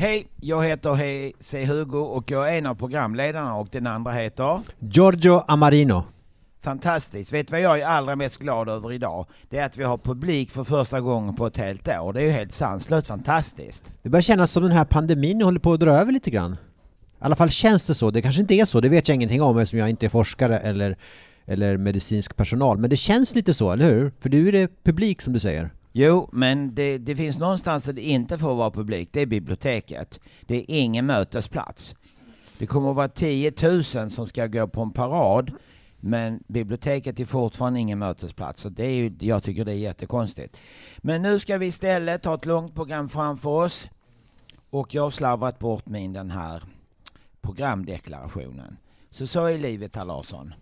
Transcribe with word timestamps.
Hej, 0.00 0.26
jag 0.40 0.64
heter 0.64 0.94
He 0.94 1.32
C. 1.40 1.64
Hugo 1.64 1.98
och 1.98 2.30
jag 2.30 2.54
är 2.54 2.58
en 2.58 2.66
av 2.66 2.74
programledarna 2.74 3.56
och 3.56 3.68
den 3.70 3.86
andra 3.86 4.12
heter? 4.12 4.60
Giorgio 4.78 5.42
Amarino. 5.48 6.04
Fantastiskt. 6.62 7.32
Vet 7.32 7.48
du 7.48 7.52
vad 7.52 7.60
jag 7.60 7.80
är 7.80 7.86
allra 7.86 8.16
mest 8.16 8.38
glad 8.38 8.68
över 8.68 8.92
idag? 8.92 9.26
Det 9.48 9.58
är 9.58 9.66
att 9.66 9.76
vi 9.76 9.84
har 9.84 9.98
publik 9.98 10.50
för 10.50 10.64
första 10.64 11.00
gången 11.00 11.36
på 11.36 11.46
ett 11.46 11.56
helt 11.56 11.88
år. 11.88 12.12
Det 12.12 12.20
är 12.20 12.24
ju 12.24 12.30
helt 12.30 12.52
sanslöst 12.52 13.06
fantastiskt. 13.06 13.92
Det 14.02 14.08
börjar 14.08 14.22
kännas 14.22 14.50
som 14.50 14.62
den 14.62 14.72
här 14.72 14.84
pandemin 14.84 15.42
håller 15.42 15.60
på 15.60 15.72
att 15.72 15.80
dra 15.80 15.90
över 15.90 16.12
lite 16.12 16.30
grann. 16.30 16.52
I 16.52 16.56
alla 17.18 17.36
fall 17.36 17.50
känns 17.50 17.86
det 17.86 17.94
så. 17.94 18.10
Det 18.10 18.22
kanske 18.22 18.40
inte 18.40 18.54
är 18.54 18.64
så, 18.64 18.80
det 18.80 18.88
vet 18.88 19.08
jag 19.08 19.14
ingenting 19.14 19.42
om 19.42 19.58
eftersom 19.58 19.78
jag 19.78 19.90
inte 19.90 20.06
är 20.06 20.10
forskare 20.10 20.58
eller, 20.58 20.96
eller 21.46 21.76
medicinsk 21.76 22.36
personal. 22.36 22.78
Men 22.78 22.90
det 22.90 22.96
känns 22.96 23.34
lite 23.34 23.54
så, 23.54 23.72
eller 23.72 23.90
hur? 23.90 24.12
För 24.20 24.28
du 24.28 24.48
är 24.48 24.52
det 24.52 24.84
publik 24.84 25.22
som 25.22 25.32
du 25.32 25.40
säger. 25.40 25.70
Jo, 25.92 26.28
men 26.32 26.74
det, 26.74 26.98
det 26.98 27.16
finns 27.16 27.38
någonstans 27.38 27.84
där 27.84 27.92
det 27.92 28.02
inte 28.02 28.38
får 28.38 28.54
vara 28.54 28.70
publik. 28.70 29.08
Det 29.12 29.20
är 29.20 29.26
biblioteket. 29.26 30.20
Det 30.46 30.56
är 30.56 30.64
ingen 30.68 31.06
mötesplats. 31.06 31.94
Det 32.58 32.66
kommer 32.66 32.90
att 32.90 32.96
vara 32.96 33.08
10 33.08 33.52
000 33.62 33.84
som 33.84 34.28
ska 34.28 34.46
gå 34.46 34.68
på 34.68 34.82
en 34.82 34.90
parad. 34.90 35.52
Men 36.00 36.42
biblioteket 36.46 37.20
är 37.20 37.24
fortfarande 37.24 37.80
ingen 37.80 37.98
mötesplats. 37.98 38.60
Så 38.60 38.68
det 38.68 38.86
är 38.86 38.94
ju, 38.94 39.12
jag 39.20 39.42
tycker 39.42 39.64
det 39.64 39.72
är 39.72 39.76
jättekonstigt. 39.76 40.56
Men 40.98 41.22
nu 41.22 41.40
ska 41.40 41.58
vi 41.58 41.66
istället 41.66 42.24
ha 42.24 42.34
ett 42.34 42.46
långt 42.46 42.74
program 42.74 43.08
framför 43.08 43.50
oss. 43.50 43.88
Och 44.70 44.94
jag 44.94 45.02
har 45.02 45.10
slarvat 45.10 45.58
bort 45.58 45.86
min 45.86 46.12
den 46.12 46.30
här 46.30 46.62
programdeklarationen. 47.40 48.76
Så 49.10 49.26
så 49.26 49.44
är 49.44 49.58
livet 49.58 49.96
herr 49.96 50.04
Larsson. 50.04 50.54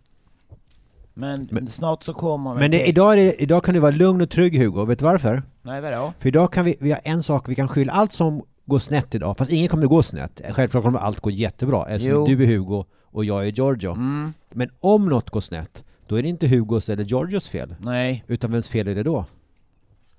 Men, 1.18 1.48
Men- 1.50 1.68
snart 1.70 2.02
så 2.04 2.14
kommer 2.14 2.54
Men 2.54 2.70
det, 2.70 2.86
idag, 2.88 3.16
det, 3.16 3.42
idag 3.42 3.64
kan 3.64 3.74
du 3.74 3.80
vara 3.80 3.90
lugn 3.90 4.20
och 4.20 4.30
trygg 4.30 4.58
Hugo, 4.58 4.84
vet 4.84 4.98
du 4.98 5.04
varför? 5.04 5.42
Nej 5.62 5.80
vadå? 5.80 6.12
För 6.18 6.28
idag 6.28 6.52
kan 6.52 6.64
vi, 6.64 6.76
vi 6.80 6.90
har 6.92 7.00
en 7.04 7.22
sak, 7.22 7.48
vi 7.48 7.54
kan 7.54 7.68
skylla 7.68 7.92
allt 7.92 8.12
som 8.12 8.42
går 8.66 8.78
snett 8.78 9.14
idag, 9.14 9.36
fast 9.38 9.50
ingen 9.52 9.68
kommer 9.68 9.86
gå 9.86 10.02
snett. 10.02 10.40
Självklart 10.50 10.84
kommer 10.84 10.98
allt 10.98 11.20
gå 11.20 11.30
jättebra, 11.30 11.86
eftersom 11.88 12.10
Jo. 12.10 12.26
du 12.26 12.42
är 12.42 12.46
Hugo 12.46 12.84
och 13.02 13.24
jag 13.24 13.46
är 13.46 13.50
Giorgio. 13.52 13.90
Mm, 13.90 14.32
Men 14.50 14.70
om 14.80 15.08
något 15.08 15.30
går 15.30 15.40
snett, 15.40 15.84
då 16.06 16.18
är 16.18 16.22
det 16.22 16.28
inte 16.28 16.48
Hugos 16.48 16.88
eller 16.88 17.04
Giorgios 17.04 17.48
fel. 17.48 17.74
nej. 17.80 18.24
Utan 18.26 18.52
vems 18.52 18.68
fel 18.68 18.88
är 18.88 18.94
det 18.94 19.02
då? 19.02 19.24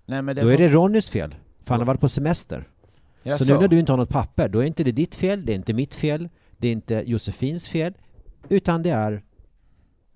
nej 0.06 0.22
men 0.22 0.36
det 0.36 0.42
Då 0.42 0.48
får- 0.48 0.54
är 0.54 0.58
det 0.58 0.68
Ronnys 0.68 1.10
fel, 1.10 1.36
för 1.64 1.74
han 1.74 1.80
har 1.82 1.86
varit 1.88 2.02
på 2.02 2.10
semester. 2.10 2.68
Ja, 3.24 3.38
så, 3.38 3.46
nu 3.54 3.60
när 3.60 3.68
du 3.68 3.80
inte 3.80 3.92
har 3.92 3.98
något 3.98 4.10
papper, 4.10 4.50
då 4.50 4.60
är 4.60 4.64
inte 4.66 4.84
det 4.84 4.92
ditt 4.92 5.16
fel, 5.16 5.46
det 5.46 5.52
är 5.54 5.56
inte 5.56 5.74
mitt 5.74 5.96
fel, 5.96 6.30
det 6.58 6.68
är 6.68 6.72
inte 6.72 7.04
Josefins 7.06 7.68
fel, 7.68 7.94
utan 8.50 8.84
det 8.84 8.90
är 8.90 9.22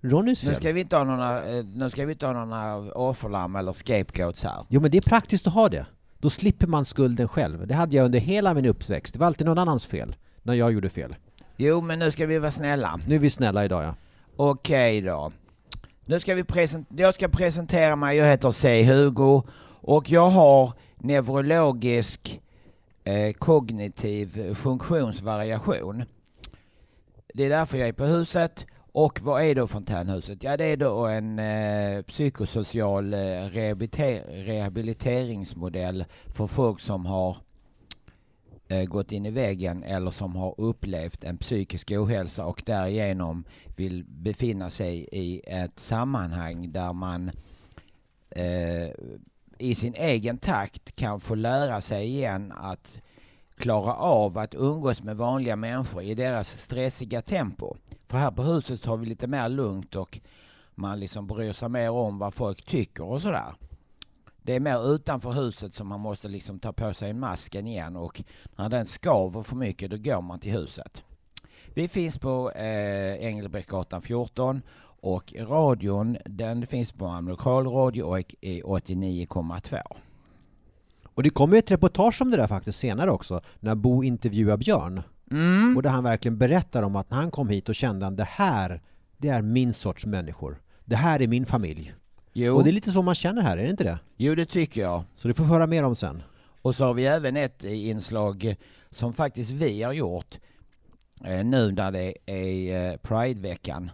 Ronnys 0.06 0.44
Nu 0.44 0.52
fel. 0.52 0.60
ska 0.60 0.74
vi 0.74 0.82
inte 0.82 0.96
ha 0.98 1.04
några, 1.04 1.44
eh, 1.58 1.66
nu 1.66 1.90
ska 1.90 2.06
vi 2.06 2.12
inte 2.14 2.26
ha 2.26 2.46
några 2.46 2.76
offerlamm 2.94 3.56
eller 3.56 3.74
scapegoats 3.74 4.44
här. 4.44 4.66
Jo 4.70 4.82
men 4.82 4.92
det 4.92 4.98
är 4.98 5.02
praktiskt 5.02 5.48
att 5.48 5.54
ha 5.54 5.70
det. 5.70 5.86
Då 6.20 6.30
slipper 6.30 6.68
man 6.68 6.86
skulden 6.86 7.28
själv. 7.28 7.68
Det 7.68 7.74
hade 7.74 7.96
jag 7.96 8.06
under 8.06 8.20
hela 8.20 8.54
min 8.54 8.66
uppväxt. 8.66 9.14
Det 9.14 9.20
var 9.20 9.28
alltid 9.28 9.48
någon 9.48 9.58
annans 9.58 9.86
fel, 9.86 10.16
när 10.42 10.54
jag 10.54 10.72
gjorde 10.72 10.90
fel. 10.90 11.16
Jo, 11.58 11.82
men 11.82 12.00
nu 12.00 12.12
ska 12.12 12.26
vi 12.26 12.40
vara 12.40 12.52
snälla. 12.52 13.00
Nu 13.08 13.16
är 13.16 13.20
vi 13.20 13.30
snälla 13.30 13.66
idag 13.66 13.84
ja. 13.84 13.96
Okej 14.36 15.02
då. 15.02 15.32
Nu 16.06 16.20
ska 16.20 16.36
vi 16.36 16.44
present- 16.44 16.88
jag 16.98 17.14
ska 17.16 17.28
presentera 17.28 17.96
mig, 17.96 18.18
jag 18.18 18.26
heter 18.26 18.52
C. 18.52 18.84
Hugo 18.84 19.44
och 19.82 20.10
jag 20.10 20.30
har 20.30 20.74
neurologisk 20.96 22.42
eh, 23.04 23.34
kognitiv 23.34 24.56
funktionsvariation. 24.56 26.04
Det 27.34 27.46
är 27.46 27.50
därför 27.50 27.78
jag 27.78 27.88
är 27.88 27.94
på 27.94 28.06
huset. 28.06 28.66
Och 28.96 29.22
vad 29.22 29.44
är 29.44 29.56
då 29.56 29.68
fontänhuset? 29.68 30.44
Ja, 30.44 30.58
det 30.58 30.66
är 30.66 30.78
då 30.78 31.06
en 31.08 31.40
eh, 31.40 32.02
psykosocial 32.02 33.14
eh, 33.14 33.18
rehabiliter- 33.18 34.46
rehabiliteringsmodell 34.46 36.06
för 36.26 36.48
folk 36.48 36.80
som 36.80 37.06
har 37.06 37.38
eh, 38.68 38.84
gått 38.84 39.12
in 39.12 39.26
i 39.26 39.32
väggen 39.32 39.84
eller 39.84 40.12
som 40.12 40.36
har 40.36 40.56
upplevt 40.58 41.24
en 41.24 41.38
psykisk 41.38 41.92
ohälsa 41.92 42.46
och 42.46 42.64
därigenom 42.66 43.44
vill 43.76 44.04
befinna 44.08 44.70
sig 44.70 45.08
i 45.12 45.42
ett 45.48 45.80
sammanhang 45.80 46.72
där 46.72 46.94
man 46.94 47.32
eh, 48.30 48.90
i 49.58 49.76
sin 49.76 49.94
egen 49.94 50.38
takt 50.38 50.96
kan 50.96 51.20
få 51.20 51.36
lära 51.36 51.82
sig 51.82 52.08
igen 52.08 52.52
att 52.52 52.98
klara 53.64 53.94
av 53.94 54.38
att 54.38 54.56
umgås 54.56 55.04
med 55.04 55.18
vanliga 55.18 55.56
människor 55.56 56.04
i 56.04 56.16
deras 56.16 56.50
stressiga 56.50 57.22
tempo. 57.22 57.76
För 58.08 58.18
här 58.18 58.32
på 58.32 58.44
huset 58.44 58.86
har 58.86 58.98
vi 58.98 59.06
lite 59.06 59.28
mer 59.28 59.50
lugnt 59.50 59.96
och 59.96 60.20
man 60.76 61.00
liksom 61.00 61.28
bryr 61.28 61.54
sig 61.54 61.70
mer 61.70 61.90
om 61.90 62.20
vad 62.20 62.34
folk 62.34 62.66
tycker 62.66 63.04
och 63.04 63.22
sådär. 63.22 63.54
Det 64.42 64.56
är 64.56 64.60
mer 64.60 64.94
utanför 64.96 65.32
huset 65.32 65.74
som 65.74 65.88
man 65.88 66.00
måste 66.00 66.30
liksom 66.30 66.60
ta 66.60 66.74
på 66.74 66.94
sig 66.94 67.14
masken 67.14 67.68
igen 67.68 67.96
och 67.96 68.24
när 68.56 68.70
den 68.70 68.86
skaver 68.86 69.44
för 69.44 69.56
mycket 69.56 69.92
då 69.92 69.98
går 69.98 70.22
man 70.22 70.40
till 70.40 70.52
huset. 70.52 71.04
Vi 71.74 71.88
finns 71.88 72.18
på 72.18 72.52
eh, 72.52 73.26
Engelbrektsgatan 73.26 74.02
14 74.02 74.62
och 75.02 75.34
radion 75.38 76.18
den 76.26 76.68
finns 76.68 76.92
på 76.92 77.08
Malmö 77.08 77.32
lokalradio 77.32 78.04
och 78.04 78.36
i 78.42 78.62
89,2. 78.62 79.82
Och 81.16 81.24
det 81.24 81.30
kommer 81.30 81.56
ju 81.56 81.60
ett 81.60 81.72
reportage 81.72 82.22
om 82.22 82.32
det 82.32 82.38
där 82.38 82.48
faktiskt 82.48 82.80
senare 82.80 83.12
också, 83.12 83.42
när 83.60 83.76
Bo 83.76 84.04
intervjuar 84.04 84.58
Björn. 84.58 85.02
Mm. 85.32 85.78
Och 85.78 85.84
där 85.84 85.90
han 85.90 86.04
verkligen 86.04 86.38
berättar 86.38 86.84
om 86.84 86.96
att 86.96 87.10
när 87.10 87.18
han 87.18 87.32
kom 87.32 87.50
hit 87.50 87.70
och 87.70 87.76
kände 87.76 88.08
att 88.08 88.18
det 88.18 88.28
här, 88.30 88.82
det 89.18 89.30
är 89.30 89.42
min 89.42 89.74
sorts 89.74 90.06
människor. 90.06 90.62
Det 90.86 90.96
här 90.96 91.22
är 91.22 91.28
min 91.28 91.46
familj. 91.46 91.94
Jo, 92.34 92.56
Och 92.56 92.64
det 92.64 92.70
är 92.70 92.72
lite 92.72 92.92
så 92.92 93.02
man 93.02 93.16
känner 93.16 93.42
här, 93.42 93.58
är 93.58 93.64
det 93.64 93.70
inte 93.70 93.84
det? 93.84 94.00
jo, 94.18 94.36
det 94.36 94.46
tycker 94.46 94.82
jag. 94.82 95.04
Så 95.16 95.28
det 95.28 95.34
får 95.34 95.44
vi 95.44 95.50
höra 95.50 95.68
mer 95.68 95.84
om 95.84 95.96
sen. 95.96 96.24
Och 96.62 96.76
så 96.76 96.84
har 96.84 96.94
vi 96.94 97.06
även 97.06 97.38
ett 97.38 97.64
inslag 97.64 98.56
som 98.90 99.14
faktiskt 99.14 99.52
vi 99.52 99.84
har 99.84 99.94
gjort 99.94 100.40
eh, 101.26 101.46
nu 101.46 101.72
när 101.72 101.92
det 101.92 102.14
är 102.26 102.92
eh, 102.92 102.98
Prideveckan. 102.98 103.92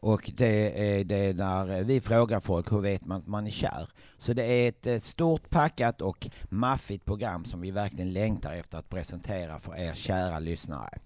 Och 0.00 0.30
det 0.34 0.98
är 0.98 1.04
det 1.04 1.32
när 1.32 1.82
vi 1.82 2.00
frågar 2.00 2.40
folk 2.40 2.72
hur 2.72 2.80
vet 2.80 3.04
man 3.04 3.20
att 3.20 3.26
man 3.26 3.46
är 3.46 3.50
kär. 3.50 3.88
Så 4.18 4.32
det 4.32 4.44
är 4.44 4.68
ett, 4.68 4.86
eh, 4.86 4.98
stort 4.98 5.50
packat 5.50 6.00
och 6.00 6.26
maffigt 6.48 7.04
program 7.04 7.44
som 7.44 7.60
vi 7.60 7.70
verkligen 7.70 8.12
längtar 8.12 8.54
efter 8.54 8.78
att 8.78 8.88
presentera 8.88 9.58
för 9.58 9.76
er 9.76 9.94
kära 9.94 10.38
lyssnare. 10.38 10.98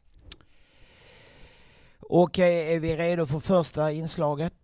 Okej, 2.00 2.74
är 2.74 2.80
vi 2.80 2.96
redo 2.96 3.26
för 3.26 3.40
första 3.40 3.92
inslaget? 3.92 4.54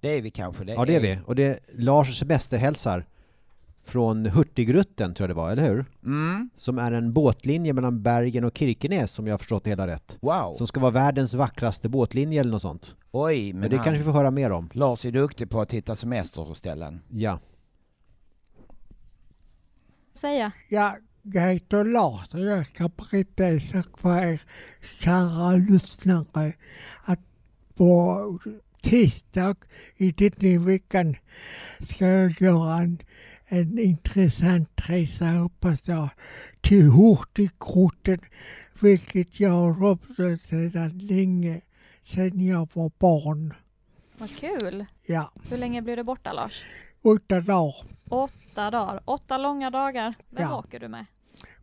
Det 0.00 0.08
är 0.08 0.22
vi 0.22 0.30
kanske. 0.30 0.64
Det 0.64 0.72
Ja, 0.72 0.84
det 0.84 0.96
är 0.96 1.00
vi. 1.00 1.18
Och 1.26 1.34
det 1.34 1.44
är 1.44 1.58
Lars 1.72 2.18
semesterhälsar 2.18 3.06
från 3.88 4.26
Hurtigruten, 4.26 5.14
tror 5.14 5.28
jag 5.28 5.36
det 5.36 5.40
var, 5.40 5.50
eller 5.50 5.68
hur? 5.68 5.84
Mm, 6.04 6.50
Som 6.56 6.78
är 6.78 6.92
en 6.92 7.12
båtlinje 7.12 7.72
mellan 7.72 8.02
Bergen 8.02 8.44
och 8.44 8.58
Kirkenes, 8.58 9.12
som 9.12 9.26
jag 9.26 9.32
har 9.32 9.38
förstått 9.38 9.64
det 9.64 9.70
hela 9.70 9.86
rätt. 9.86 10.18
wow. 10.20 10.54
Som 10.54 10.66
ska 10.66 10.80
vara 10.80 10.90
världens 10.90 11.34
vackraste 11.34 11.88
båtlinje 11.88 12.40
eller 12.40 12.50
något 12.50 12.62
sånt. 12.62 12.96
Oj, 13.10 13.52
men, 13.52 13.60
Men 13.60 13.70
det 13.70 13.76
han, 13.76 13.84
kanske 13.84 13.98
vi 13.98 14.04
får 14.04 14.12
höra 14.12 14.30
mer 14.30 14.50
om. 14.50 14.70
Lars 14.72 15.04
är 15.04 15.12
duktig 15.12 15.50
på 15.50 15.60
att 15.60 15.72
hitta 15.72 15.96
semesterställen. 15.96 17.00
Ja. 17.08 17.40
säga? 20.14 20.52
Ja, 20.68 20.96
jag 21.22 21.52
heter 21.52 21.84
Lars 21.84 22.34
och 22.34 22.40
jag 22.40 22.66
ska 22.66 22.88
berätta 22.88 23.46
en 23.46 23.60
sak 23.60 23.98
för 24.00 24.18
er 24.24 24.42
kära 25.00 25.56
lyssnare. 25.56 26.52
Att 27.04 27.20
på 27.74 28.38
tisdag 28.82 29.56
i 29.96 30.12
denna 30.12 30.64
veckan 30.64 31.16
ska 31.80 32.06
jag 32.06 32.40
göra 32.40 32.76
en, 32.76 32.98
en 33.48 33.78
intressant 33.78 34.68
resa, 34.76 35.24
hoppas 35.26 35.88
jag, 35.88 36.08
till 36.60 36.90
Hurtigruten, 36.90 38.18
vilket 38.80 39.40
jag 39.40 39.50
har 39.50 39.74
drömt 39.74 40.42
sedan 40.46 40.98
länge, 40.98 41.60
sedan 42.04 42.46
jag 42.46 42.68
var 42.74 42.90
barn. 42.98 43.54
Vad 44.18 44.30
kul! 44.36 44.84
Ja, 45.06 45.32
Hur 45.50 45.56
länge 45.56 45.82
blir 45.82 45.96
du 45.96 46.02
borta 46.02 46.32
Lars? 46.32 46.64
åtta 47.02 47.40
dagar. 47.40 47.74
Åtta 48.08 48.70
dagar. 48.70 49.00
Åtta 49.04 49.38
långa 49.38 49.70
dagar. 49.70 50.14
Vem 50.30 50.42
Ja. 50.42 50.58
åker 50.58 50.80
du 50.80 50.88
med? 50.88 51.04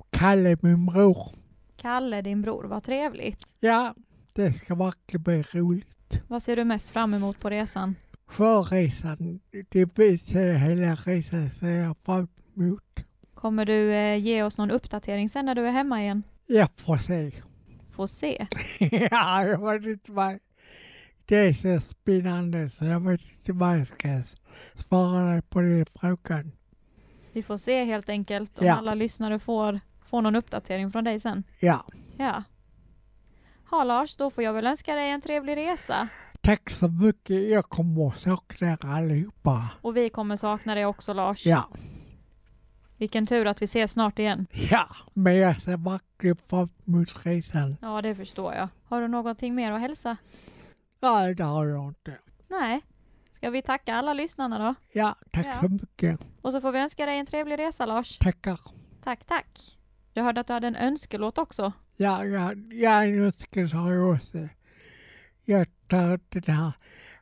Kalle, 0.10 0.58
min 0.62 0.86
bror. 0.86 1.28
Kalle, 1.78 2.22
din 2.22 2.42
bror. 2.42 2.64
Vad 2.64 2.84
trevligt. 2.84 3.48
Ja, 3.60 3.96
det 4.36 4.54
ska 4.54 4.76
verkligen 4.76 5.24
bli 5.24 5.42
roligt. 5.42 6.22
Vad 6.28 6.44
ser 6.44 6.56
du 6.56 6.64
mest 6.64 6.90
fram 6.90 7.14
emot 7.14 7.40
på 7.40 7.50
resan? 7.50 7.96
Förresan, 8.27 9.39
det 9.69 9.86
bästa 9.86 10.39
hela 10.39 10.95
resan 10.95 11.50
ser 11.50 11.68
jag 11.68 11.95
fram 12.06 12.27
emot. 12.57 12.81
Kommer 13.33 13.66
du 13.66 13.94
eh, 13.94 14.16
ge 14.18 14.44
oss 14.44 14.57
någon 14.57 14.72
uppdatering 14.72 15.30
sen 15.30 15.45
när 15.45 15.56
du 15.56 15.68
är 15.68 15.72
hemma 15.72 16.01
igen? 16.01 16.24
Jag 16.45 16.69
får 16.75 16.98
se. 16.98 17.31
Får 17.92 18.07
se. 18.07 18.48
ja, 19.12 19.45
jag 19.45 19.72
vet 19.81 19.89
inte 19.89 20.12
vad... 20.12 20.39
Det 21.25 21.36
är 21.38 21.54
så 21.54 21.80
spännande 21.86 22.69
så 22.69 22.86
jag 22.86 23.00
vet 23.00 23.22
inte 23.22 23.54
vad 23.54 23.80
jag 23.80 23.88
ska 23.88 24.22
svara 24.74 25.31
dig 25.31 25.42
på 25.42 25.62
den 25.62 25.86
frågan. 26.00 26.51
Vi 27.33 27.44
får 27.44 27.57
se 27.57 27.83
helt 27.83 28.10
enkelt 28.10 28.60
om 28.60 28.66
Ja. 28.68 28.74
alla 28.75 28.94
lyssnare 28.94 29.39
får, 29.39 29.80
får 30.06 30.22
någon 30.22 30.36
uppdatering 30.36 30.92
från 30.92 31.04
dig 31.04 31.19
sen. 31.19 31.44
Ja, 31.60 31.86
Ja. 32.18 32.44
Ja 33.72 33.83
Lars, 33.83 34.18
då 34.18 34.30
får 34.30 34.44
jag 34.44 34.54
väl 34.54 34.68
önska 34.68 34.95
dig 34.95 35.10
en 35.10 35.22
trevlig 35.22 35.57
resa. 35.57 36.07
Tack 36.45 36.69
så 36.69 36.88
mycket. 36.88 37.50
Jag 37.50 37.69
kommer 37.69 38.07
att 38.07 38.19
sakna 38.19 38.71
er 38.71 38.86
allihopa. 38.86 39.69
Och 39.81 39.97
vi 39.97 40.09
kommer 40.09 40.36
sakna 40.36 40.75
dig 40.75 40.86
också 40.86 41.13
Lars. 41.13 41.45
Ja, 41.45 41.69
Vilken 42.97 43.25
tur 43.25 43.47
att 43.47 43.62
vi 43.62 43.65
ses 43.65 43.92
snart 43.92 44.19
igen. 44.19 44.47
Ja, 44.51 44.88
men 45.13 45.36
jag 45.36 45.62
ser 45.62 45.77
vackert 45.77 46.50
fram 46.50 46.69
emot 46.88 47.25
resan. 47.25 47.77
Ja, 47.81 48.01
det 48.01 48.15
förstår 48.15 48.53
jag. 48.53 48.68
Har 48.83 49.01
du 49.01 49.07
någonting 49.07 49.56
mer 49.56 49.71
att 49.71 49.81
hälsa? 49.81 50.18
Nej, 51.01 51.36
det 51.36 51.44
har 51.44 51.65
jag 51.65 51.88
inte. 51.88 52.18
Nej. 52.48 52.81
Ska 53.31 53.50
vi 53.50 53.62
tacka 53.62 53.95
alla 53.95 54.13
lyssnarna 54.13 54.57
då? 54.57 54.75
Ja, 54.91 55.15
tack 55.31 55.45
Ja. 55.45 55.53
så 55.53 55.68
mycket. 55.68 56.19
Och 56.41 56.51
så 56.51 56.62
får 56.62 56.71
vi 56.71 56.80
önska 56.80 57.06
dig 57.06 57.19
en 57.19 57.25
trevlig 57.25 57.59
resa 57.59 57.86
Lars. 57.86 58.18
Tackar. 58.18 58.59
Tack, 59.03 59.24
tack. 59.25 59.59
Jag 60.13 60.24
hörde 60.24 60.41
att 60.41 60.48
du 60.48 60.53
hade 60.53 60.68
en 60.68 60.75
önskelåt 60.75 61.38
också. 61.38 61.71
Ja, 61.98 62.25
ja, 62.25 62.53
ja, 62.71 63.01
nu 63.01 63.31
ska 63.31 63.59
jag 63.62 64.15
också. 64.15 64.48
Jag 65.45 65.68
tar 65.88 66.20
den 66.30 66.56
här 66.56 66.74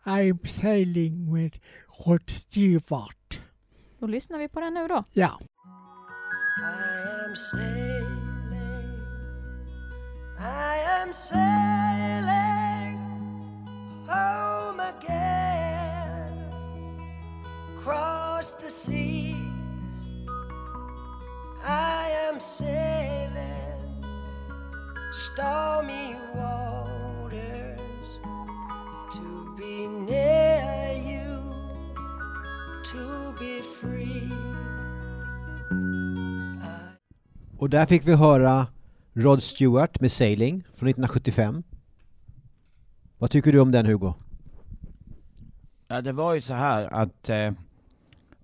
I'm 0.05 0.47
sailing 0.47 1.33
with 1.33 1.59
Rod 2.05 2.29
Stewart. 2.29 3.41
Då 3.99 4.07
lyssnar 4.07 4.39
vi 4.39 4.47
på 4.47 4.59
den 4.59 4.73
nu 4.73 4.87
då. 4.87 5.03
Ja. 5.11 5.39
I 6.59 7.25
am 7.25 7.35
sailing, 7.35 8.99
I 10.39 11.01
am 11.01 11.13
sailing 11.13 12.99
home 14.07 14.79
again, 14.79 16.53
across 17.77 18.53
the 18.53 18.69
sea. 18.69 19.35
I 21.65 22.11
am 22.29 22.39
sailing 22.39 23.63
stormy 25.11 26.15
waters 26.35 26.93
to 26.93 27.02
be 29.73 29.87
near 29.87 30.93
you, 30.93 31.53
to 32.83 33.33
be 33.39 33.61
free. 33.79 34.31
Och 37.57 37.69
där 37.69 37.85
fick 37.85 38.07
vi 38.07 38.13
höra 38.13 38.67
Rod 39.13 39.43
Stewart 39.43 40.01
med 40.01 40.11
Sailing 40.11 40.63
från 40.63 40.89
1975. 40.89 41.63
Vad 43.17 43.31
tycker 43.31 43.51
du 43.51 43.59
om 43.59 43.71
den 43.71 43.85
Hugo? 43.85 44.13
Ja, 45.87 46.01
det 46.01 46.11
var 46.11 46.33
ju 46.33 46.41
så 46.41 46.53
här 46.53 46.93
att 46.93 47.29
eh, 47.29 47.51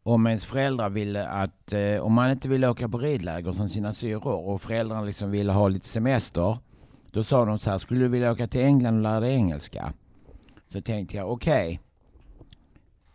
om 0.04 0.28
ens 0.28 0.46
föräldrar 0.46 0.90
ville 0.90 1.28
att, 1.28 1.74
eh, 1.74 2.02
om 2.02 2.14
man 2.14 2.32
inte 2.32 2.48
ville 2.50 2.68
åka 2.68 2.90
på 2.90 2.98
ridläger 2.98 3.54
som 3.54 3.70
sina 3.70 3.94
syrror 3.94 4.48
och 4.50 4.62
föräldrarna 4.62 5.02
liksom 5.02 5.32
ville 5.32 5.52
ha 5.52 5.68
lite 5.68 5.88
semester, 5.88 6.58
då 7.12 7.24
sa 7.24 7.46
de 7.46 7.60
så 7.60 7.70
här, 7.70 7.78
skulle 7.78 8.00
du 8.00 8.08
vilja 8.08 8.32
åka 8.32 8.48
till 8.48 8.62
England 8.62 8.96
och 8.96 9.02
lära 9.02 9.20
dig 9.20 9.34
engelska? 9.36 9.94
Så 10.74 10.82
tänkte 10.82 11.18
jag, 11.18 11.32
okej. 11.32 11.80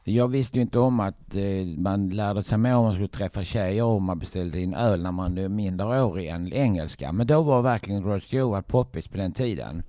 Jag 0.05 0.29
visste 0.29 0.59
ju 0.59 0.63
inte 0.63 0.79
om 0.79 1.01
att 1.01 1.35
eh, 1.35 1.67
man 1.79 2.09
lärde 2.09 2.43
sig 2.43 2.59
mer 2.59 2.77
om 2.77 2.85
man 2.85 2.95
skulle 2.95 3.09
träffa 3.09 3.45
tjejer 3.45 3.85
och 3.85 3.97
om 3.97 4.05
man 4.05 4.19
beställde 4.19 4.61
in 4.61 4.75
öl 4.75 5.03
när 5.03 5.13
man 5.13 5.39
är 5.39 5.49
mindreårig 5.49 6.29
än 6.29 6.53
engelska. 6.53 7.13
Men 7.13 7.27
då 7.27 7.43
var 7.43 7.63
verkligen 7.63 8.03
Rod 8.03 8.23
Stewart 8.23 8.67
poppis 8.67 9.09
på 9.09 9.17
den 9.17 9.33
tiden. 9.33 9.83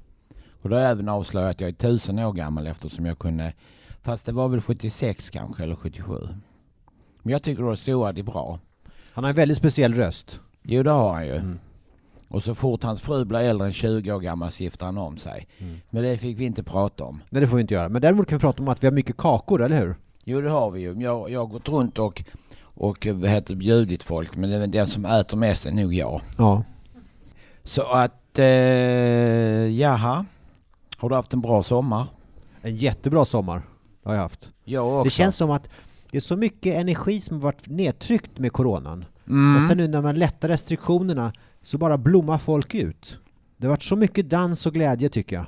Och 0.61 0.69
då 0.69 0.75
har 0.75 0.81
jag 0.81 0.91
även 0.91 1.09
avslöjat 1.09 1.51
att 1.51 1.61
jag 1.61 1.67
är 1.67 1.73
tusen 1.73 2.19
år 2.19 2.33
gammal 2.33 2.67
eftersom 2.67 3.05
jag 3.05 3.19
kunde 3.19 3.53
Fast 4.05 4.25
det 4.25 4.31
var 4.31 4.47
väl 4.47 4.61
76 4.61 5.29
kanske, 5.29 5.63
eller 5.63 5.75
77. 5.75 6.27
Men 7.21 7.31
jag 7.31 7.43
tycker 7.43 7.63
Rod 7.63 7.79
Stewart 7.79 8.17
är 8.17 8.23
bra. 8.23 8.59
Han 9.13 9.23
har 9.23 9.29
en 9.29 9.35
väldigt 9.35 9.57
speciell 9.57 9.93
röst. 9.93 10.39
Jo, 10.61 10.83
det 10.83 10.91
har 10.91 11.13
han 11.13 11.25
ju. 11.25 11.35
Mm. 11.35 11.59
Och 12.27 12.43
så 12.43 12.55
fort 12.55 12.83
hans 12.83 13.01
fru 13.01 13.25
blir 13.25 13.39
äldre 13.39 13.67
än 13.67 13.73
20 13.73 14.11
år 14.11 14.19
gammal 14.19 14.51
så 14.51 14.63
gifter 14.63 14.85
han 14.85 14.97
om 14.97 15.17
sig. 15.17 15.47
Mm. 15.57 15.81
Men 15.89 16.03
det 16.03 16.17
fick 16.17 16.39
vi 16.39 16.45
inte 16.45 16.63
prata 16.63 17.03
om. 17.03 17.21
Nej, 17.29 17.41
det 17.41 17.47
får 17.47 17.55
vi 17.55 17.61
inte 17.61 17.73
göra. 17.73 17.89
Men 17.89 18.01
däremot 18.01 18.27
kan 18.27 18.37
vi 18.37 18.41
prata 18.41 18.61
om 18.61 18.67
att 18.67 18.83
vi 18.83 18.87
har 18.87 18.91
mycket 18.91 19.17
kakor, 19.17 19.61
eller 19.63 19.79
hur? 19.79 19.95
Jo, 20.23 20.41
det 20.41 20.49
har 20.49 20.71
vi 20.71 20.81
ju. 20.81 20.93
Jag, 20.93 21.29
jag 21.29 21.39
har 21.39 21.47
gått 21.47 21.69
runt 21.69 21.99
och, 21.99 22.23
och 22.63 23.07
vad 23.13 23.29
heter 23.29 23.55
bjudit 23.55 24.03
folk, 24.03 24.35
men 24.35 24.49
det 24.49 24.55
är 24.55 24.59
väl 24.59 24.71
den 24.71 24.87
som 24.87 25.05
äter 25.05 25.37
mest 25.37 25.65
är 25.65 25.71
nog 25.71 25.93
jag. 25.93 26.21
Ja. 26.37 26.63
Så 27.63 27.81
att, 27.81 28.39
eh, 28.39 28.45
jaha. 29.79 30.25
Har 30.97 31.09
du 31.09 31.15
haft 31.15 31.33
en 31.33 31.41
bra 31.41 31.63
sommar? 31.63 32.07
En 32.61 32.75
jättebra 32.75 33.25
sommar 33.25 33.61
har 34.03 34.13
jag 34.13 34.21
haft. 34.21 34.51
Jag 34.63 34.87
också. 34.87 35.03
Det 35.03 35.09
känns 35.09 35.35
som 35.37 35.51
att 35.51 35.69
det 36.11 36.17
är 36.17 36.21
så 36.21 36.35
mycket 36.35 36.75
energi 36.75 37.21
som 37.21 37.35
har 37.35 37.41
varit 37.41 37.67
nedtryckt 37.67 38.39
med 38.39 38.53
coronan. 38.53 39.05
mm. 39.27 39.55
Och 39.55 39.61
sen 39.61 39.77
nu 39.77 39.87
när 39.87 40.01
man 40.01 40.15
lättar 40.15 40.47
restriktionerna 40.47 41.33
så 41.65 41.77
bara 41.77 41.97
blommar 41.97 42.37
folk 42.37 42.75
ut. 42.75 43.19
Det 43.57 43.67
har 43.67 43.71
varit 43.71 43.83
så 43.83 43.95
mycket 43.95 44.29
dans 44.29 44.65
och 44.65 44.73
glädje 44.73 45.09
tycker 45.09 45.35
jag. 45.35 45.45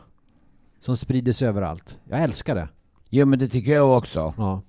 Som 0.82 0.98
sprider 0.98 1.44
överallt. 1.44 2.00
Jag 2.10 2.24
älskar 2.24 2.56
det. 2.56 2.70
Jo, 3.10 3.26
men 3.26 3.40
det 3.40 3.48
tycker 3.48 3.72
jag 3.72 3.98
också. 3.98 4.34
Ja. 4.38 4.62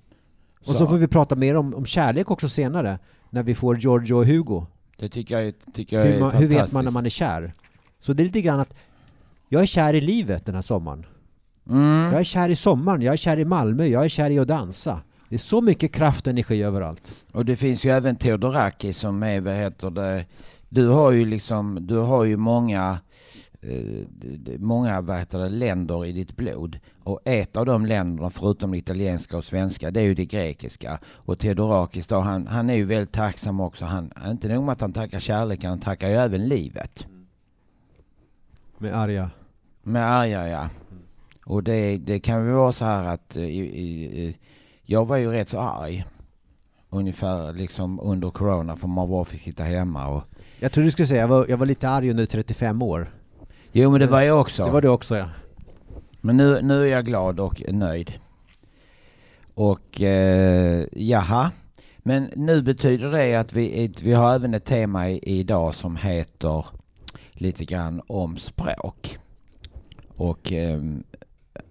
Och 0.59 0.65
Så. 0.65 0.73
så 0.73 0.87
får 0.87 0.97
vi 0.97 1.07
prata 1.07 1.35
mer 1.35 1.55
om, 1.55 1.75
om 1.75 1.85
kärlek 1.85 2.31
också 2.31 2.49
senare. 2.49 2.99
När 3.29 3.43
vi 3.43 3.55
får 3.55 3.77
Giorgio 3.77 4.13
och 4.13 4.25
Hugo. 4.25 4.65
Det 4.97 5.09
tycker 5.09 5.39
jag, 5.39 5.53
tycker 5.73 5.99
jag 5.99 6.05
Hur, 6.05 6.19
man, 6.19 6.31
hur 6.31 6.47
vet 6.47 6.71
man 6.71 6.85
när 6.85 6.91
man 6.91 7.05
är 7.05 7.09
kär? 7.09 7.53
Så 7.99 8.13
det 8.13 8.23
är 8.23 8.25
lite 8.25 8.41
grann 8.41 8.59
att 8.59 8.73
jag 9.49 9.61
är 9.61 9.65
kär 9.65 9.93
i 9.93 10.01
livet 10.01 10.45
den 10.45 10.55
här 10.55 10.61
sommaren. 10.61 11.05
Mm. 11.69 12.11
Jag 12.11 12.19
är 12.19 12.23
kär 12.23 12.49
i 12.49 12.55
sommaren, 12.55 13.01
jag 13.01 13.13
är 13.13 13.17
kär 13.17 13.39
i 13.39 13.45
Malmö, 13.45 13.85
jag 13.85 14.05
är 14.05 14.09
kär 14.09 14.29
i 14.29 14.39
att 14.39 14.47
dansa. 14.47 15.01
Det 15.29 15.35
är 15.35 15.39
så 15.39 15.61
mycket 15.61 15.93
kraft 15.93 16.27
och 16.27 16.31
energi 16.31 16.63
överallt. 16.63 17.15
Och 17.31 17.45
det 17.45 17.55
finns 17.55 17.83
ju 17.83 17.89
även 17.89 18.15
Theodoraki 18.15 18.93
som 18.93 19.23
är, 19.23 19.41
vad 19.41 19.53
heter 19.53 19.89
det, 19.89 20.25
du 20.69 20.87
har 20.87 21.11
ju 21.11 21.25
liksom, 21.25 21.87
du 21.87 21.97
har 21.97 22.23
ju 22.23 22.37
många, 22.37 22.99
eh, 23.61 24.05
många 24.59 25.01
vad 25.01 25.51
länder 25.51 26.05
i 26.05 26.11
ditt 26.11 26.35
blod. 26.35 26.79
Och 27.03 27.19
ett 27.25 27.57
av 27.57 27.65
de 27.65 27.85
länderna, 27.85 28.29
förutom 28.29 28.71
det 28.71 28.77
italienska 28.77 29.37
och 29.37 29.45
svenska, 29.45 29.91
det 29.91 29.99
är 29.99 30.05
ju 30.05 30.15
det 30.15 30.25
grekiska. 30.25 30.99
Och 31.05 31.39
Theodorakis 31.39 32.07
då, 32.07 32.19
han, 32.19 32.47
han 32.47 32.69
är 32.69 32.73
ju 32.73 32.85
väldigt 32.85 33.11
tacksam 33.11 33.59
också. 33.59 33.85
Han, 33.85 34.11
inte 34.27 34.47
nog 34.47 34.63
med 34.63 34.73
att 34.73 34.81
han 34.81 34.93
tackar 34.93 35.19
kärleken, 35.19 35.69
han 35.69 35.79
tackar 35.79 36.09
ju 36.09 36.15
även 36.15 36.47
livet. 36.47 37.05
Med 38.77 38.97
arga. 38.97 39.29
Med 39.83 40.11
arga 40.11 40.47
ja. 40.47 40.69
Och 41.45 41.63
det, 41.63 41.97
det 41.97 42.19
kan 42.19 42.45
väl 42.45 42.55
vara 42.55 42.71
så 42.71 42.85
här 42.85 43.03
att 43.03 43.35
eh, 43.35 43.43
i, 43.43 43.59
i, 43.59 44.37
jag 44.83 45.05
var 45.05 45.17
ju 45.17 45.31
rätt 45.31 45.49
så 45.49 45.59
arg. 45.59 46.05
Ungefär 46.89 47.53
liksom 47.53 47.99
under 47.99 48.29
corona 48.29 48.75
för 48.75 48.87
man 48.87 49.09
bara 49.09 49.25
fick 49.25 49.41
sitta 49.41 49.63
hemma 49.63 50.07
och 50.07 50.23
Jag 50.61 50.71
tror 50.71 50.83
du 50.83 50.91
skulle 50.91 51.07
säga, 51.07 51.21
jag 51.21 51.27
var, 51.27 51.45
jag 51.49 51.57
var 51.57 51.65
lite 51.65 51.89
arg 51.89 52.09
under 52.09 52.25
35 52.25 52.81
år. 52.81 53.11
Jo 53.71 53.91
men 53.91 53.99
det 53.99 54.07
var 54.07 54.21
jag 54.21 54.41
också. 54.41 54.65
Det 54.65 54.71
var 54.71 54.81
du 54.81 54.87
också 54.87 55.17
ja. 55.17 55.29
Men 56.21 56.37
nu, 56.37 56.61
nu 56.61 56.81
är 56.81 56.85
jag 56.85 57.05
glad 57.05 57.39
och 57.39 57.63
nöjd. 57.67 58.13
Och 59.53 60.01
eh, 60.01 60.85
jaha. 60.91 61.51
Men 61.97 62.29
nu 62.35 62.61
betyder 62.61 63.11
det 63.11 63.35
att 63.35 63.53
vi, 63.53 63.93
vi 64.01 64.13
har 64.13 64.35
även 64.35 64.53
ett 64.53 64.65
tema 64.65 65.09
i, 65.09 65.19
idag 65.23 65.75
som 65.75 65.95
heter 65.95 66.65
lite 67.31 67.65
grann 67.65 68.01
om 68.07 68.37
språk. 68.37 69.17
Och 70.15 70.51
ehm, 70.51 71.03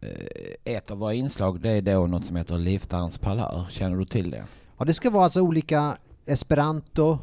eh, 0.01 0.75
ett 0.75 0.91
av 0.91 0.99
våra 0.99 1.15
inslag 1.15 1.61
det 1.61 1.71
är 1.71 1.83
då 1.83 2.07
något 2.07 2.27
som 2.27 2.37
heter 2.37 2.59
Liftarens 2.59 3.19
palör. 3.19 3.67
Känner 3.71 3.97
du 3.97 4.05
till 4.05 4.31
det? 4.31 4.45
Ja, 4.79 4.85
det 4.85 4.95
ska 4.95 5.11
vara 5.11 5.25
alltså 5.25 5.41
olika 5.41 5.97
esperanto 6.27 7.19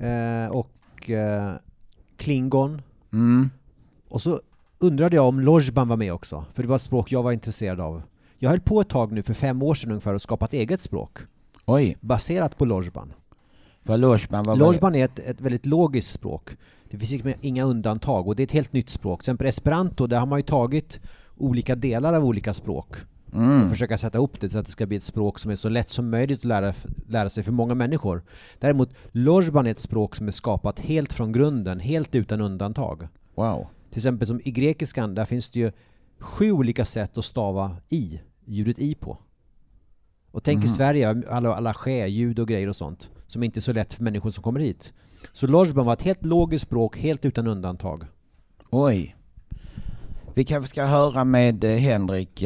eh, 0.00 0.50
och 0.50 1.10
eh, 1.10 1.54
klingon. 2.16 2.82
Mm. 3.12 3.50
Och 4.08 4.22
så 4.22 4.40
undrade 4.78 5.16
jag 5.16 5.28
om 5.28 5.40
Lojban 5.40 5.88
var 5.88 5.96
med 5.96 6.12
också, 6.12 6.44
för 6.54 6.62
det 6.62 6.68
var 6.68 6.76
ett 6.76 6.82
språk 6.82 7.12
jag 7.12 7.22
var 7.22 7.32
intresserad 7.32 7.80
av. 7.80 8.02
Jag 8.38 8.50
höll 8.50 8.60
på 8.60 8.80
ett 8.80 8.88
tag 8.88 9.12
nu, 9.12 9.22
för 9.22 9.34
fem 9.34 9.62
år 9.62 9.74
sedan 9.74 9.90
ungefär, 9.90 10.14
och 10.14 10.22
skapa 10.22 10.44
ett 10.44 10.52
eget 10.52 10.80
språk 10.80 11.18
Oj, 11.66 11.96
baserat 12.00 12.58
på 12.58 12.64
Lojban. 12.64 13.12
vad 13.82 14.00
Lojban 14.00 14.44
var 14.44 14.56
Lojban 14.56 14.94
är 14.94 15.04
ett, 15.04 15.18
ett 15.18 15.40
väldigt 15.40 15.66
logiskt 15.66 16.10
språk. 16.10 16.50
Det 16.90 16.98
finns 16.98 17.36
inga 17.40 17.64
undantag 17.64 18.28
och 18.28 18.36
det 18.36 18.42
är 18.42 18.44
ett 18.44 18.52
helt 18.52 18.72
nytt 18.72 18.90
språk. 18.90 19.20
Till 19.20 19.22
exempel 19.22 19.46
esperanto, 19.46 20.06
där 20.06 20.18
har 20.18 20.26
man 20.26 20.38
ju 20.38 20.42
tagit 20.42 21.00
olika 21.36 21.76
delar 21.76 22.14
av 22.14 22.24
olika 22.24 22.54
språk 22.54 22.96
Mm. 23.34 23.64
och 23.64 23.70
försöka 23.70 23.98
sätta 23.98 24.18
ihop 24.18 24.40
det 24.40 24.48
så 24.48 24.58
att 24.58 24.66
det 24.66 24.72
ska 24.72 24.86
bli 24.86 24.96
ett 24.96 25.02
språk 25.02 25.38
som 25.38 25.50
är 25.50 25.56
så 25.56 25.68
lätt 25.68 25.90
som 25.90 26.10
möjligt 26.10 26.38
att 26.38 26.44
lära, 26.44 26.74
lära 27.08 27.28
sig 27.28 27.44
för 27.44 27.52
många 27.52 27.74
människor. 27.74 28.22
Däremot, 28.58 28.90
Lojban 29.12 29.66
är 29.66 29.70
ett 29.70 29.78
språk 29.78 30.16
som 30.16 30.26
är 30.26 30.32
skapat 30.32 30.80
helt 30.80 31.12
från 31.12 31.32
grunden, 31.32 31.80
helt 31.80 32.14
utan 32.14 32.40
undantag. 32.40 33.08
Wow. 33.34 33.66
Till 33.90 33.98
exempel 33.98 34.26
som 34.26 34.40
i 34.44 34.50
grekiskan, 34.50 35.14
där 35.14 35.24
finns 35.24 35.48
det 35.50 35.58
ju 35.60 35.72
sju 36.18 36.52
olika 36.52 36.84
sätt 36.84 37.18
att 37.18 37.24
stava 37.24 37.76
i, 37.88 38.20
ljudet 38.44 38.78
i 38.78 38.94
på. 38.94 39.18
Och 40.30 40.44
tänk 40.44 40.58
i 40.58 40.66
Mhm. 40.66 40.74
Sverige, 40.74 41.22
alla, 41.28 41.54
alla 41.54 41.74
ske, 41.74 42.06
ljud 42.06 42.38
och 42.38 42.48
grejer 42.48 42.68
och 42.68 42.76
sånt, 42.76 43.10
som 43.26 43.42
inte 43.42 43.58
är 43.58 43.60
så 43.60 43.72
lätt 43.72 43.92
för 43.92 44.02
människor 44.02 44.30
som 44.30 44.42
kommer 44.42 44.60
hit. 44.60 44.92
Så 45.32 45.46
Lojban 45.46 45.86
var 45.86 45.92
ett 45.92 46.02
helt 46.02 46.24
logiskt 46.24 46.66
språk, 46.66 46.98
helt 46.98 47.24
utan 47.24 47.46
undantag. 47.46 48.04
Oj. 48.70 49.16
Vi 50.34 50.44
kanske 50.44 50.70
ska 50.70 50.84
höra 50.84 51.24
med 51.24 51.64
eh, 51.64 51.76
Henrik. 51.76 52.42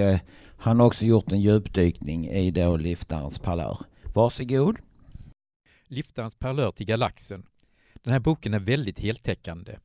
Han 0.65 0.81
har 0.81 0.87
också 0.87 1.05
gjort 1.05 1.33
en 1.33 1.41
djupdykning 1.41 2.29
i 2.29 2.51
då 2.51 2.77
Liftarens 2.77 3.39
parlör. 3.39 3.79
Varsågod. 4.15 4.79
Liftarens 5.87 6.35
parlör 6.35 6.71
till 6.71 6.87
galaxen. 6.87 7.47
Den 7.95 8.13
här 8.13 8.21
boken 8.21 8.55
är 8.55 8.59
väldigt 8.59 9.01
heltäckande. 9.01 9.77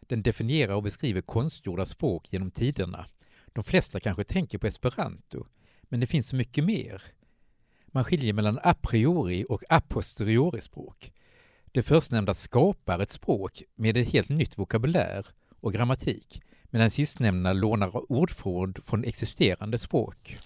Den 0.00 0.22
definierar 0.22 0.74
och 0.74 0.82
beskriver 0.82 1.20
konstgjorda 1.20 1.86
språk 1.86 2.32
genom 2.32 2.50
tiderna. 2.50 3.06
De 3.46 3.64
flesta 3.64 4.00
kanske 4.00 4.24
tänker 4.24 4.58
på 4.58 4.66
esperanto, 4.66 5.46
men 5.82 6.00
det 6.00 6.06
finns 6.06 6.28
så 6.28 6.36
mycket 6.36 6.64
mer. 6.64 7.02
Man 7.86 8.04
skiljer 8.04 8.32
mellan 8.32 8.58
a 8.62 8.74
priori 8.74 9.46
och 9.48 9.62
a 9.68 9.80
posteriori 9.88 10.60
språk. 10.60 11.12
Det 11.64 11.82
förstnämnda 11.82 12.34
skapar 12.34 12.98
ett 12.98 13.10
språk 13.10 13.62
med 13.74 13.96
ett 13.96 14.08
helt 14.08 14.28
nytt 14.28 14.58
vokabulär 14.58 15.26
och 15.60 15.72
grammatik, 15.72 16.42
medan 16.74 16.90
sistnämnda 16.90 17.52
lånar 17.52 18.12
ordförråd 18.12 18.78
från 18.84 19.04
existerande 19.04 19.78
språk. 19.78 20.38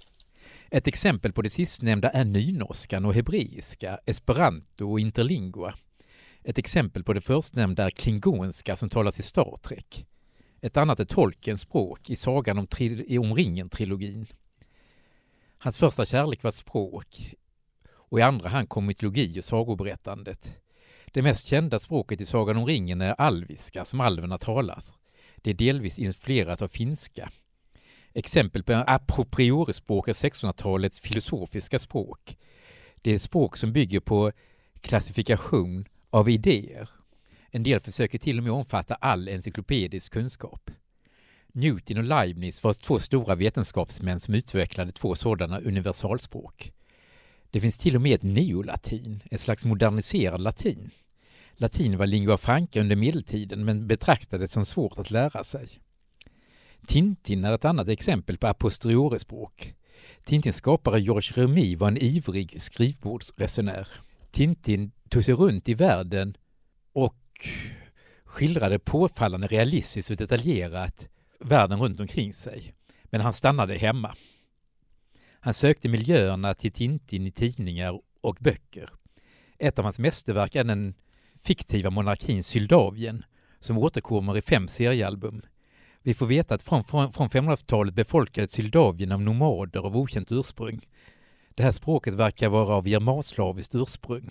Ett 0.71 0.87
exempel 0.87 1.33
på 1.33 1.43
det 1.43 1.51
sistnämnda 1.51 2.11
är 2.11 2.25
nynorskan 2.25 3.05
och 3.05 3.15
hebreiska, 3.15 3.99
esperanto 4.07 4.91
och 4.91 5.01
interlingua. 5.01 5.75
Ett 6.43 6.59
exempel 6.59 7.05
på 7.05 7.13
det 7.13 7.21
förstnämnda 7.21 7.85
är 7.85 7.91
klingonska 7.91 8.77
som 8.77 8.91
talas 8.91 9.19
i 9.19 9.23
Star 9.23 9.57
Trek. 9.63 10.07
Ett 10.61 10.77
annat 10.77 11.01
är 11.01 11.05
Tolkiens 11.05 11.61
språk 11.61 12.11
i 12.11 12.17
sagan 12.17 12.59
om, 12.59 12.67
tri- 12.67 13.19
om 13.19 13.35
ringen-trilogin. 13.35 14.27
Hans 15.59 15.79
första 15.79 16.05
kärlek 16.05 16.43
var 16.43 16.51
språk 16.51 17.35
och 17.91 18.19
i 18.19 18.23
andra 18.23 18.49
hand 18.49 18.69
kom 18.69 18.87
mytologi 18.87 19.41
och 19.41 19.45
sagoberättandet. 19.45 20.59
Det 21.07 21.23
mest 21.23 21.47
kända 21.47 21.79
språket 21.79 22.21
i 22.21 22.27
Sagan 22.27 22.57
om 22.57 22.67
ringen 22.67 23.01
är 23.01 23.21
alviska 23.21 23.85
som 23.85 24.01
alverna 24.01 24.39
talar. 24.39 24.83
Det 25.43 25.51
är 25.51 25.55
delvis 25.55 25.99
influerat 25.99 26.63
av 26.63 26.69
finska. 26.69 27.31
Exempel 28.15 28.63
på 28.63 28.73
a 28.73 28.85
är 28.87 30.13
1600-talets 30.13 31.01
filosofiska 31.01 31.79
språk. 31.79 32.37
Det 33.03 33.11
är 33.11 33.15
ett 33.15 33.23
språk 33.23 33.57
som 33.57 33.73
bygger 33.73 34.01
på 34.01 34.33
klassifikation 34.81 35.85
av 36.11 36.29
idéer. 36.29 36.89
En 37.51 37.63
del 37.63 37.81
försöker 37.81 38.19
till 38.19 38.39
och 38.39 38.45
med 38.45 38.53
omfatta 38.53 38.95
all 38.95 39.29
encyklopedisk 39.29 40.13
kunskap. 40.13 40.71
Newton 41.53 41.97
och 41.99 42.05
Leibniz 42.05 42.63
var 42.63 42.73
två 42.73 42.99
stora 42.99 43.35
vetenskapsmän 43.35 44.21
som 44.21 44.35
utvecklade 44.35 44.93
två 44.93 45.15
sådana 45.15 45.61
universalspråk. 45.61 46.73
Det 47.51 47.61
finns 47.61 47.79
till 47.79 47.97
och 47.97 48.03
med 48.03 48.15
ett 48.15 48.23
neolatin, 48.23 49.23
ett 49.31 49.41
slags 49.41 49.65
moderniserad 49.65 50.41
latin. 50.41 50.91
Latin 51.61 51.99
var 51.99 52.07
lingua 52.07 52.37
franca 52.37 52.81
under 52.81 52.97
medeltiden 52.97 53.65
men 53.65 53.87
betraktades 53.87 54.53
som 54.53 54.67
svårt 54.67 54.99
att 54.99 55.11
lära 55.11 55.45
sig. 55.45 55.69
Tintin 56.87 57.45
är 57.45 57.55
ett 57.55 57.65
annat 57.65 57.89
exempel 57.89 58.39
på 58.39 58.47
apostriorespråk. 58.47 59.75
Tintins 60.25 60.57
skapare 60.57 61.01
Georges 61.01 61.33
Remy 61.33 61.77
var 61.77 61.89
en 61.89 61.99
ivrig 61.99 62.63
skrivbordsresenär. 62.63 63.89
Tintin 64.31 64.91
tog 65.09 65.25
sig 65.25 65.35
runt 65.35 65.69
i 65.69 65.75
världen 65.75 66.37
och 66.93 67.49
skildrade 68.25 68.79
påfallande 68.79 69.47
realistiskt 69.47 70.11
och 70.11 70.17
detaljerat 70.17 71.09
världen 71.41 71.81
runt 71.81 72.01
omkring 72.01 72.33
sig. 72.33 72.75
Men 73.05 73.21
han 73.21 73.33
stannade 73.33 73.75
hemma. 73.75 74.15
Han 75.41 75.55
sökte 75.55 75.89
miljöerna 75.89 76.55
till 76.55 76.73
Tintin 76.73 77.27
i 77.27 77.31
tidningar 77.31 78.01
och 78.21 78.37
böcker. 78.41 78.91
Ett 79.59 79.79
av 79.79 79.85
hans 79.85 79.99
mästerverk 79.99 80.55
är 80.55 80.65
den 80.65 80.95
fiktiva 81.43 81.91
monarkin 81.91 82.45
Syldavien 82.45 83.25
som 83.61 83.79
återkommer 83.79 84.37
i 84.37 84.43
fem 84.43 84.69
seriealbum. 84.69 85.43
Vi 86.03 86.15
får 86.15 86.27
veta 86.27 86.55
att 86.55 86.63
från, 86.63 86.85
från, 86.85 87.13
från 87.13 87.29
500-talet 87.29 87.95
befolkades 87.95 88.53
Syldavien 88.53 89.13
av 89.13 89.23
nomader 89.23 89.81
av 89.81 89.97
okänt 89.97 90.33
ursprung. 90.33 90.87
Det 91.55 91.63
här 91.63 91.73
språket 91.73 92.15
verkar 92.15 92.49
vara 92.49 92.75
av 92.75 92.89
germanslaviskt 92.89 93.75
ursprung. 93.75 94.31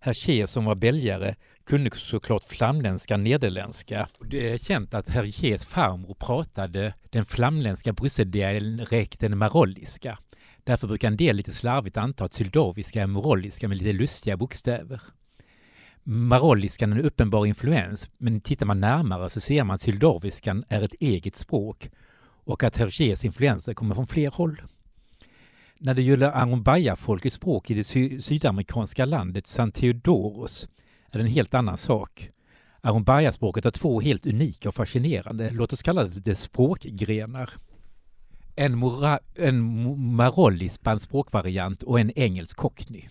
Hergé 0.00 0.46
som 0.46 0.64
var 0.64 0.74
belgare 0.74 1.34
kunde 1.64 1.90
såklart 1.96 2.44
flamländska 2.44 3.16
nederländska. 3.16 4.08
Det 4.30 4.50
är 4.50 4.58
känt 4.58 4.94
att 4.94 5.08
Hergés 5.08 5.66
farmor 5.66 6.14
pratade 6.14 6.94
den 7.10 7.24
flamländska 7.24 7.92
brysseldialekten 7.92 9.38
marolliska. 9.38 10.18
Därför 10.64 10.86
brukar 10.86 11.08
en 11.08 11.16
del 11.16 11.36
lite 11.36 11.50
slarvigt 11.50 11.96
anta 11.96 12.24
att 12.24 12.32
syldaviska 12.32 13.02
är 13.02 13.06
morolliska 13.06 13.68
med 13.68 13.78
lite 13.78 13.92
lustiga 13.92 14.36
bokstäver. 14.36 15.00
Marolliskan 16.06 16.92
är 16.92 16.96
en 16.96 17.04
uppenbar 17.04 17.46
influens, 17.46 18.10
men 18.18 18.40
tittar 18.40 18.66
man 18.66 18.80
närmare 18.80 19.30
så 19.30 19.40
ser 19.40 19.64
man 19.64 19.74
att 19.74 19.80
syldaviskan 19.80 20.64
är 20.68 20.82
ett 20.82 20.94
eget 21.00 21.36
språk 21.36 21.90
och 22.44 22.62
att 22.62 22.76
Hergés 22.76 23.24
influenser 23.24 23.74
kommer 23.74 23.94
från 23.94 24.06
fler 24.06 24.30
håll. 24.30 24.62
När 25.78 25.94
det 25.94 26.02
gäller 26.02 26.30
Arumbaya-folkets 26.30 27.36
språk 27.36 27.70
i 27.70 27.74
det 27.74 27.84
sy 27.84 28.20
sydamerikanska 28.20 29.04
landet 29.04 29.46
San 29.46 29.72
Theodoros 29.72 30.68
är 31.10 31.18
det 31.18 31.24
en 31.24 31.30
helt 31.30 31.54
annan 31.54 31.78
sak. 31.78 32.30
Arumbaya-språket 32.80 33.64
har 33.64 33.70
två 33.70 34.00
helt 34.00 34.26
unika 34.26 34.68
och 34.68 34.74
fascinerande, 34.74 35.50
låt 35.50 35.72
oss 35.72 35.82
kalla 35.82 36.04
det 36.04 36.34
språkgrenar. 36.34 37.50
En, 38.56 38.78
mora, 38.78 39.18
en 39.34 39.60
marollispan 40.14 41.00
språkvariant 41.00 41.82
och 41.82 42.00
en 42.00 42.18
engelsk 42.18 42.56
cockney. 42.56 43.08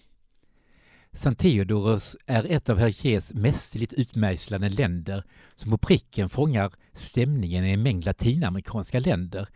San 1.16 1.36
Theodoros 1.36 2.18
är 2.26 2.52
ett 2.52 2.70
av 2.70 2.78
Hergés 2.78 3.34
mästerligt 3.34 3.94
utmejslade 3.94 4.70
länder 4.70 5.24
som 5.56 5.72
på 5.72 5.78
pricken 5.78 6.30
fångar 6.30 6.74
stämningen 6.94 7.66
i 7.66 7.72
en 7.72 7.84
mängd 7.84 8.06
latinamerikanska 8.06 9.00
länder 9.00 9.48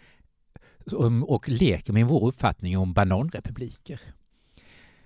um, 0.86 1.24
och 1.24 1.50
leker 1.50 1.94
med 1.94 2.08
vår 2.08 2.28
uppfattning 2.28 2.78
om 2.78 2.94
bananrepubliker. 2.94 4.00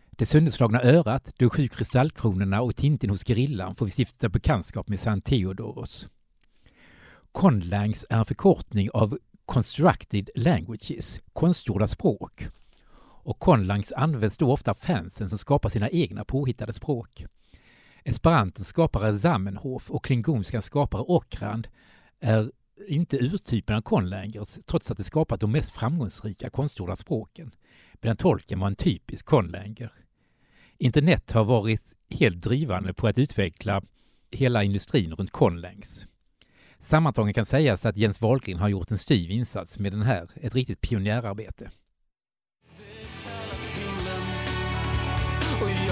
Det 0.09 0.25
sönderslagna 0.25 0.81
örat, 0.81 1.33
de 1.37 1.49
sju 1.49 1.67
kristallkronorna 1.67 2.61
och 2.61 2.75
Tintin 2.75 3.09
hos 3.09 3.27
gerillan 3.27 3.75
får 3.75 3.85
vi 3.85 3.91
stifta 3.91 4.29
bekantskap 4.29 4.87
med 4.87 4.99
San 4.99 5.21
Theodoros. 5.21 6.09
Conlangs 7.31 8.05
är 8.09 8.17
en 8.17 8.25
förkortning 8.25 8.89
av 8.93 9.17
Constructed 9.45 10.29
Languages, 10.35 11.21
konstgjorda 11.33 11.87
språk. 11.87 12.47
Och 13.23 13.39
conlangs 13.39 13.91
används 13.91 14.37
då 14.37 14.51
ofta 14.51 14.71
av 14.71 14.75
fansen 14.75 15.29
som 15.29 15.37
skapar 15.37 15.69
sina 15.69 15.89
egna 15.89 16.25
påhittade 16.25 16.73
språk. 16.73 17.25
Esperantons 18.03 18.67
skapare 18.67 19.19
Zamenhof 19.19 19.91
och 19.91 20.05
klingonskans 20.05 20.65
skapare 20.65 21.01
Okrand 21.01 21.67
är 22.19 22.51
inte 22.87 23.17
urtypen 23.17 23.75
av 23.75 23.81
conlangers 23.81 24.59
trots 24.65 24.91
att 24.91 24.97
de 24.97 25.03
skapat 25.03 25.39
de 25.39 25.51
mest 25.51 25.71
framgångsrika 25.71 26.49
konstgjorda 26.49 26.95
språken. 26.95 27.51
Medan 28.01 28.17
tolken 28.17 28.59
var 28.59 28.67
en 28.67 28.75
typisk 28.75 29.25
conlanger. 29.25 29.91
Internet 30.77 31.31
har 31.31 31.43
varit 31.43 31.93
helt 32.09 32.41
drivande 32.41 32.93
på 32.93 33.07
att 33.07 33.17
utveckla 33.17 33.81
hela 34.31 34.63
industrin 34.63 35.13
runt 35.15 35.31
conlangs. 35.31 36.07
Sammantaget 36.79 37.35
kan 37.35 37.45
sägas 37.45 37.85
att 37.85 37.97
Jens 37.97 38.21
Wahlgren 38.21 38.59
har 38.59 38.69
gjort 38.69 38.91
en 38.91 38.97
styv 38.97 39.31
insats 39.31 39.79
med 39.79 39.91
den 39.91 40.01
här, 40.01 40.29
ett 40.35 40.55
riktigt 40.55 40.81
pionjärarbete. 40.81 41.71
Och 45.61 45.69
jag 45.69 45.90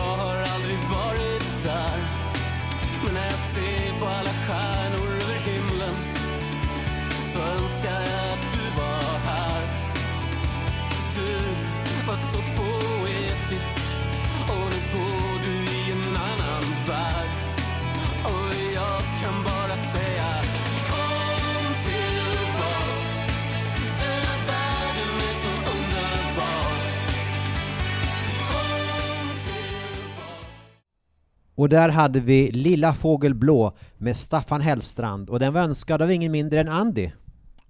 Och 31.59 31.69
där 31.69 31.89
hade 31.89 32.19
vi 32.19 32.51
Lilla 32.51 32.93
Fågel 32.93 33.33
Blå 33.33 33.73
med 33.97 34.17
Staffan 34.17 34.61
Hellstrand 34.61 35.29
och 35.29 35.39
den 35.39 35.53
var 35.53 35.61
önskad 35.61 36.01
av 36.01 36.11
ingen 36.11 36.31
mindre 36.31 36.59
än 36.59 36.69
Andy. 36.69 37.11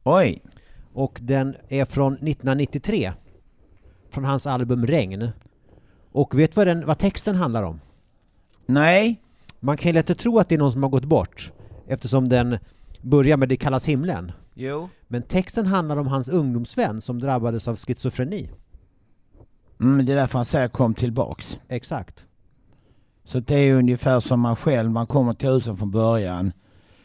Oj! 0.03 0.41
Och 0.93 1.19
den 1.21 1.55
är 1.69 1.85
från 1.85 2.13
1993. 2.13 3.13
Från 4.09 4.25
hans 4.25 4.47
album 4.47 4.87
Regn. 4.87 5.29
Och 6.11 6.39
vet 6.39 6.51
du 6.51 6.55
vad, 6.55 6.67
den, 6.67 6.85
vad 6.85 6.97
texten 6.97 7.35
handlar 7.35 7.63
om? 7.63 7.79
Nej? 8.65 9.21
Man 9.59 9.77
kan 9.77 9.89
ju 9.89 9.93
lätt 9.93 10.17
tro 10.17 10.39
att 10.39 10.49
det 10.49 10.55
är 10.55 10.59
någon 10.59 10.71
som 10.71 10.83
har 10.83 10.89
gått 10.89 11.05
bort 11.05 11.51
eftersom 11.87 12.29
den 12.29 12.57
börjar 13.01 13.37
med 13.37 13.49
Det 13.49 13.57
kallas 13.57 13.85
himlen. 13.85 14.31
Jo. 14.53 14.89
Men 15.07 15.21
texten 15.21 15.65
handlar 15.65 15.97
om 15.97 16.07
hans 16.07 16.29
ungdomsvän 16.29 17.01
som 17.01 17.19
drabbades 17.19 17.67
av 17.67 17.75
schizofreni. 17.75 18.49
Mm, 19.79 20.05
det 20.05 20.11
är 20.11 20.15
därför 20.15 20.39
han 20.39 20.45
säger 20.45 20.67
kom 20.67 20.93
tillbaks. 20.93 21.59
Exakt. 21.67 22.25
Så 23.31 23.39
det 23.39 23.55
är 23.55 23.75
ungefär 23.75 24.19
som 24.19 24.39
man 24.39 24.55
själv, 24.55 24.91
man 24.91 25.07
kommer 25.07 25.33
till 25.33 25.49
husen 25.49 25.77
från 25.77 25.91
början, 25.91 26.51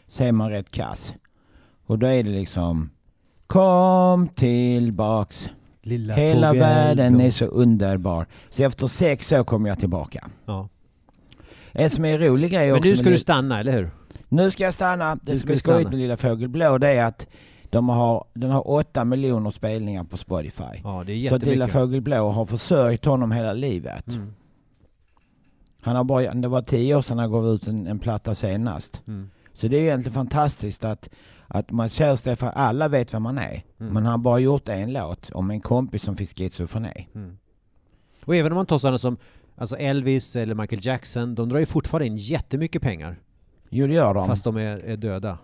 så 0.07 0.23
är 0.23 0.31
man 0.31 0.49
rätt 0.49 0.71
kass. 0.71 1.13
Och 1.85 1.99
då 1.99 2.07
är 2.07 2.23
det 2.23 2.29
liksom 2.29 2.89
Kom 3.47 4.27
tillbaks. 4.27 5.49
Lilla 5.81 6.13
Hela 6.13 6.47
fågel 6.47 6.59
världen 6.59 7.21
är 7.21 7.31
så 7.31 7.45
underbar. 7.45 8.25
Så 8.49 8.63
efter 8.63 8.87
sex 8.87 9.31
år 9.31 9.43
kommer 9.43 9.69
jag 9.69 9.79
tillbaka. 9.79 10.27
Ja. 10.45 10.69
En 11.71 11.89
som 11.89 12.05
är 12.05 12.13
en 12.13 12.19
rolig 12.19 12.51
grej 12.51 12.67
Men 12.67 12.75
också 12.77 12.85
nu 12.85 12.89
med 12.89 12.97
ska 12.97 13.09
du 13.09 13.17
stanna, 13.17 13.59
eller 13.59 13.71
hur? 13.71 13.89
Nu 14.29 14.51
ska 14.51 14.63
jag 14.63 14.73
stanna. 14.73 15.15
Det 15.15 15.31
Nu 15.31 15.39
som 15.39 15.39
ska 15.39 15.53
är 15.53 15.57
skojigt 15.57 15.89
med 15.89 15.99
Lilla 15.99 16.17
Fågel 16.17 16.49
Blå 16.49 16.77
det 16.77 16.87
är 16.89 17.05
att 17.05 17.27
de 17.69 17.89
har, 17.89 18.25
den 18.33 18.51
har 18.51 18.69
åtta 18.69 19.05
miljoner 19.05 19.51
spelningar 19.51 20.03
på 20.03 20.17
Spotify. 20.17 20.81
Ja, 20.83 21.03
det 21.05 21.13
är 21.13 21.29
Så 21.29 21.37
Lilla. 21.37 21.67
Fågel 21.67 22.01
Blå 22.01 22.29
har 22.29 22.45
försörjt 22.45 23.05
honom 23.05 23.31
hela 23.31 23.53
livet. 23.53 24.07
Mm. 24.07 24.33
Han 25.85 25.95
har 25.95 26.03
bara, 26.03 26.33
det 26.33 26.47
var 26.47 26.61
tio 26.61 26.95
år 26.95 27.01
sedan 27.01 27.19
han 27.19 27.31
gav 27.31 27.47
ut 27.47 27.67
en, 27.67 27.87
en 27.87 27.99
platta 27.99 28.35
senast. 28.35 29.01
Mm. 29.07 29.29
Så 29.53 29.67
det 29.67 29.77
är 29.77 29.81
egentligen 29.81 30.13
fantastiskt 30.13 30.85
att, 30.85 31.09
att 31.47 31.71
man 31.71 31.89
kör 31.89 32.15
Stefan, 32.15 32.51
alla 32.55 32.87
vet 32.87 33.13
vem 33.13 33.23
man 33.23 33.37
är. 33.37 33.63
Mm. 33.79 33.93
Men 33.93 33.95
han 33.95 34.05
har 34.05 34.17
bara 34.17 34.39
gjort 34.39 34.69
en 34.69 34.93
låt 34.93 35.29
om 35.29 35.51
en 35.51 35.61
kompis 35.61 36.03
som 36.03 36.17
fick 36.17 36.37
schizofreni. 36.37 37.07
Mm. 37.15 37.37
Och 38.23 38.35
även 38.35 38.51
om 38.51 38.55
man 38.55 38.65
tar 38.65 38.79
sådana 38.79 38.97
som 38.97 39.17
alltså 39.55 39.77
Elvis 39.77 40.35
eller 40.35 40.55
Michael 40.55 40.85
Jackson, 40.85 41.35
de 41.35 41.49
drar 41.49 41.59
ju 41.59 41.65
fortfarande 41.65 42.07
in 42.07 42.17
jättemycket 42.17 42.81
pengar. 42.81 43.19
Jo 43.69 43.87
det 43.87 43.93
gör 43.93 44.13
de. 44.13 44.27
Fast 44.27 44.43
de 44.43 44.57
är, 44.57 44.77
är 44.77 44.97
döda. 44.97 45.37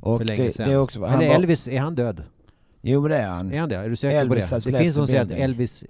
och 0.00 0.18
för 0.18 0.24
länge 0.24 0.42
det, 0.42 0.52
sedan. 0.52 0.68
det 0.68 0.74
är 0.74 0.78
också, 0.78 1.04
han 1.04 1.18
Eller 1.18 1.28
var- 1.28 1.34
Elvis, 1.34 1.68
är 1.68 1.80
han 1.80 1.94
död? 1.94 2.22
Jo 2.80 3.08
det 3.08 3.16
är 3.16 3.28
han. 3.28 3.52
Är 3.52 3.60
han 3.60 3.68
det? 3.68 3.76
Är 3.76 3.88
du 3.88 3.96
säker 3.96 4.20
Elvis 4.20 4.50
på 4.50 4.56
det? 4.58 4.70
Det 4.70 4.78
finns 4.78 4.96
de 4.96 5.00
som 5.00 5.06
säger 5.06 5.22
att. 5.22 5.30
Elvis 5.30 5.84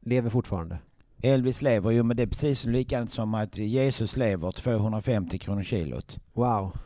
lever 0.00 0.30
fortfarande. 0.30 0.78
Elvis 1.22 1.62
lever 1.62 1.90
ju 1.90 2.02
men 2.02 2.16
det 2.16 2.22
är 2.22 2.26
precis 2.26 2.64
likadant 2.64 3.10
som 3.10 3.34
att 3.34 3.58
Jesus 3.58 4.16
lever 4.16 4.52
250 4.52 5.38
kronor 5.38 5.62
kilot. 5.62 6.18
Wow. 6.32 6.76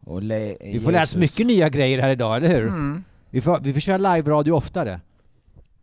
Och 0.00 0.22
le, 0.22 0.56
Vi 0.60 0.80
får 0.80 0.92
lära 0.92 1.02
oss 1.02 1.16
mycket 1.16 1.46
nya 1.46 1.68
grejer 1.68 1.98
här 1.98 2.10
idag, 2.10 2.36
eller 2.36 2.48
hur? 2.48 2.66
Mm. 2.66 3.04
Vi, 3.30 3.40
får, 3.40 3.60
vi 3.60 3.72
får 3.72 3.80
köra 3.80 3.98
live-radio 4.14 4.52
oftare. 4.52 5.00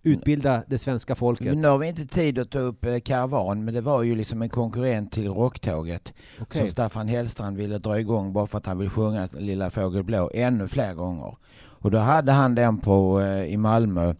Utbilda 0.03 0.63
det 0.67 0.77
svenska 0.77 1.15
folket. 1.15 1.57
Nu 1.57 1.67
har 1.67 1.77
vi 1.77 1.87
inte 1.87 2.05
tid 2.07 2.39
att 2.39 2.49
ta 2.49 2.59
upp 2.59 2.85
eh, 2.85 2.99
Karavan 2.99 3.65
men 3.65 3.73
det 3.73 3.81
var 3.81 4.03
ju 4.03 4.15
liksom 4.15 4.41
en 4.41 4.49
konkurrent 4.49 5.11
till 5.11 5.27
Rocktåget 5.27 6.13
Okej. 6.41 6.61
som 6.61 6.69
Staffan 6.69 7.07
Hellstrand 7.07 7.57
ville 7.57 7.77
dra 7.77 7.99
igång 7.99 8.33
bara 8.33 8.47
för 8.47 8.57
att 8.57 8.65
han 8.65 8.77
vill 8.77 8.89
sjunga 8.89 9.27
Lilla 9.33 9.69
Fågel 9.69 10.03
Blå 10.03 10.31
ännu 10.33 10.67
fler 10.67 10.93
gånger. 10.93 11.35
Och 11.55 11.91
då 11.91 11.97
hade 11.97 12.31
han 12.31 12.55
den 12.55 12.77
på, 12.77 13.21
eh, 13.21 13.43
i 13.43 13.57
Malmö 13.57 14.13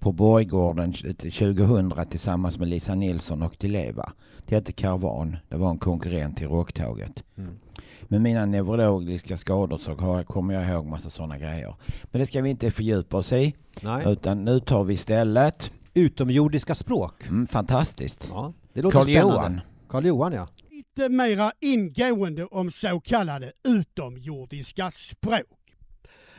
på 0.00 0.12
Borggården 0.12 0.92
2000 0.92 1.92
tillsammans 2.10 2.58
med 2.58 2.68
Lisa 2.68 2.94
Nilsson 2.94 3.42
och 3.42 3.56
Dileva. 3.58 4.12
Det 4.46 4.54
hette 4.54 4.72
Karavan. 4.72 5.36
Det 5.48 5.56
var 5.56 5.70
en 5.70 5.78
konkurrent 5.78 6.36
till 6.36 6.48
Rocktåget. 6.48 7.24
Mm. 7.38 7.58
Med 8.02 8.20
mina 8.20 8.46
neurologiska 8.46 9.36
skador 9.36 9.78
så 9.78 9.94
har, 9.94 10.22
kommer 10.22 10.54
jag 10.54 10.68
ihåg 10.68 10.86
massa 10.86 11.10
sådana 11.10 11.38
grejer. 11.38 11.74
Men 12.02 12.20
det 12.20 12.26
ska 12.26 12.42
vi 12.42 12.50
inte 12.50 12.70
fördjupa 12.70 13.16
oss 13.16 13.32
i. 13.32 13.54
Nej. 13.80 14.12
Utan 14.12 14.44
nu 14.44 14.60
tar 14.60 14.84
vi 14.84 14.94
istället, 14.94 15.70
Utomjordiska 15.94 16.74
språk. 16.74 17.28
mm, 17.28 17.46
fantastiskt, 17.46 18.28
Ja, 18.30 18.52
det 18.72 18.82
låter 18.82 18.98
Karl 18.98 19.04
spännande. 19.04 19.34
Johan. 19.34 19.60
Karl 19.88 20.06
Johan, 20.06 20.32
ja. 20.32 20.48
lite 20.70 21.08
mera 21.08 21.52
ingående 21.60 22.44
om 22.44 22.70
så 22.70 23.00
kallade 23.00 23.52
utomjordiska 23.64 24.90
språk. 24.90 25.42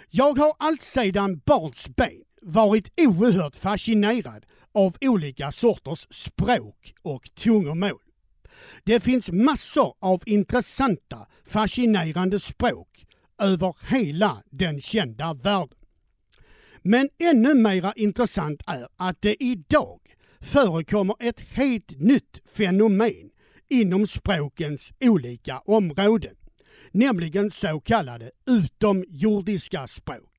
Jag 0.09 0.37
har 0.37 0.53
alltsedan 0.59 1.41
barnsben 1.45 2.11
varit 2.41 2.91
oerhört 3.01 3.55
fascinerad 3.55 4.45
av 4.73 4.97
olika 5.01 5.51
sorters 5.51 6.07
språk 6.09 6.93
och 7.01 7.35
tungomål. 7.35 7.99
Det 8.83 8.99
finns 8.99 9.31
massor 9.31 9.93
av 9.99 10.23
intressanta, 10.25 11.27
fascinerande 11.45 12.39
språk 12.39 13.05
över 13.41 13.75
hela 13.89 14.43
den 14.51 14.81
kända 14.81 15.33
världen. 15.33 15.77
Men 16.81 17.09
ännu 17.19 17.53
mera 17.53 17.93
intressant 17.95 18.61
är 18.67 18.87
att 18.97 19.21
det 19.21 19.43
idag 19.43 19.99
förekommer 20.39 21.15
ett 21.19 21.39
helt 21.39 21.99
nytt 21.99 22.41
fenomen 22.51 23.29
inom 23.69 24.07
språkens 24.07 24.93
olika 24.99 25.59
områden, 25.59 26.35
nämligen 26.91 27.51
så 27.51 27.79
kallade 27.79 28.31
utomjordiska 28.45 29.87
språk. 29.87 30.36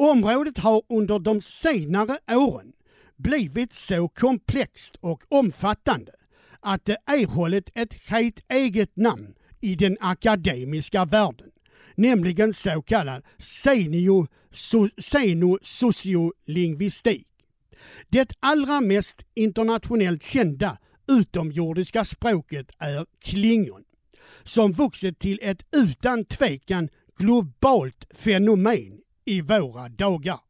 Området 0.00 0.58
har 0.58 0.82
under 0.88 1.18
de 1.18 1.40
senare 1.40 2.18
åren 2.28 2.72
blivit 3.16 3.72
så 3.72 4.08
komplext 4.08 4.96
och 5.00 5.24
omfattande 5.28 6.12
att 6.60 6.84
det 6.84 6.96
erhållit 7.06 7.70
ett 7.74 7.94
helt 8.08 8.44
eget 8.48 8.96
namn 8.96 9.34
i 9.60 9.74
den 9.74 9.96
akademiska 10.00 11.04
världen, 11.04 11.50
nämligen 11.94 12.54
så 12.54 12.82
kallad 12.82 13.22
senosociolingvistik. 14.98 17.26
Det 18.08 18.32
allra 18.40 18.80
mest 18.80 19.24
internationellt 19.34 20.22
kända 20.22 20.78
utomjordiska 21.08 22.04
språket 22.04 22.70
är 22.78 23.06
klingon, 23.24 23.84
som 24.44 24.72
vuxit 24.72 25.18
till 25.18 25.38
ett 25.42 25.66
utan 25.72 26.24
tvekan 26.24 26.88
globalt 27.16 28.06
fenomen 28.14 29.00
i 29.28 29.40
våra 29.40 29.88
dagar. 29.88 30.40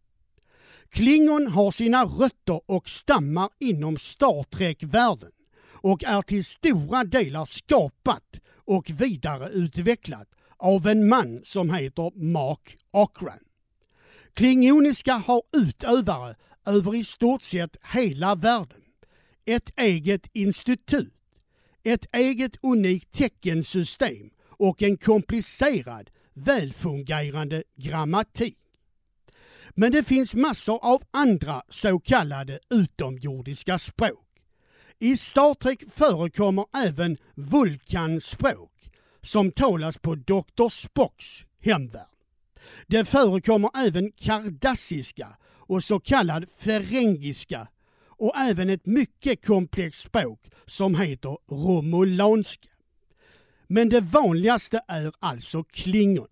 Klingon 0.91 1.47
har 1.47 1.71
sina 1.71 2.05
rötter 2.05 2.61
och 2.67 2.89
stammar 2.89 3.51
inom 3.59 3.97
Star 3.97 4.43
Trek-världen 4.43 5.31
och 5.73 6.05
är 6.05 6.23
till 6.23 6.45
stora 6.45 7.05
delar 7.05 7.45
skapat 7.45 8.41
och 8.55 8.91
vidareutvecklat 8.91 10.29
av 10.57 10.87
en 10.87 11.09
man 11.09 11.41
som 11.45 11.75
heter 11.75 12.13
Mark 12.15 12.79
Ockran. 12.91 13.39
Klingoniska 14.35 15.13
har 15.15 15.43
utövare 15.53 16.35
över 16.67 16.95
i 16.95 17.05
stort 17.05 17.43
sett 17.43 17.77
hela 17.93 18.35
världen. 18.35 18.83
Ett 19.45 19.71
eget 19.77 20.31
institut, 20.33 21.15
ett 21.83 22.07
eget 22.13 22.57
unikt 22.63 23.13
teckensystem 23.13 24.31
och 24.41 24.83
en 24.83 24.97
komplicerad, 24.97 26.11
välfungerande 26.35 27.63
grammatik. 27.77 28.59
Men 29.75 29.93
det 29.93 30.05
finns 30.05 30.35
massor 30.35 30.79
av 30.83 31.03
andra 31.11 31.63
så 31.69 32.01
kallade 32.01 32.59
utomjordiska 32.71 33.79
språk. 33.79 34.25
I 34.99 35.17
Star 35.17 35.55
Trek 35.55 35.83
förekommer 35.95 36.67
även 36.77 37.17
vulkanspråk 37.35 38.91
som 39.23 39.53
talas 39.53 39.99
på 39.99 40.15
Dr. 40.15 40.69
Spocks 40.69 41.45
hemvärld. 41.61 42.07
Det 42.87 43.05
förekommer 43.05 43.71
även 43.75 44.13
kardassiska 44.13 45.29
och 45.45 45.85
så 45.85 46.01
kallad 46.01 46.47
ferengiska 46.59 47.69
och 48.07 48.37
även 48.37 48.71
ett 48.71 48.87
mycket 48.87 49.47
komplext 49.47 50.01
språk 50.01 50.51
som 50.67 50.95
heter 50.95 51.39
romulanska. 51.51 52.69
Men 53.67 53.89
det 53.89 54.01
vanligaste 54.01 54.81
är 54.89 55.13
alltså 55.19 55.65
klingon. 55.65 56.29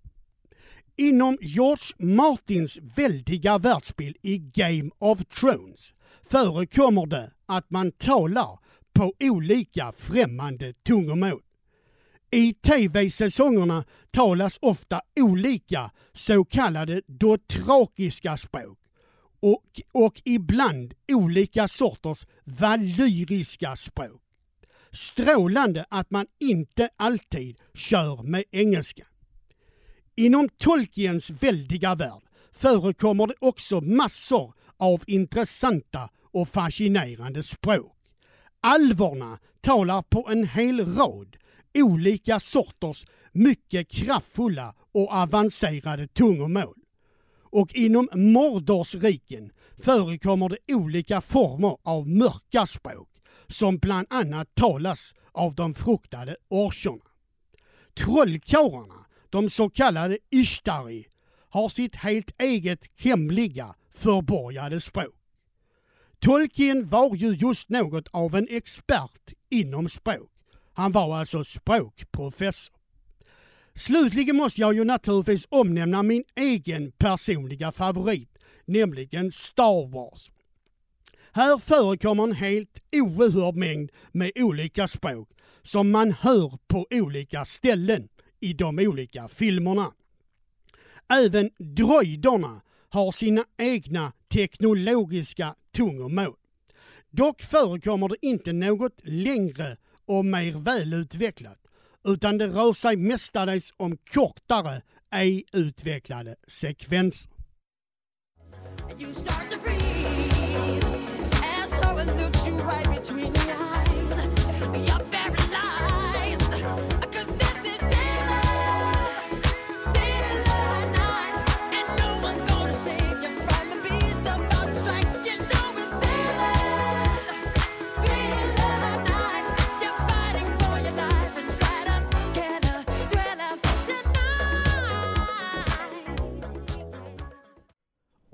Inom 0.99 1.39
George 1.41 1.95
Martins 1.99 2.79
väldiga 2.97 3.59
världsbild 3.59 4.17
i 4.23 4.39
Game 4.39 4.91
of 4.99 5.19
Thrones 5.25 5.95
förekommer 6.23 7.07
det 7.07 7.33
att 7.47 7.71
man 7.71 7.93
talar 7.93 8.59
på 8.93 9.15
olika 9.21 9.93
främmande 9.93 10.73
tungomål. 10.73 11.43
I 12.31 12.55
tv-säsongerna 12.55 13.85
talas 14.11 14.59
ofta 14.63 15.01
olika 15.21 15.91
så 16.13 16.45
kallade 16.45 17.03
dotrakiska 17.07 18.37
språk 18.37 18.79
och, 19.41 19.81
och 19.93 20.23
ibland 20.25 20.95
olika 21.13 21.69
sorters 21.69 22.27
valyriska 22.45 23.77
språk. 23.77 24.23
Strålande 24.93 25.85
att 25.91 26.11
man 26.11 26.27
inte 26.41 26.89
alltid 26.97 27.59
kör 27.75 28.23
med 28.23 28.45
engelska. 28.51 29.07
Inom 30.19 30.49
Tolkiens 30.49 31.31
väldiga 31.31 31.95
värld 31.95 32.23
förekommer 32.53 33.27
det 33.27 33.35
också 33.39 33.81
massor 33.81 34.55
av 34.77 35.03
intressanta 35.07 36.11
och 36.33 36.49
fascinerande 36.49 37.43
språk. 37.43 37.93
Alvorna 38.61 39.39
talar 39.61 40.03
på 40.03 40.29
en 40.31 40.49
hel 40.49 40.95
rad 40.95 41.37
olika 41.75 42.41
sorters 42.41 43.07
mycket 43.33 43.89
kraftfulla 43.89 44.75
och 44.93 45.13
avancerade 45.13 46.09
tungomål. 46.09 46.77
Och 47.41 47.75
inom 47.75 48.09
Mordorsriken 48.13 49.51
förekommer 49.79 50.49
det 50.49 50.75
olika 50.75 51.21
former 51.21 51.77
av 51.83 52.09
mörka 52.09 52.67
språk 52.67 53.09
som 53.49 53.79
bland 53.79 54.07
annat 54.11 54.55
talas 54.55 55.15
av 55.33 55.55
de 55.55 55.75
fruktade 55.75 56.37
orcherna. 56.49 57.05
Trollkarlarna, 57.95 59.06
de 59.37 59.51
så 59.51 59.71
kallade 59.71 60.19
Ishtari, 60.31 61.07
har 61.49 61.69
sitt 61.69 61.97
helt 61.97 62.41
eget 62.41 62.91
hemliga 62.97 63.75
förborgade 63.95 64.81
språk. 64.81 65.15
Tolkien 66.19 66.89
var 66.89 67.17
ju 67.17 67.35
just 67.35 67.69
något 67.69 68.09
av 68.11 68.35
en 68.35 68.49
expert 68.51 69.33
inom 69.51 69.89
språk. 69.89 70.31
Han 70.73 70.93
var 70.93 71.17
alltså 71.17 71.45
språkprofessor. 71.45 72.75
Slutligen 73.75 74.37
måste 74.37 74.61
jag 74.61 74.75
ju 74.75 74.85
naturligtvis 74.85 75.47
omnämna 75.51 76.03
min 76.03 76.25
egen 76.37 76.93
personliga 76.93 77.73
favorit, 77.73 78.39
nämligen 78.65 79.33
Star 79.33 79.93
Wars. 79.93 80.31
Här 81.33 81.59
förekommer 81.59 82.25
en 82.25 82.33
helt 82.33 82.79
oerhörd 82.93 83.55
mängd 83.57 83.91
med 84.13 84.33
olika 84.35 84.89
språk 84.89 85.29
som 85.63 85.91
man 85.91 86.13
hör 86.13 86.59
på 86.67 86.87
olika 86.91 87.45
ställen 87.45 88.09
i 88.41 88.53
de 88.53 88.79
olika 88.79 89.29
filmerna. 89.29 89.93
Även 91.09 91.51
droiderna 91.59 92.61
har 92.89 93.13
sina 93.13 93.45
egna 93.57 94.13
teknologiska 94.33 95.55
tungomål. 95.73 96.37
Dock 97.11 97.43
förekommer 97.43 98.09
det 98.09 98.27
inte 98.27 98.53
något 98.53 99.01
längre 99.03 99.77
och 100.07 100.25
mer 100.25 100.53
välutvecklat, 100.53 101.59
utan 102.05 102.39
det 102.39 102.47
rör 102.47 102.73
sig 102.73 102.97
mestadels 102.97 103.73
om 103.77 103.97
kortare, 103.97 104.83
ej-utvecklade 105.11 106.37
sekvenser. 106.47 107.31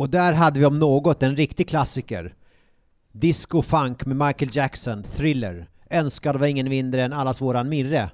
Och 0.03 0.11
där 0.11 0.33
hade 0.33 0.61
vi 0.61 0.67
om 0.67 0.79
något 0.79 1.23
en 1.23 1.37
riktig 1.37 1.69
klassiker. 1.69 2.35
Disco 3.13 3.63
Funk 3.63 4.07
med 4.07 4.17
Michael 4.17 4.57
Jackson, 4.57 5.03
Thriller. 5.03 5.69
Önskad 5.91 6.37
var 6.37 6.47
ingen 6.47 6.69
mindre 6.69 7.03
än 7.03 7.13
allas 7.13 7.41
våran 7.41 7.69
Mirre. 7.69 8.11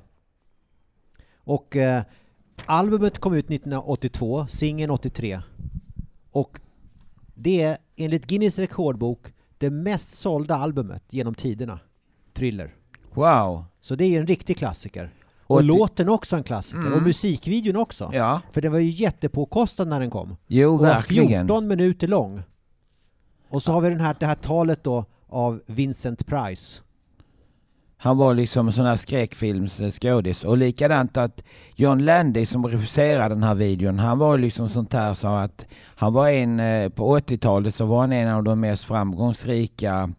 Och 1.37 1.77
eh, 1.77 2.03
albumet 2.67 3.19
kom 3.19 3.35
ut 3.35 3.45
1982, 3.45 4.47
singeln 4.47 4.91
83. 4.91 5.41
Och 6.31 6.61
det 7.35 7.63
är 7.63 7.79
enligt 7.97 8.27
Guinness 8.27 8.59
rekordbok 8.59 9.33
det 9.59 9.71
mest 9.71 10.19
sålda 10.19 10.55
albumet 10.55 11.05
genom 11.11 11.35
tiderna. 11.35 11.81
Thriller. 12.33 12.75
Wow. 13.15 13.65
Så 13.81 13.95
det 13.95 14.05
är 14.05 14.09
ju 14.09 14.19
en 14.19 14.27
riktig 14.27 14.57
klassiker. 14.57 15.11
Och 15.49 15.57
Och, 15.57 15.65
låten 15.65 16.09
också 16.09 16.37
en 16.37 16.43
klassiker. 16.43 16.79
Mm. 16.81 16.93
Och 16.93 17.03
musikvideon 17.03 17.77
också. 17.77 18.11
Ja. 18.15 18.41
För 18.53 18.61
det 18.61 18.69
var 18.69 18.79
ju 18.79 18.91
jättepåkostad 18.91 19.89
när 19.89 20.01
den 20.01 20.11
kom. 20.11 20.37
Jo, 20.47 20.75
Och 20.75 20.85
verkligen. 20.85 21.47
14 21.47 21.67
minuter 21.67 22.09
lång. 22.09 22.43
Och 23.49 23.63
så 23.63 23.73
har 23.73 23.81
vi 23.81 23.89
den 23.89 24.01
här, 24.01 24.17
det 24.21 24.27
här 24.27 24.35
talet 24.35 24.85
då 24.85 25.05
av 25.29 25.61
Vincent 25.67 26.27
Price. 26.27 26.81
Han 28.01 28.17
var 28.17 28.35
liksom 28.35 28.67
en 28.67 28.73
sån 28.73 28.85
här 28.87 28.97
skräckfilmsskådis. 28.97 30.45
Och 30.45 30.59
likadant 30.59 31.17
att 31.17 31.43
John 31.77 32.05
Landy 32.05 32.47
som 32.47 32.67
regisserade 32.67 33.35
den 33.35 33.43
här 33.43 33.55
videon, 33.55 33.99
han 33.99 34.19
var 34.19 34.39
liksom 34.39 34.69
sånt 34.69 34.93
här 34.93 35.15
så 35.15 35.29
att 35.29 35.67
han 35.95 36.13
var 36.13 36.29
en, 36.29 36.61
eh, 36.61 36.89
på 36.89 37.19
80-talet 37.19 37.75
så 37.75 37.87
var 37.87 38.01
han 38.01 38.13
en 38.13 38.29
av 38.29 38.43
de 38.45 38.61
mest 38.61 38.85
framgångsrika 38.85 40.11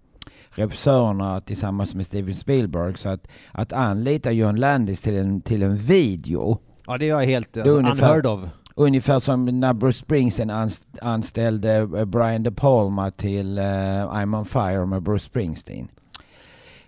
regissörerna 0.59 1.41
tillsammans 1.41 1.93
med 1.95 2.05
Steven 2.05 2.35
Spielberg. 2.35 2.97
Så 2.97 3.09
att, 3.09 3.27
att 3.51 3.73
anlita 3.73 4.31
John 4.31 4.55
Landis 4.55 5.01
till 5.01 5.17
en, 5.17 5.41
till 5.41 5.63
en 5.63 5.77
video, 5.77 6.59
Ja, 6.87 6.97
det 6.97 7.09
är 7.09 7.25
helt 7.25 7.57
är 7.57 7.61
alltså, 7.61 7.75
ungefär- 7.75 8.07
unheard 8.17 8.25
of. 8.25 8.49
ungefär 8.75 9.19
som 9.19 9.45
när 9.45 9.73
Bruce 9.73 9.97
Springsteen 9.99 10.49
anst- 10.49 10.99
anställde 11.01 11.73
eh, 11.77 12.05
Brian 12.05 12.43
De 12.43 12.51
Palma 12.51 13.11
till 13.11 13.57
eh, 13.57 13.63
I'm 13.63 14.37
on 14.39 14.45
fire 14.45 14.85
med 14.85 15.03
Bruce 15.03 15.25
Springsteen. 15.25 15.87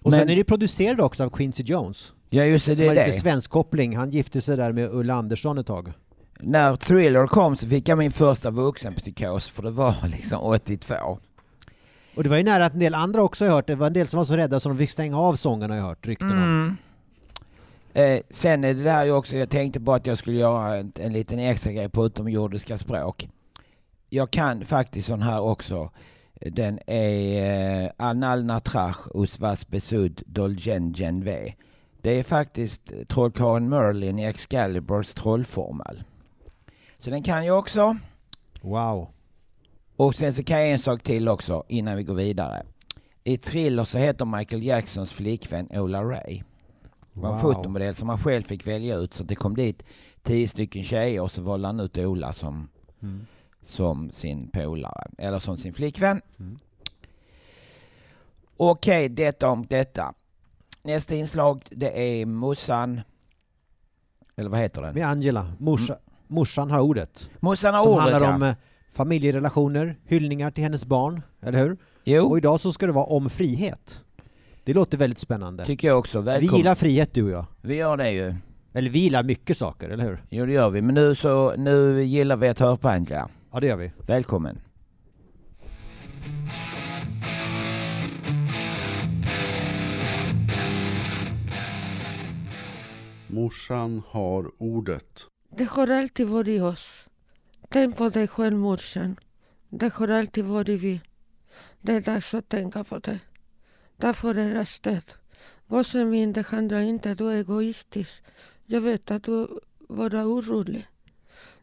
Och 0.02 0.12
Men- 0.12 0.20
sen 0.20 0.30
är 0.30 0.36
det 0.36 0.44
producerad 0.44 1.02
också 1.02 1.24
av 1.24 1.30
Quincy 1.30 1.64
Jones. 1.64 2.14
Ja 2.30 2.44
just 2.44 2.66
det, 2.66 2.76
Som 2.76 2.84
det 2.84 2.90
har 2.90 2.96
är 2.96 3.06
lite 3.06 3.18
det. 3.18 3.22
svensk 3.22 3.50
koppling. 3.52 3.98
Han 3.98 4.10
gifte 4.12 4.42
sig 4.42 4.58
där 4.58 4.72
med 4.72 4.90
Ulla 4.92 5.14
Andersson 5.14 5.58
ett 5.58 5.68
tag. 5.68 5.94
När 6.40 6.76
Thriller 6.76 7.28
kom 7.28 7.56
så 7.58 7.68
fick 7.68 7.88
jag 7.88 7.98
min 7.98 8.12
första 8.12 8.50
vuxenpsykos 8.52 9.48
för 9.48 9.64
det 9.64 9.72
var 9.72 9.96
liksom 10.08 10.42
82. 10.42 10.96
Och 12.16 12.24
det 12.24 12.30
var 12.30 12.38
ju 12.38 12.44
nära 12.44 12.66
att 12.66 12.74
en 12.74 12.80
del 12.80 12.96
andra 12.96 13.24
också 13.24 13.46
har 13.46 13.52
hört. 13.52 13.68
Det 13.68 13.76
var 13.76 13.88
en 13.88 13.94
del 13.94 14.08
som 14.08 14.18
var 14.18 14.26
så 14.26 14.38
rädda 14.38 14.60
så 14.60 14.70
de 14.70 14.78
fick 14.78 14.90
stänga 14.90 15.20
av 15.20 15.36
sången 15.36 15.70
har 15.70 15.78
jag 15.78 15.84
hört 15.84 16.08
rykten 16.08 16.32
om. 16.32 16.38
Mm. 16.38 16.78
Eh, 17.94 18.22
sen 18.30 18.64
är 18.64 18.74
det 18.74 18.84
där 18.84 19.06
ju 19.06 19.12
också, 19.12 19.38
jag 19.38 19.50
tänkte 19.50 19.80
på 19.80 19.94
att 19.94 20.06
jag 20.06 20.18
skulle 20.18 20.38
göra 20.38 20.78
en, 20.78 20.92
en 21.00 21.14
liten 21.14 21.40
extra 21.40 21.72
grej 21.72 21.90
på 21.90 22.06
utomjordiska 22.06 22.78
språk. 22.78 23.30
Jag 24.10 24.32
kan 24.32 24.66
faktiskt 24.66 25.08
sån 25.08 25.22
här 25.22 25.40
också. 25.40 25.90
Den 26.34 26.80
är 26.88 27.84
eh, 27.84 27.92
Anal 27.98 28.44
Natrach 28.44 29.08
us 29.14 29.40
vas 29.40 29.68
besud 29.68 30.24
dolgen 30.26 30.94
genve. 30.94 31.54
Det 32.02 32.12
är 32.20 32.24
faktiskt 32.24 32.92
trollkarlen 33.08 33.70
Merlin 33.70 34.20
i 34.20 34.26
Excaliburs 34.26 35.14
trollformel. 35.14 36.04
Så 36.98 37.10
den 37.10 37.24
kan 37.24 37.46
jag 37.46 37.60
också. 37.60 37.98
Wow. 38.62 39.08
Och 40.02 40.16
sen 40.16 40.34
så 40.34 40.44
kan 40.44 40.60
jag 40.62 40.72
en 40.72 40.80
sak 40.80 41.04
till 41.04 41.28
också 41.28 41.64
innan 41.68 41.98
vi 41.98 42.04
går 42.04 42.14
vidare. 42.14 42.64
I 43.24 43.38
Thriller 43.38 43.86
så 43.86 43.98
heter 43.98 44.26
Michael 44.26 44.64
Jacksons 44.64 45.12
flickvän 45.14 45.68
Ola 45.72 46.04
Ray. 46.04 46.42
Det 47.14 47.20
var 47.22 47.30
en 47.30 47.36
Wow. 47.36 47.54
fotomodell 47.54 47.96
som 47.96 48.10
han 48.10 48.18
själv 48.18 48.44
fick 48.44 48.68
välja 48.68 48.96
ut. 48.96 49.14
Så 49.14 49.24
det 49.24 49.36
kom 49.36 49.56
dit 49.56 49.84
tio 50.24 50.48
stycken 50.48 50.84
tjejer 50.84 51.22
och 51.22 51.32
så 51.32 51.42
valde 51.42 51.68
han 51.68 51.80
ut 51.80 51.98
Ola 51.98 52.34
som, 52.34 52.70
Mm. 53.00 53.26
som 53.64 54.12
sin 54.12 54.48
polare. 54.48 55.10
Eller 55.18 55.40
som 55.40 55.58
sin 55.58 55.74
flickvän. 55.74 56.22
Mm. 56.40 56.60
Okej, 58.58 59.10
detta 59.10 59.50
om 59.50 59.66
detta. 59.70 60.14
Nästa 60.84 61.16
inslag 61.16 61.62
det 61.72 62.22
är 62.22 62.26
Mossan. 62.26 63.02
Eller 64.36 64.50
vad 64.50 64.60
heter 64.60 64.82
den? 64.82 64.94
Med 64.94 65.08
Angela. 65.08 65.54
Morsa, 65.60 65.98
Morsan 66.28 66.72
har 66.72 66.80
ordet. 66.82 67.30
Mossan 67.40 67.74
har 67.74 67.84
Som 67.84 67.92
ordet 67.92 68.02
handlar 68.12 68.30
ja. 68.30 68.36
om 68.36 68.44
eh, 68.44 68.56
familjerelationer, 68.92 70.00
hyllningar 70.06 70.52
till 70.52 70.64
hennes 70.64 70.86
barn. 70.86 71.22
Eller 71.42 71.60
hur? 71.60 71.72
Och 71.72 71.78
Jo, 72.04 72.38
idag 72.38 72.60
så 72.62 72.74
ska 72.74 72.86
det 72.86 72.92
vara 72.92 73.06
om 73.06 73.30
frihet. 73.30 74.04
Det 74.64 74.74
låter 74.74 74.98
väldigt 74.98 75.20
spännande. 75.20 75.66
tycker 75.66 75.88
jag 75.88 76.00
också. 76.00 76.20
Vi 76.20 76.26
Välkommen. 76.26 76.58
gillar 76.58 76.76
frihet 76.76 77.14
du 77.14 77.24
och 77.24 77.30
jag. 77.30 77.46
vi 77.62 77.76
gör 77.76 77.98
det 77.98 78.12
ju. 78.12 78.36
Eller 78.74 78.90
vi 78.90 79.00
gillar 79.00 79.24
mycket 79.24 79.58
saker, 79.58 79.90
eller 79.90 80.04
hur? 80.04 80.24
Jo 80.30 80.46
det 80.46 80.52
gör 80.54 80.70
vi. 80.70 80.82
Men 80.82 80.96
nu 80.96 81.16
så, 81.16 81.56
nu 81.58 82.04
gillar 82.04 82.36
vi 82.38 82.48
att 82.48 82.60
höra 82.60 82.78
på 82.78 82.90
Angela. 82.90 83.30
Ja, 83.52 83.60
det 83.60 83.68
gör 83.68 83.76
vi. 83.78 83.92
Välkommen. 84.08 84.60
Morsan 93.28 94.02
har 94.08 94.52
ordet. 94.58 95.26
Det 95.58 95.64
har 95.70 95.88
alltid 95.88 96.28
varit 96.28 96.62
oss. 96.62 97.08
Tänk 97.74 97.98
på 97.98 98.10
dig 98.10 98.28
själv 98.28 98.58
morsan. 98.58 99.16
Det 99.70 99.94
har 99.94 100.08
alltid 100.08 100.46
varit 100.46 100.82
vi. 100.82 101.02
Det 101.82 101.94
är 101.94 102.02
dags 102.02 102.34
att 102.34 102.50
tänka 102.50 102.84
på 102.84 103.00
det. 103.00 103.20
Därför 103.98 104.36
är 104.36 104.56
jag 104.56 104.68
stöd. 104.68 105.04
Gossen 105.68 106.10
min, 106.10 106.34
det 106.34 106.48
handlar 106.48 106.82
inte, 106.82 107.16
du 107.16 107.30
är 107.30 107.38
egoistisk. 107.38 108.24
Jag 108.66 108.82
vet 108.82 109.12
att 109.12 109.24
du 109.24 109.48
var 109.80 110.10
orolig. 110.10 110.88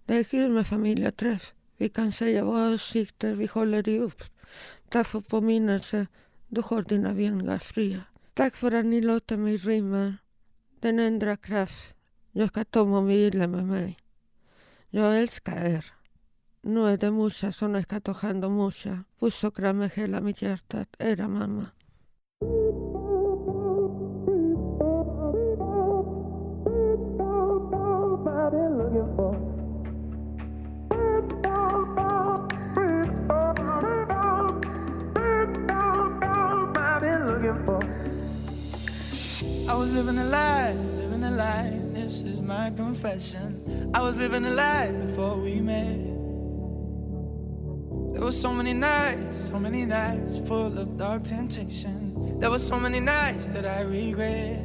Det 0.06 0.14
är 0.14 0.24
kul 0.24 0.50
med 0.50 0.66
familjeträff. 0.66 1.52
Vi 1.76 1.88
kan 1.88 2.12
säga 2.12 2.44
våra 2.44 2.74
åsikter, 2.74 3.34
vi 3.34 3.46
håller 3.46 3.88
ihop. 3.88 4.22
Därför 4.88 5.20
påminnelse, 5.20 6.06
du 6.48 6.62
har 6.64 6.82
dina 6.82 7.12
vingar 7.12 7.58
fria. 7.58 8.02
Tack 8.34 8.56
för 8.56 8.72
att 8.72 8.86
ni 8.86 9.00
låter 9.00 9.36
mig 9.36 9.56
rymma. 9.56 10.14
Den 10.80 10.98
ändrar 10.98 11.36
kraft. 11.36 11.94
Jag 12.32 12.48
ska 12.48 12.64
ta 12.64 12.80
om 12.80 13.06
vi 13.06 13.14
gillar 13.14 13.46
med 13.46 13.66
mig. 13.66 13.98
Jag 14.90 15.20
älskar 15.22 15.64
er. 15.64 15.97
Nu 16.60 16.86
är 16.86 16.96
det 16.96 17.10
morsa 17.10 17.52
som 17.52 17.82
ska 17.82 18.00
ta 18.00 18.12
hand 18.12 18.44
om 18.44 18.52
morsa. 18.52 19.04
Puss 19.20 19.44
och 19.44 19.56
kram 19.56 19.78
med 19.78 19.90
hela 19.90 20.20
mitt 20.20 20.42
hjärta. 20.42 20.84
Era 20.98 21.28
mamma. 21.28 21.66
I 39.68 39.74
was 39.74 39.92
living 39.92 40.18
a 40.18 40.24
lie, 40.24 40.72
living 40.72 41.24
a 41.24 41.30
lie. 41.30 41.80
This 41.92 42.22
is 42.22 42.40
my 42.40 42.70
confession. 42.76 43.90
I 43.94 44.00
was 44.00 44.16
living 44.16 44.44
a 44.46 44.50
lie 44.50 44.92
before 45.00 45.36
we 45.36 45.60
met. 45.60 46.17
There 48.18 48.24
were 48.24 48.32
so 48.32 48.52
many 48.52 48.72
nights, 48.74 49.38
so 49.50 49.60
many 49.60 49.84
nights 49.86 50.40
full 50.40 50.76
of 50.76 50.96
dark 50.98 51.22
temptation. 51.22 52.40
There 52.40 52.50
were 52.50 52.58
so 52.58 52.80
many 52.80 52.98
nights 52.98 53.46
that 53.46 53.64
I 53.64 53.82
regret. 53.82 54.58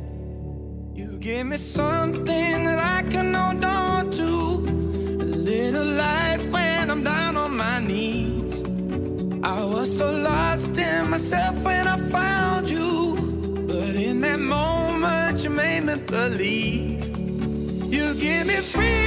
You 0.96 1.20
gave 1.20 1.46
me 1.46 1.58
something 1.58 2.64
that 2.64 2.80
I 2.80 3.08
can 3.12 3.32
hold 3.32 3.64
on 3.64 4.10
to. 4.10 4.24
A 4.24 5.38
little 5.52 5.86
light 5.86 6.40
when 6.50 6.90
I'm 6.90 7.04
down 7.04 7.38
on 7.38 7.56
my 7.56 7.80
knees. 7.80 8.64
I 9.44 9.64
was 9.64 10.00
so 10.00 10.12
lost 10.12 10.76
in 10.80 11.12
myself 11.12 11.64
when 11.64 11.88
I 11.88 11.98
found 12.10 12.72
you. 12.72 13.16
But 13.68 13.96
in 13.96 14.20
that 14.22 14.40
moment, 14.40 15.44
you 15.44 15.52
made 15.52 15.82
me 15.82 15.94
believe. 16.08 17.06
You 17.94 18.16
give 18.16 18.48
me 18.48 18.56
freedom, 18.56 19.03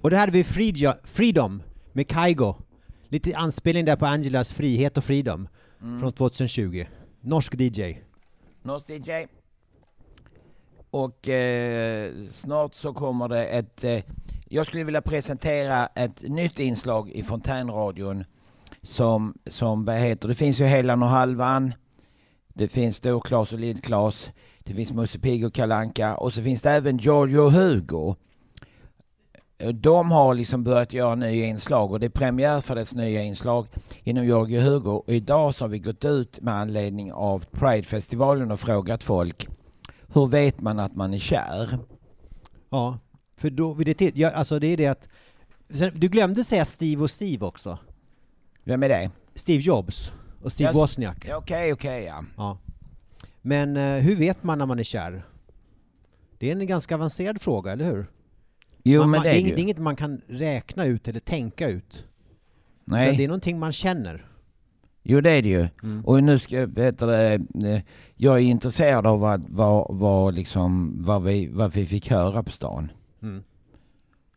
Och 0.00 0.10
det 0.10 0.16
hade 0.16 0.32
vi 0.32 0.44
Freedom, 0.44 0.94
Freedom 1.04 1.62
med 1.92 2.08
Kaigo. 2.08 2.54
Lite 3.08 3.36
anspelning 3.36 3.84
där 3.84 3.96
på 3.96 4.06
Angelas 4.06 4.52
Frihet 4.52 4.98
och 4.98 5.04
Freedom 5.04 5.48
Mm. 5.82 6.00
från 6.00 6.12
2020. 6.12 6.84
Norsk 7.20 7.54
DJ. 7.54 7.94
Norsk 8.62 8.90
DJ. 8.90 9.26
Och 10.90 11.28
eh, 11.28 12.12
snart 12.34 12.74
så 12.74 12.92
kommer 12.92 13.28
det 13.28 13.46
ett... 13.46 13.84
Eh, 13.84 13.98
jag 14.48 14.66
skulle 14.66 14.84
vilja 14.84 15.02
presentera 15.02 15.86
ett 15.86 16.22
nytt 16.22 16.58
inslag 16.58 17.10
i 17.10 17.22
Fontänradion 17.22 18.24
som, 18.82 19.34
som 19.46 19.84
vad 19.84 19.96
heter, 19.96 20.28
det 20.28 20.34
finns 20.34 20.60
ju 20.60 20.64
Helan 20.64 21.02
och 21.02 21.08
Halvan, 21.08 21.74
det 22.48 22.68
finns 22.68 22.96
Storklas 22.96 23.52
och 23.52 23.58
Lill-Klas, 23.58 24.30
det 24.58 24.74
finns 24.74 24.92
Musse 24.92 25.18
Pigg 25.18 25.44
och 25.46 25.54
Kalanka 25.54 26.16
och 26.16 26.32
så 26.32 26.42
finns 26.42 26.62
det 26.62 26.70
även 26.70 26.98
Giorgio 26.98 27.48
Hugo. 27.50 28.14
Eh, 29.60 29.68
De 29.68 30.10
har 30.10 30.34
liksom 30.34 30.64
börjat 30.64 30.92
göra 30.92 31.14
nya 31.14 31.46
inslag 31.46 31.92
och 31.92 32.00
det 32.00 32.06
är 32.06 32.10
premiär 32.10 32.60
för 32.60 32.74
dess 32.74 32.94
nya 32.94 33.22
inslag 33.22 33.66
inom 34.02 34.30
och 34.30 34.48
Hugo. 34.48 34.90
Och 34.90 35.14
idag 35.14 35.54
så 35.54 35.64
har 35.64 35.68
vi 35.68 35.78
gått 35.78 36.04
ut 36.04 36.40
med 36.40 36.54
anledning 36.54 37.12
av 37.12 37.44
Pride-festivalen 37.50 38.50
och 38.50 38.60
frågat 38.60 39.04
folk 39.04 39.48
hur 40.12 40.26
vet 40.26 40.60
man 40.60 40.78
att 40.78 40.96
man 40.96 41.14
är 41.14 41.18
kär? 41.18 41.78
Ja, 42.70 42.98
för 43.36 43.50
då 43.50 43.72
vid 43.72 43.96
det 43.98 44.16
ja, 44.16 44.30
alltså 44.30 44.58
det 44.58 44.66
är 44.66 44.76
det 44.76 44.86
att 44.86 45.08
sen, 45.74 45.92
du 45.94 46.08
glömde 46.08 46.44
säga 46.44 46.64
Steve 46.64 47.02
och 47.02 47.10
Steve 47.10 47.46
också. 47.46 47.78
Vem 48.64 48.82
är 48.82 48.88
det? 48.88 49.10
Steve 49.34 49.62
Jobs 49.62 50.12
och 50.42 50.52
Steve 50.52 50.70
Yes. 50.70 50.76
Wozniak. 50.76 51.28
Okej, 51.34 51.72
okej 51.72 52.04
ja. 52.04 52.24
Ja. 52.36 52.58
Men 53.42 53.76
eh, 53.76 53.96
hur 53.96 54.16
vet 54.16 54.42
man 54.42 54.58
när 54.58 54.66
man 54.66 54.78
är 54.78 54.82
kär? 54.82 55.22
Det 56.38 56.50
är 56.50 56.56
en 56.56 56.66
ganska 56.66 56.94
avancerad 56.94 57.40
fråga, 57.40 57.72
eller 57.72 57.84
hur? 57.84 58.06
Jo 58.84 59.00
man, 59.00 59.10
men 59.10 59.18
man, 59.18 59.24
det 59.24 59.28
är 59.30 59.32
det, 59.34 59.38
är, 59.38 59.42
ju. 59.42 59.54
det 59.54 59.60
är 59.60 59.62
inget 59.62 59.78
man 59.78 59.96
kan 59.96 60.20
räkna 60.28 60.84
ut 60.84 61.08
eller 61.08 61.20
tänka 61.20 61.68
ut. 61.68 62.06
Utan 62.86 62.98
Det 62.98 63.04
är 63.06 63.12
Nej, 63.16 63.26
någonting 63.26 63.58
man 63.58 63.72
känner. 63.72 64.24
jo 65.02 65.20
det 65.20 65.30
är 65.30 65.42
det 65.42 65.48
ju. 65.48 65.68
Mm. 65.82 66.04
Och 66.04 66.22
nu 66.22 66.38
ska 66.38 66.56
jag, 66.60 66.78
heter 66.78 67.06
det, 67.06 67.34
eh, 67.74 67.80
jag 68.16 68.36
är 68.36 68.40
intresserad 68.42 69.06
av 69.06 69.20
vad, 69.20 69.44
vad, 69.48 69.86
vad, 69.94 70.34
liksom, 70.34 70.94
vad, 71.02 71.22
vi, 71.22 71.48
vad 71.52 71.72
vi 71.72 71.86
fick 71.86 72.10
höra 72.10 72.42
på 72.42 72.50
stan. 72.50 72.92
Mm. 73.22 73.42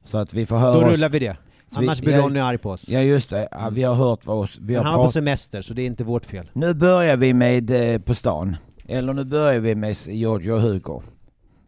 Så 0.05 0.17
att 0.17 0.33
vi 0.33 0.45
får 0.45 0.57
höra 0.57 0.73
Då 0.79 0.85
oss- 0.87 0.91
rullar 0.93 1.09
vi 1.09 1.19
det. 1.19 1.37
så 1.71 1.79
vi- 1.79 1.85
Annars 1.87 2.01
blir 2.01 2.13
ja, 2.13 2.21
Ronny 2.25 2.39
arg 2.39 2.57
på 2.57 2.69
oss. 2.69 2.89
Ja 2.89 3.01
just 3.01 3.29
det, 3.29 3.47
ja, 3.51 3.69
vi 3.69 3.83
har 3.83 3.95
hört 3.95 4.25
vad 4.25 4.37
oss, 4.43 4.57
vi 4.61 4.73
Men 4.73 4.75
har 4.75 4.83
han 4.91 4.99
var 4.99 5.05
på 5.05 5.11
semester, 5.11 5.61
så 5.61 5.73
det 5.73 5.81
är 5.81 5.85
inte 5.87 6.03
vårt 6.03 6.25
fel. 6.25 6.49
Nu 6.53 6.73
börjar 6.73 7.17
vi 7.17 7.33
med 7.33 7.93
eh, 7.95 7.99
På 8.01 8.15
stan. 8.15 8.55
Eller 8.87 9.13
nu 9.13 9.23
börjar 9.25 9.59
vi 9.59 9.75
med 9.75 9.95
Giorgio 10.07 10.51
och 10.51 10.61
Hugo. 10.61 11.01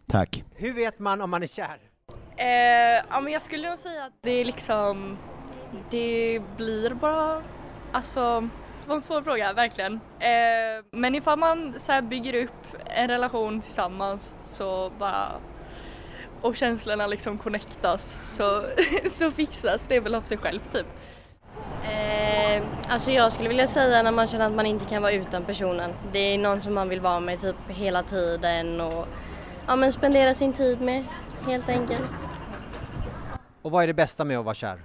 Tack. 0.07 0.43
Hur 0.55 0.73
vet 0.73 0.99
man 0.99 1.21
om 1.21 1.29
man 1.29 1.43
är 1.43 1.47
kär? 1.47 1.77
Eh, 2.37 3.03
ja, 3.09 3.21
men 3.21 3.33
jag 3.33 3.41
skulle 3.41 3.69
nog 3.69 3.79
säga 3.79 4.03
att 4.03 4.13
det 4.21 4.31
är 4.31 4.45
liksom, 4.45 5.17
det 5.89 6.41
blir 6.57 6.93
bara, 6.93 7.41
alltså, 7.91 8.41
det 8.81 8.87
var 8.87 8.95
en 8.95 9.01
svår 9.01 9.21
fråga, 9.21 9.53
verkligen. 9.53 9.93
Eh, 10.19 10.85
men 10.91 11.15
ifall 11.15 11.39
man 11.39 11.79
så 11.79 11.91
här 11.91 12.01
bygger 12.01 12.43
upp 12.43 12.51
en 12.85 13.07
relation 13.07 13.61
tillsammans 13.61 14.35
så 14.41 14.91
bara, 14.99 15.31
och 16.41 16.55
känslorna 16.55 17.07
liksom 17.07 17.37
connectas 17.37 18.35
så, 18.37 18.63
så 19.09 19.31
fixas 19.31 19.87
det 19.87 19.99
väl 19.99 20.15
av 20.15 20.21
sig 20.21 20.37
själv 20.37 20.59
typ. 20.71 20.87
Eh, 21.83 22.63
alltså 22.89 23.11
jag 23.11 23.31
skulle 23.31 23.49
vilja 23.49 23.67
säga 23.67 24.03
när 24.03 24.11
man 24.11 24.27
känner 24.27 24.45
att 24.45 24.53
man 24.53 24.65
inte 24.65 24.85
kan 24.85 25.01
vara 25.01 25.11
utan 25.13 25.43
personen. 25.43 25.91
Det 26.11 26.19
är 26.19 26.37
någon 26.37 26.61
som 26.61 26.73
man 26.73 26.89
vill 26.89 27.01
vara 27.01 27.19
med 27.19 27.41
typ 27.41 27.55
hela 27.67 28.03
tiden 28.03 28.81
och 28.81 29.07
ja, 29.67 29.75
men 29.75 29.91
spendera 29.91 30.33
sin 30.33 30.53
tid 30.53 30.81
med 30.81 31.05
helt 31.45 31.69
enkelt. 31.69 32.27
Och 33.61 33.71
vad 33.71 33.83
är 33.83 33.87
det 33.87 33.93
bästa 33.93 34.23
med 34.23 34.39
att 34.39 34.45
vara 34.45 34.55
kär? 34.55 34.81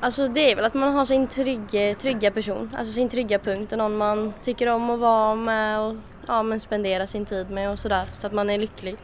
Alltså 0.00 0.28
det 0.28 0.52
är 0.52 0.56
väl 0.56 0.64
att 0.64 0.74
man 0.74 0.92
har 0.92 1.04
sin 1.04 1.26
trygga, 1.26 1.94
trygga 1.94 2.30
person, 2.30 2.70
alltså 2.78 2.92
sin 2.92 3.08
trygga 3.08 3.38
punkt, 3.38 3.70
någon 3.76 3.96
man 3.96 4.32
tycker 4.42 4.66
om 4.68 4.90
att 4.90 4.98
vara 5.00 5.34
med 5.34 5.80
och 5.80 5.96
ja, 6.26 6.42
men 6.42 6.60
spendera 6.60 7.06
sin 7.06 7.24
tid 7.24 7.50
med 7.50 7.70
och 7.70 7.78
sådär 7.78 8.08
så 8.18 8.26
att 8.26 8.32
man 8.32 8.50
är 8.50 8.58
lycklig. 8.58 8.96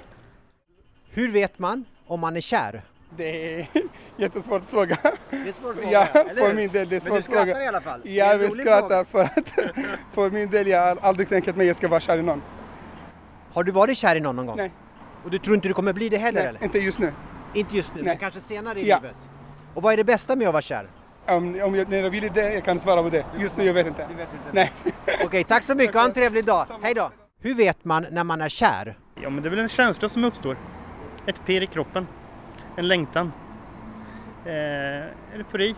Hur 1.10 1.32
vet 1.32 1.58
man 1.58 1.84
om 2.06 2.20
man 2.20 2.36
är 2.36 2.40
kär? 2.40 2.82
Det 3.16 3.54
är 3.54 3.68
en 3.72 3.88
jättesvår 4.16 4.60
fråga. 4.60 4.98
Det 5.30 5.36
är 5.36 5.46
en 5.46 5.52
svår 5.52 5.74
Ja, 5.90 6.06
för 6.12 6.54
min 6.54 6.70
del 6.70 6.88
det 6.88 6.96
är 6.96 7.00
en 7.00 7.12
Men 7.12 7.12
svår 7.12 7.16
du 7.16 7.22
skrattar 7.22 7.46
fråga. 7.46 7.64
i 7.64 7.66
alla 7.68 7.80
fall. 7.80 8.00
Ja, 8.04 8.36
vi 8.36 8.50
skrattar 8.50 9.04
för 9.04 9.24
att 9.24 9.50
för 10.12 10.30
min 10.30 10.50
del 10.50 10.66
jag 10.66 10.80
har 10.86 10.98
aldrig 11.02 11.28
tänkt 11.28 11.48
att 11.48 11.66
jag 11.66 11.76
ska 11.76 11.88
vara 11.88 12.00
kär 12.00 12.18
i 12.18 12.22
någon. 12.22 12.42
Har 13.52 13.64
du 13.64 13.72
varit 13.72 13.98
kär 13.98 14.16
i 14.16 14.20
någon 14.20 14.36
någon 14.36 14.46
gång? 14.46 14.56
Nej. 14.56 14.72
Och 15.24 15.30
du 15.30 15.38
tror 15.38 15.54
inte 15.56 15.68
du 15.68 15.74
kommer 15.74 15.92
bli 15.92 16.08
det 16.08 16.16
heller 16.18 16.40
Nej, 16.40 16.48
eller? 16.48 16.64
inte 16.64 16.78
just 16.78 16.98
nu. 16.98 17.12
Inte 17.54 17.76
just 17.76 17.94
nu, 17.94 18.00
Nej. 18.02 18.10
men 18.10 18.18
kanske 18.18 18.40
senare 18.40 18.80
i 18.80 18.88
Ja. 18.88 18.96
livet? 18.96 19.16
Och 19.74 19.82
vad 19.82 19.92
är 19.92 19.96
det 19.96 20.04
bästa 20.04 20.36
med 20.36 20.46
att 20.48 20.52
vara 20.54 20.62
kär? 20.62 20.86
Om, 21.26 21.60
om 21.64 21.74
jag, 21.74 21.88
när 21.90 21.98
jag 22.02 22.10
vill 22.10 22.30
det, 22.34 22.54
jag 22.54 22.64
kan 22.64 22.78
svara 22.78 23.02
på 23.02 23.08
det. 23.08 23.24
Just 23.38 23.56
nu, 23.56 23.64
jag 23.64 23.74
vet 23.74 23.86
inte. 23.86 24.08
Nej. 24.52 24.72
Okej, 25.24 25.44
tack 25.44 25.62
så 25.62 25.74
mycket, 25.74 25.94
ha 25.96 26.04
en 26.04 26.12
trevlig 26.12 26.44
dag. 26.44 26.66
Hej 26.82 26.94
då! 26.94 27.10
Hur 27.40 27.54
vet 27.54 27.84
man 27.84 28.06
när 28.10 28.24
man 28.24 28.40
är 28.40 28.48
kär? 28.48 28.98
Ja, 29.22 29.30
men 29.30 29.42
det 29.42 29.48
är 29.48 29.50
väl 29.50 29.58
en 29.58 29.68
känsla 29.68 30.08
som 30.08 30.24
uppstår. 30.24 30.56
Ett 31.26 31.44
pirr 31.46 31.62
i 31.62 31.66
kroppen. 31.66 32.06
En 32.76 32.88
längtan. 32.88 33.32
Eh, 34.44 35.34
eufori. 35.38 35.74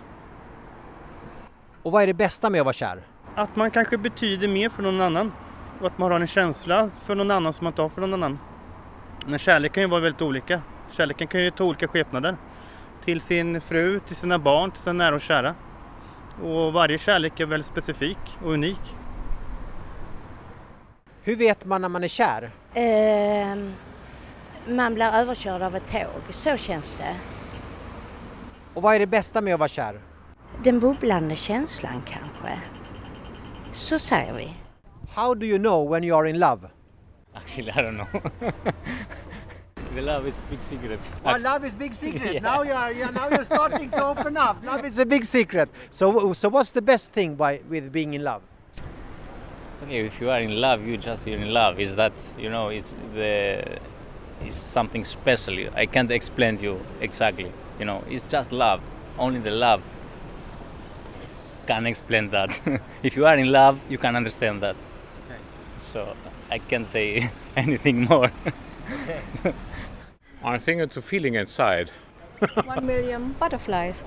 Och 1.82 1.92
vad 1.92 2.02
är 2.02 2.06
det 2.06 2.14
bästa 2.14 2.50
med 2.50 2.60
att 2.60 2.64
vara 2.64 2.72
kär? 2.72 3.02
Att 3.34 3.56
man 3.56 3.70
kanske 3.70 3.98
betyder 3.98 4.48
mer 4.48 4.68
för 4.68 4.82
någon 4.82 5.00
annan. 5.00 5.32
Och 5.80 5.86
att 5.86 5.98
man 5.98 6.12
har 6.12 6.20
en 6.20 6.26
känsla 6.26 6.90
för 7.04 7.14
någon 7.14 7.30
annan 7.30 7.52
som 7.52 7.64
man 7.64 7.70
inte 7.72 7.82
har 7.82 7.88
för 7.88 8.00
någon 8.00 8.14
annan. 8.14 8.38
Men 9.26 9.38
kärlek 9.38 9.72
kan 9.72 9.82
ju 9.82 9.88
vara 9.88 10.00
väldigt 10.00 10.22
olika. 10.22 10.62
Kärleken 10.90 11.26
kan 11.26 11.42
ju 11.42 11.50
ta 11.50 11.64
olika 11.64 11.88
skepnader. 11.88 12.36
Till 13.04 13.20
sin 13.20 13.60
fru, 13.60 14.00
till 14.00 14.16
sina 14.16 14.38
barn, 14.38 14.70
till 14.70 14.80
sina 14.80 14.92
nära 14.92 15.14
och 15.14 15.20
kära. 15.20 15.54
Och 16.42 16.72
varje 16.72 16.98
kärlek 16.98 17.40
är 17.40 17.46
väldigt 17.46 17.66
specifik 17.66 18.18
och 18.44 18.52
unik. 18.52 18.96
Hur 21.22 21.36
vet 21.36 21.64
man 21.64 21.80
när 21.80 21.88
man 21.88 22.04
är 22.04 22.08
kär? 22.08 22.50
Ehm, 22.74 23.72
man 24.68 24.94
blir 24.94 25.06
överkörd 25.06 25.62
av 25.62 25.76
ett 25.76 25.90
tåg, 25.92 26.34
så 26.34 26.56
känns 26.56 26.96
det. 26.96 27.16
Och 28.74 28.82
vad 28.82 28.94
är 28.94 28.98
det 28.98 29.06
bästa 29.06 29.40
med 29.40 29.54
att 29.54 29.60
vara 29.60 29.68
kär? 29.68 30.00
Den 30.64 30.80
bubblande 30.80 31.36
känslan 31.36 32.02
kanske. 32.06 32.60
Så 33.72 33.98
säger 33.98 34.34
vi. 34.34 34.54
How 35.14 35.34
do 35.34 35.46
you 35.46 35.58
know 35.58 35.90
when 35.90 36.04
you 36.04 36.18
are 36.18 36.30
in 36.30 36.38
love? 36.38 36.68
Actually, 37.34 37.70
I 37.72 37.82
don't 37.82 37.96
know. 37.96 38.08
the 39.94 40.02
love 40.02 40.26
is 40.26 40.36
big 40.50 40.62
secret. 40.62 41.00
Oh, 41.24 41.36
love 41.36 41.64
is 41.64 41.74
big 41.74 41.94
secret. 41.94 42.34
Yeah. 42.34 42.40
Now 42.40 42.62
you 42.62 42.72
are 42.72 42.92
you, 42.92 43.10
now 43.12 43.28
you're 43.28 43.44
starting 43.44 43.90
to 43.90 44.04
open 44.04 44.36
up. 44.36 44.62
Love 44.64 44.84
is 44.84 44.98
a 44.98 45.06
big 45.06 45.24
secret. 45.24 45.68
So 45.90 46.32
so 46.32 46.48
what's 46.48 46.70
the 46.70 46.82
best 46.82 47.12
thing 47.12 47.34
by 47.34 47.60
with 47.68 47.92
being 47.92 48.14
in 48.14 48.24
love? 48.24 48.42
Okay, 49.82 50.06
if 50.06 50.20
you 50.20 50.30
are 50.30 50.40
in 50.40 50.60
love, 50.60 50.86
you 50.86 50.96
just 50.96 51.26
you're 51.26 51.38
in 51.38 51.52
love. 51.52 51.80
Is 51.80 51.96
that 51.96 52.12
you 52.38 52.48
know? 52.50 52.68
It's 52.68 52.94
the 53.14 53.78
it's 54.44 54.56
something 54.56 55.04
special. 55.04 55.56
I 55.74 55.86
can't 55.86 56.10
explain 56.10 56.58
to 56.58 56.62
you 56.62 56.80
exactly. 57.00 57.52
You 57.78 57.84
know, 57.84 58.04
it's 58.08 58.24
just 58.30 58.52
love. 58.52 58.80
Only 59.18 59.40
the 59.40 59.50
love 59.50 59.82
can 61.66 61.86
explain 61.86 62.30
that. 62.30 62.60
if 63.02 63.16
you 63.16 63.26
are 63.26 63.36
in 63.36 63.50
love, 63.50 63.80
you 63.88 63.98
can 63.98 64.16
understand 64.16 64.62
that. 64.62 64.76
Okay. 65.26 65.40
So 65.76 66.14
I 66.54 66.58
can't 66.58 66.88
say 66.88 67.30
anything 67.56 68.06
more. 68.08 68.30
I 70.44 70.58
think 70.58 70.82
it's 70.82 70.96
a 70.96 71.02
feeling 71.02 71.34
inside. 71.36 71.90
One 72.66 72.86
million 72.86 73.34
butterflies. 73.40 74.04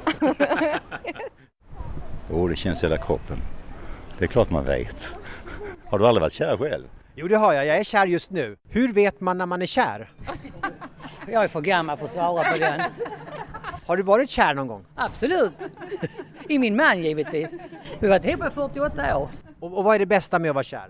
Jo, 2.30 2.48
det 2.48 2.56
känns 2.56 2.84
i 2.84 2.86
hela 2.86 2.98
kroppen. 2.98 3.38
Det 4.18 4.26
är 4.26 4.28
klart 4.28 4.50
man 4.50 4.66
vet. 4.66 5.16
Har 5.86 6.00
du 6.00 6.08
aldrig 6.08 6.22
varit 6.22 6.34
kär 6.34 6.58
själv? 6.58 6.88
Jo, 7.16 7.28
det 7.28 7.38
har 7.38 7.54
jag. 7.54 7.66
Jag 7.66 7.78
är 7.78 7.84
kär 7.84 8.08
just 8.08 8.32
nu. 8.32 8.58
Hur 8.70 8.94
vet 8.94 9.22
man 9.22 9.38
när 9.38 9.46
man 9.46 9.62
är 9.62 9.66
kär? 9.66 10.12
Jag 11.28 11.44
är 11.44 11.48
för 11.48 11.62
gammal 11.62 11.98
för 11.98 12.06
att 12.06 12.12
svara 12.12 12.52
på 12.52 12.58
den. 12.58 12.82
Har 13.86 13.98
du 13.98 14.04
varit 14.04 14.30
kär 14.30 14.54
någon 14.54 14.68
gång? 14.68 14.86
Absolut. 14.96 15.52
I 16.50 16.60
min 16.60 16.76
man 16.76 17.04
givetvis. 17.04 17.52
Vi 18.00 18.08
har 18.08 18.20
varit 18.20 18.26
ihop 18.26 18.46
i 18.48 18.50
48 18.54 19.18
år. 19.18 19.30
Och, 19.60 19.78
och 19.78 19.84
vad 19.84 19.96
är 19.96 20.00
det 20.00 20.06
bästa 20.06 20.40
med 20.40 20.50
att 20.50 20.56
vara 20.56 20.64
kär? 20.64 20.90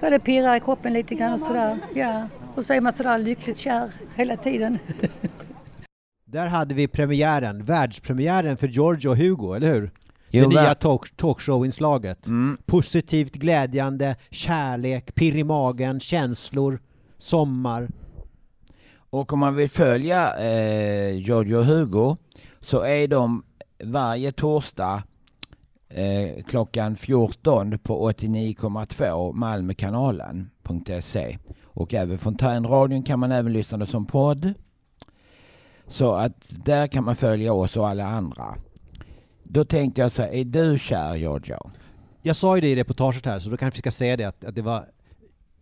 Ja, 0.00 0.10
det 0.10 0.18
pirrar 0.18 0.56
i 0.56 0.60
kroppen 0.60 0.92
lite 0.92 1.14
grann 1.14 1.32
och 1.32 1.40
sådär. 1.40 1.78
Ja. 1.94 2.28
Och 2.54 2.64
så 2.64 2.72
är 2.72 2.80
man 2.80 2.92
sådär 2.92 3.18
lyckligt 3.18 3.58
kär 3.58 3.90
hela 4.14 4.36
tiden. 4.36 4.78
Där 6.24 6.46
hade 6.46 6.74
vi 6.74 6.88
premiären, 6.88 7.64
världspremiären 7.64 8.56
för 8.56 8.68
George 8.68 9.10
och 9.10 9.16
Hugo, 9.16 9.54
eller 9.54 9.74
hur? 9.74 9.90
Jo, 10.30 10.48
det 10.48 10.60
nya 10.60 10.74
talk, 10.74 11.16
talkshow-inslaget. 11.16 12.26
Mm. 12.26 12.58
Positivt, 12.66 13.32
glädjande, 13.32 14.16
kärlek, 14.30 15.14
pirr 15.14 15.36
i 15.36 15.44
magen, 15.44 16.00
känslor, 16.00 16.80
sommar. 17.18 17.88
Och 19.10 19.32
om 19.32 19.38
man 19.38 19.56
vill 19.56 19.70
följa 19.70 20.38
eh, 20.38 21.10
Giorgio 21.10 21.56
och 21.56 21.64
Hugo 21.64 22.16
så 22.60 22.80
är 22.80 23.08
de 23.08 23.44
varje 23.84 24.32
torsdag 24.32 25.02
eh, 25.88 26.44
klockan 26.44 26.96
14 26.96 27.78
på 27.78 28.10
89,2 28.10 29.32
Malmökanalen.se 29.32 31.38
och 31.64 31.94
även 31.94 32.18
Fontänradion 32.18 33.02
kan 33.02 33.18
man 33.18 33.32
även 33.32 33.52
lyssna 33.52 33.86
som 33.86 34.06
podd. 34.06 34.54
Så 35.88 36.14
att 36.14 36.52
där 36.64 36.86
kan 36.86 37.04
man 37.04 37.16
följa 37.16 37.52
oss 37.52 37.76
och 37.76 37.88
alla 37.88 38.06
andra. 38.06 38.54
Då 39.42 39.64
tänkte 39.64 40.00
jag 40.00 40.12
så 40.12 40.22
här, 40.22 40.28
är 40.28 40.44
du 40.44 40.78
kär 40.78 41.14
Giorgio? 41.14 41.70
Jag 42.22 42.36
sa 42.36 42.56
ju 42.56 42.60
det 42.60 42.68
i 42.68 42.76
reportaget 42.76 43.26
här, 43.26 43.38
så 43.38 43.50
då 43.50 43.56
kanske 43.56 43.78
vi 43.78 43.80
ska 43.80 43.90
säga 43.90 44.16
det 44.16 44.24
att, 44.24 44.44
att 44.44 44.54
det 44.54 44.62
var 44.62 44.88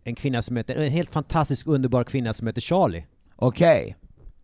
en 0.03 0.15
kvinna 0.15 0.41
som 0.41 0.57
heter, 0.57 0.75
en 0.75 0.91
helt 0.91 1.11
fantastisk 1.11 1.67
underbar 1.67 2.03
kvinna 2.03 2.33
som 2.33 2.47
heter 2.47 2.61
Charlie. 2.61 3.05
Okej. 3.35 3.95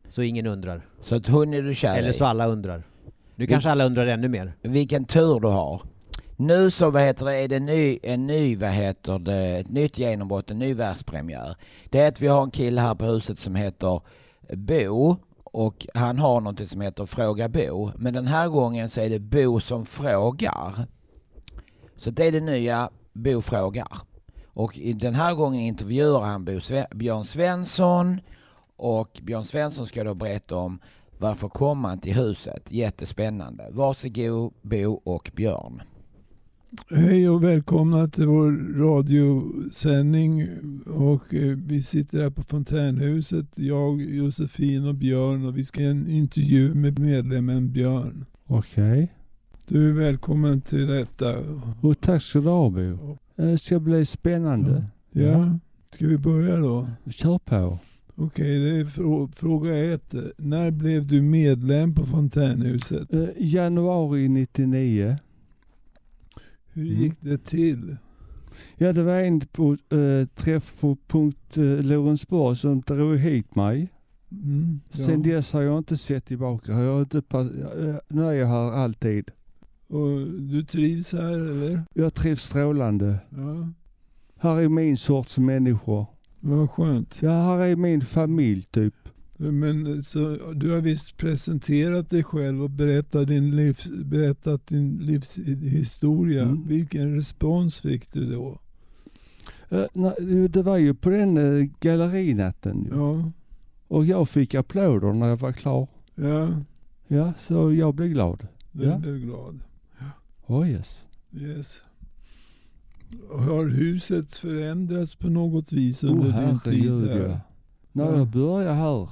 Så 0.09 0.21
ingen 0.21 0.47
undrar. 0.47 0.85
Så 1.01 1.15
att 1.15 1.27
hon 1.27 1.53
är 1.53 1.61
du 1.61 1.75
kär 1.75 1.97
Eller 1.97 2.11
så 2.11 2.25
alla 2.25 2.47
undrar. 2.47 2.83
Nu 3.41 3.47
kanske 3.47 3.71
alla 3.71 3.85
undrar 3.85 4.07
ännu 4.07 4.27
mer. 4.27 4.53
Vilken 4.61 5.05
tur 5.05 5.39
du 5.39 5.47
har. 5.47 5.81
Nu 6.35 6.71
så 6.71 6.89
vad 6.89 7.01
heter 7.01 7.25
det, 7.25 7.35
är 7.35 7.47
det 7.47 7.59
ny, 7.59 7.99
en 8.03 8.27
ny, 8.27 8.55
vad 8.55 8.69
heter 8.69 9.19
det, 9.19 9.59
ett 9.59 9.69
nytt 9.69 9.97
genombrott, 9.97 10.51
en 10.51 10.59
ny 10.59 10.73
världspremiär. 10.73 11.55
Det 11.89 11.99
är 11.99 12.07
att 12.07 12.21
vi 12.21 12.27
har 12.27 12.43
en 12.43 12.51
kille 12.51 12.81
här 12.81 12.95
på 12.95 13.05
huset 13.05 13.39
som 13.39 13.55
heter 13.55 14.01
Bo 14.53 15.15
och 15.43 15.87
han 15.93 16.19
har 16.19 16.41
något 16.41 16.69
som 16.69 16.81
heter 16.81 17.05
Fråga 17.05 17.49
Bo. 17.49 17.91
Men 17.95 18.13
den 18.13 18.27
här 18.27 18.47
gången 18.47 18.89
så 18.89 19.01
är 19.01 19.09
det 19.09 19.19
Bo 19.19 19.59
som 19.59 19.85
frågar. 19.85 20.87
Så 21.97 22.11
det 22.11 22.27
är 22.27 22.31
det 22.31 22.41
nya 22.41 22.89
Bo 23.13 23.41
frågar. 23.41 23.97
Och 24.45 24.79
den 24.95 25.15
här 25.15 25.33
gången 25.33 25.61
intervjuar 25.61 26.21
han 26.21 26.45
Björn 26.95 27.25
Svensson 27.25 28.21
och 28.77 29.19
Björn 29.23 29.45
Svensson 29.45 29.87
ska 29.87 30.03
då 30.03 30.13
berätta 30.13 30.55
om 30.55 30.79
varför 31.21 31.49
kom 31.49 31.83
han 31.83 31.99
till 31.99 32.13
huset. 32.13 32.71
Jättespännande. 32.71 33.67
Varsågod 33.71 34.53
Bo 34.61 34.93
och 34.93 35.31
Björn. 35.35 35.81
Hej 36.89 37.29
och 37.29 37.43
välkomna 37.43 38.07
till 38.07 38.27
vår 38.27 38.79
radiosändning. 38.79 40.47
Och 40.85 41.33
eh, 41.33 41.57
vi 41.57 41.83
sitter 41.83 42.21
här 42.21 42.29
på 42.29 42.43
Fontänhuset, 42.43 43.45
jag, 43.55 44.01
Josefin 44.01 44.87
och 44.87 44.95
Björn 44.95 45.45
och 45.45 45.57
vi 45.57 45.63
ska 45.63 45.81
göra 45.81 45.91
en 45.91 46.09
intervju 46.09 46.73
med 46.73 46.99
medlemmen 46.99 47.71
Björn. 47.71 48.25
Okej. 48.47 49.13
Du 49.67 49.89
är 49.89 49.93
välkommen 49.93 50.61
till 50.61 50.87
detta. 50.87 51.35
Och 51.81 52.01
tack 52.01 52.21
ska 52.21 52.39
du 52.39 52.49
ha 52.49 52.69
Bo. 52.69 53.17
Det 53.35 53.57
ska 53.57 53.79
bli 53.79 54.05
spännande. 54.05 54.85
Ja, 55.11 55.59
ska 55.91 56.07
vi 56.07 56.17
börja 56.17 56.57
då? 56.57 56.87
Kör 57.09 57.37
på. 57.37 57.77
Okej, 58.25 58.83
frå- 58.85 59.31
fråga 59.35 59.77
ett. 59.93 60.15
När 60.37 60.71
blev 60.71 61.07
du 61.07 61.21
medlem 61.21 61.95
på 61.95 62.05
Fontänhuset? 62.05 63.13
Eh, 63.13 63.27
januari 63.37 64.27
99. 64.27 65.17
Hur 66.73 66.85
Mm. 66.91 67.01
gick 67.01 67.13
det 67.21 67.37
till? 67.45 67.97
Ja, 68.77 68.93
det 68.93 69.03
var 69.03 69.19
en 69.19 69.39
på, 69.39 69.77
eh, 69.89 70.27
träff 70.35 70.79
på 70.79 70.97
punkt 71.07 71.57
eh, 71.57 71.63
Lorensborg 71.63 72.55
som 72.55 72.81
drog 72.81 73.17
hit 73.17 73.55
mig. 73.55 73.89
Mm, 74.31 74.81
ja. 74.91 74.97
Sen 75.05 75.21
dess 75.23 75.53
har 75.53 75.61
jag 75.61 75.77
inte 75.77 75.97
sett 75.97 76.25
tillbaka. 76.25 76.71
Jag 76.71 77.01
inte 77.01 77.21
pass- 77.21 77.51
eh, 77.51 77.95
nu 78.07 78.23
är 78.23 78.31
jag 78.31 78.47
här 78.47 78.71
alltid. 78.71 79.31
Och 79.87 80.27
du 80.27 80.63
trivs 80.63 81.13
här 81.13 81.31
eller? 81.33 81.83
Jag 81.93 82.13
trivs 82.13 82.43
strålande. 82.43 83.19
Ja, 83.29 83.69
Här 84.39 84.61
är 84.61 84.69
min 84.69 84.97
sorts 84.97 85.37
människor. 85.37 86.05
Vad 86.41 86.69
skönt. 86.69 87.21
Ja, 87.21 87.29
här 87.31 87.57
är 87.65 87.75
min 87.75 88.01
familj 88.01 88.63
typ. 88.71 88.93
Men 89.37 90.03
så, 90.03 90.37
du 90.53 90.71
har 90.71 90.79
visst 90.81 91.17
presenterat 91.17 92.09
dig 92.09 92.23
själv 92.23 92.63
och 92.63 92.69
berättat 92.69 93.27
din, 93.27 93.55
livs, 93.55 93.87
berättat 94.05 94.67
din 94.67 94.97
livshistoria. 94.97 96.43
Mm. 96.43 96.67
Vilken 96.67 97.15
respons 97.15 97.79
fick 97.79 98.13
du 98.13 98.31
då? 98.33 98.59
Eh, 99.69 99.85
det 100.49 100.61
var 100.63 100.77
ju 100.77 100.93
på 100.93 101.09
den 101.09 101.37
eh, 101.37 101.67
gallerinatten. 101.79 102.87
Ja, 102.91 103.31
Och 103.87 104.05
jag 104.05 104.29
fick 104.29 104.55
applåder 104.55 105.13
när 105.13 105.27
jag 105.27 105.37
var 105.37 105.51
klar. 105.51 105.87
ja 106.15 106.49
Ja, 107.07 107.33
så 107.39 107.73
jag 107.73 107.93
blev 107.95 108.09
glad. 108.09 108.47
du 108.71 108.83
Ja. 108.85 108.97
blev 108.97 109.19
glad. 109.19 109.59
Oh 110.47 110.69
yes. 110.69 111.03
Yes. 111.31 111.81
Har 113.31 113.65
huset 113.65 114.35
förändrats 114.35 115.15
på 115.15 115.29
något 115.29 115.71
vis 115.71 116.03
under 116.03 116.29
oh, 116.29 116.47
din 116.47 116.59
tid 116.59 117.07
här? 117.09 117.27
ja. 117.29 117.39
När 117.91 118.05
Ja. 118.11 118.17
jag 118.17 118.27
började 118.27 118.73
här 118.73 119.09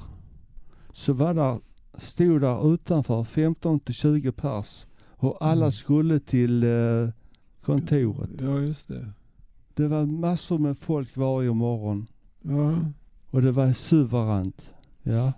så 0.93 1.13
var 1.13 1.33
där, 1.33 1.59
stod 1.97 2.41
där 2.41 2.73
utanför 2.73 3.23
15 3.23 3.79
till 3.79 3.93
20 3.93 4.31
pers 4.31 4.85
och 5.07 5.37
alla 5.45 5.61
Mm. 5.65 5.71
skulle 5.71 6.19
till 6.19 6.63
eh, 6.63 7.09
kontoret. 7.61 8.29
Ja, 8.41 8.59
just 8.59 8.87
det. 8.87 9.05
Det 9.73 9.87
var 9.87 10.05
massor 10.05 10.57
med 10.57 10.77
folk 10.77 11.17
varje 11.17 11.53
morgon 11.53 12.07
Ja. 12.41 12.79
och 13.29 13.41
det 13.41 13.51
var 13.51 13.73
suveränt. 13.73 14.61
Ja. 15.03 15.33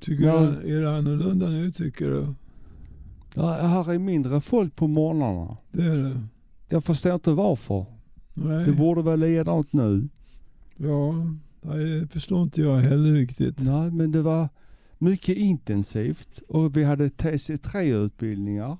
Tycker 0.00 0.22
du, 0.62 0.76
är 0.76 0.80
det 0.80 0.96
annorlunda 0.98 1.48
nu 1.48 1.72
tycker 1.72 2.06
du? 2.06 2.26
ja, 3.34 3.52
här 3.52 3.92
är 3.92 3.98
mindre 3.98 4.40
folk 4.40 4.76
på 4.76 4.86
morgnarna. 4.86 5.56
Det 5.72 5.82
är 5.82 5.96
det. 5.96 6.20
Jag 6.68 6.84
förstår 6.84 7.14
inte 7.14 7.30
varför. 7.30 7.86
Nej. 8.34 8.64
Det 8.64 8.72
borde 8.72 9.02
vara 9.02 9.16
likadant 9.16 9.72
nu. 9.72 10.08
Ja, 10.76 11.14
det 11.62 12.12
förstår 12.12 12.42
inte 12.42 12.60
jag 12.60 12.76
heller 12.76 13.12
riktigt. 13.12 13.58
Nej, 13.60 13.90
men 13.90 14.12
det 14.12 14.22
var 14.22 14.48
mycket 14.98 15.36
intensivt 15.36 16.38
och 16.48 16.76
vi 16.76 16.84
hade 16.84 17.08
TC3-utbildningar. 17.08 18.76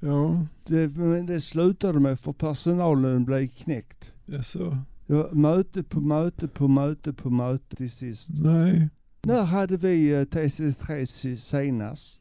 Ja, 0.00 0.46
Det, 0.66 0.96
men 0.96 1.26
det 1.26 1.40
slutade 1.40 2.00
med 2.00 2.20
för 2.20 2.32
personalen 2.32 3.24
blev 3.24 3.48
knäckt. 3.48 4.12
jaså? 4.26 4.78
Var 5.06 5.30
möte 5.32 5.82
på 5.82 6.00
möte 6.00 6.48
på 6.48 6.68
möte 6.68 7.12
på 7.12 7.30
möte 7.30 7.76
till 7.76 7.90
sist. 7.90 8.28
Nej. 8.30 8.88
När 9.22 9.42
hade 9.42 9.76
vi 9.76 10.12
eh, 10.12 10.20
TC3 10.20 11.04
si- 11.06 11.36
senast? 11.36 12.20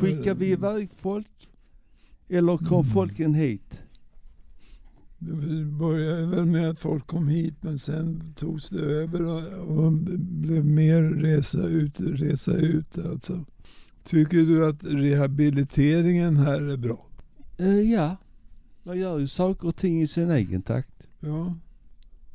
Skickade 0.00 0.40
vi 0.40 0.50
iväg 0.50 0.90
folk? 0.90 1.48
Eller 2.28 2.56
kom 2.56 2.80
Mm. 2.80 2.84
folken 2.84 3.34
hit? 3.34 3.78
Det 5.24 5.64
började 5.64 6.26
väl 6.26 6.46
med 6.46 6.70
att 6.70 6.80
folk 6.80 7.06
kom 7.06 7.28
hit 7.28 7.54
men 7.60 7.78
sen 7.78 8.34
togs 8.36 8.70
det 8.70 8.80
över 8.80 9.26
och, 9.26 9.42
och 9.76 9.92
blev 9.92 10.64
mer 10.64 11.02
resa 11.02 11.66
ut, 11.66 12.00
resa 12.00 12.52
ut 12.52 12.98
alltså. 12.98 13.44
Tycker 14.04 14.38
du 14.38 14.66
att 14.68 14.84
rehabiliteringen 14.84 16.36
här 16.36 16.72
är 16.72 16.76
bra? 16.76 17.06
Eh, 17.58 17.80
ja, 17.80 18.16
man 18.82 18.98
gör 18.98 19.18
ju 19.18 19.28
saker 19.28 19.68
och 19.68 19.76
ting 19.76 20.02
i 20.02 20.06
sin 20.06 20.30
egen 20.30 20.62
takt. 20.62 21.02
Ja. 21.20 21.56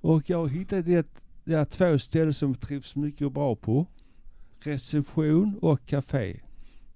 Och 0.02 0.30
jag 0.30 0.38
har 0.38 0.48
hittat 0.48 0.88
ett, 0.88 1.24
ja, 1.44 1.66
två 1.66 2.00
ställen 2.00 2.34
som 2.34 2.56
trivs 2.56 2.96
mycket 2.96 3.34
bra 3.34 3.56
på. 3.56 3.88
Reception 4.60 5.60
och 5.62 5.86
café. 5.86 6.40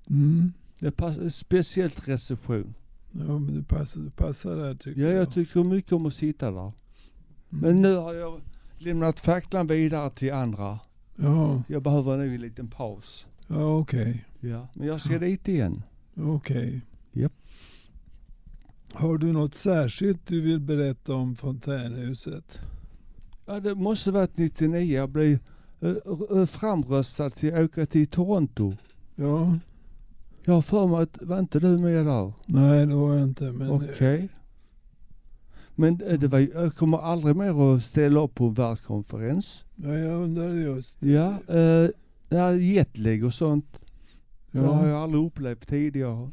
Mm. 0.10 0.54
Det 0.80 0.92
passar, 0.92 1.30
speciellt 1.30 2.08
reception. 2.08 2.74
Ja, 3.28 3.40
men 3.40 3.56
det 3.56 3.64
passar, 3.64 4.02
det 4.02 4.12
passar 4.12 4.56
där 4.56 4.76
tycker 4.76 5.02
Ja, 5.02 5.08
jag. 5.08 5.18
jag 5.18 5.34
tycker 5.34 5.64
mycket 5.64 5.92
om 5.92 6.06
att 6.06 6.14
sitta 6.14 6.52
där. 6.52 6.72
Men 7.50 7.82
nu 7.82 7.96
har 7.96 8.14
jag 8.14 8.42
lämnat 8.78 9.20
facklan 9.20 9.68
vidare 9.68 10.10
till 10.10 10.34
andra. 10.34 10.80
Ja, 11.16 11.64
Jag 11.68 11.84
behöver 11.84 12.18
nu 12.18 12.36
en 12.36 12.42
liten 12.42 12.68
paus. 12.68 13.28
ja 13.48 13.78
okej. 13.78 14.26
Ja, 14.40 14.68
men 14.74 14.88
jag 14.88 15.02
ska 15.02 15.20
dit 15.20 15.48
igen. 15.48 15.84
Okej. 16.18 16.82
Japp. 17.12 17.34
Har 18.94 19.18
du 19.18 19.32
något 19.32 19.56
särskilt 19.56 20.28
du 20.28 20.42
vill 20.42 20.60
berätta 20.60 21.14
om 21.16 21.36
fontänhuset? 21.36 22.60
Ja, 23.46 23.60
det 23.60 23.76
måste 23.76 24.12
varit 24.12 24.38
99. 24.38 24.96
Jag 24.98 25.10
blev 25.10 25.40
eh, 25.82 25.96
eh, 26.38 26.46
framröstad 26.46 27.30
till 27.30 27.54
att 27.56 27.62
åka 27.66 27.86
till 27.86 28.08
Toronto. 28.08 28.74
Ja. 29.16 29.58
Jag 30.46 30.54
har 30.54 30.62
för 30.62 30.88
mig 30.88 31.02
att, 31.04 31.18
var 31.22 31.40
inte 31.40 31.60
du 31.60 31.78
med 31.78 32.06
där? 32.06 32.34
Nej, 32.46 32.86
det 32.86 32.96
var 32.96 33.14
jag 33.14 33.24
inte. 33.24 33.52
Men 33.52 33.70
Okej. 33.72 34.30
Men 35.76 36.02
eh, 36.02 36.20
det 36.20 36.28
var, 36.28 36.40
jag 36.40 36.76
kommer 36.76 36.98
aldrig 36.98 37.36
mer 37.36 37.76
att 37.76 37.84
ställa 37.84 38.20
upp 38.22 38.36
på 38.36 38.46
en 38.48 38.54
världskonferens. 38.54 39.64
ja, 39.76 39.90
jag 39.98 40.24
undrade 40.24 40.56
just. 40.62 40.98
Ja, 41.04 41.34
eh, 41.48 42.58
jetlag 42.60 43.24
och 43.26 43.34
sånt. 43.34 43.66
Det 44.52 44.60
Ja. 44.60 44.72
har 44.74 44.88
jag 44.88 45.02
aldrig 45.02 45.26
upplevt 45.26 45.68
tidigare. 45.68 46.30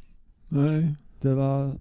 Nej. 0.48 0.94
Det 1.20 1.34
var... 1.34 1.78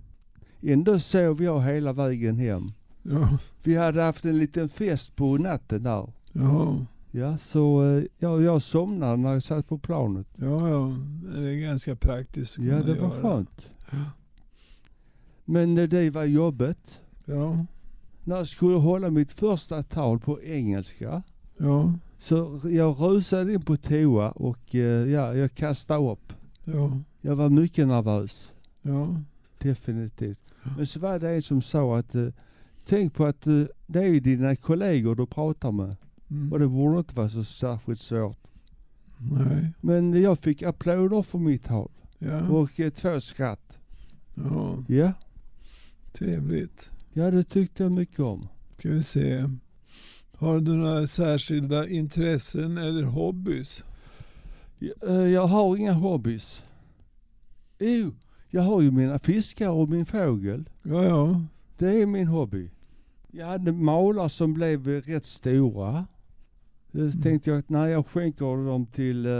Ändå 0.61 0.99
sov 0.99 1.43
jag 1.43 1.61
hela 1.61 1.93
vägen 1.93 2.37
hem. 2.37 2.71
Ja. 3.03 3.29
Vi 3.63 3.75
hade 3.77 4.01
haft 4.01 4.25
en 4.25 4.37
liten 4.37 4.69
fest 4.69 5.15
på 5.15 5.37
natten 5.37 5.83
där. 5.83 6.09
Ja. 6.31 6.75
Ja, 7.11 7.37
så 7.37 7.83
eh, 7.83 8.03
ja, 8.17 8.41
jag 8.41 8.61
somnade 8.61 9.17
när 9.17 9.33
jag 9.33 9.43
satt 9.43 9.67
på 9.67 9.77
planet. 9.77 10.27
Ja, 10.35 10.69
ja. 10.69 10.95
Det 11.33 11.49
är 11.49 11.61
ganska 11.61 11.95
praktiskt. 11.95 12.57
Ja, 12.57 12.75
det 12.75 12.93
var 12.93 13.09
göra. 13.09 13.21
skönt. 13.21 13.71
Men 15.45 15.77
eh, 15.77 15.89
det 15.89 16.09
var 16.09 16.23
jobbet. 16.23 16.99
Ja. 17.25 17.65
När 18.23 18.37
jag 18.37 18.47
skulle 18.47 18.77
hålla 18.77 19.09
mitt 19.09 19.31
första 19.31 19.83
tal 19.83 20.19
på 20.19 20.41
engelska. 20.41 21.23
Ja. 21.57 21.93
Så 22.17 22.61
jag 22.63 22.95
rusade 22.99 23.53
in 23.53 23.61
på 23.61 23.77
toa 23.77 24.31
och 24.31 24.75
eh, 24.75 25.09
ja, 25.09 25.35
jag 25.35 25.53
kastade 25.53 26.11
upp. 26.11 26.33
Ja. 26.63 26.97
Jag 27.21 27.35
var 27.35 27.49
mycket 27.49 27.87
nervös. 27.87 28.51
Ja. 28.81 29.21
Definitivt. 29.57 30.39
Men 30.77 30.87
så 30.87 30.99
var 30.99 31.19
det 31.19 31.29
en 31.29 31.41
som 31.41 31.61
sa 31.61 31.97
att 31.97 32.15
tänk 32.85 33.13
på 33.13 33.25
att 33.25 33.41
det 33.87 34.03
är 34.03 34.19
dina 34.19 34.55
kollegor 34.55 35.15
du 35.15 35.25
pratar 35.25 35.71
med. 35.71 35.95
Mm. 36.31 36.51
Och 36.53 36.59
det 36.59 36.67
borde 36.67 36.97
inte 36.97 37.15
vara 37.15 37.29
så 37.29 37.43
särskilt 37.43 37.99
svårt. 37.99 38.37
Nej. 39.17 39.73
Men 39.81 40.21
jag 40.21 40.39
fick 40.39 40.63
applåder 40.63 41.21
från 41.21 41.43
mitt 41.43 41.67
håll. 41.67 41.91
Ja. 42.19 42.41
Och 42.49 42.79
eh, 42.79 42.89
två 42.89 43.19
skratt. 43.19 43.77
Ja, 44.35 44.83
Ja. 44.87 45.13
trevligt. 46.13 46.89
ja, 47.13 47.31
det 47.31 47.43
tyckte 47.43 47.83
jag 47.83 47.91
mycket 47.91 48.19
om. 48.19 48.47
Ska 48.77 48.89
vi 48.91 49.03
se. 49.03 49.45
Har 50.37 50.59
du 50.59 50.75
några 50.75 51.07
särskilda 51.07 51.87
intressen 51.87 52.77
eller 52.77 53.03
hobbys? 53.03 53.83
Jag, 54.79 55.09
eh, 55.09 55.27
jag 55.27 55.47
har 55.47 55.77
inga 55.77 55.93
hobbys. 55.93 56.63
Jo, 57.79 58.11
jag 58.49 58.61
har 58.61 58.81
ju 58.81 58.91
mina 58.91 59.19
fiskar 59.19 59.69
och 59.69 59.89
min 59.89 60.05
fågel. 60.05 60.69
Ja, 60.83 61.03
ja. 61.03 61.41
Det 61.77 62.01
är 62.01 62.05
min 62.05 62.27
hobby. 62.27 62.71
Jag 63.31 63.45
hade 63.47 63.71
malar 63.71 64.27
som 64.27 64.53
blev 64.53 64.87
rätt 64.87 65.25
stora. 65.25 66.05
Mm. 66.93 67.11
Så 67.11 67.21
tänkte 67.21 67.49
jag 67.49 67.59
att 67.59 67.69
när 67.69 67.87
jag 67.87 68.07
skänker 68.07 68.65
dem 68.65 68.85
till 68.85 69.25
eh, 69.25 69.31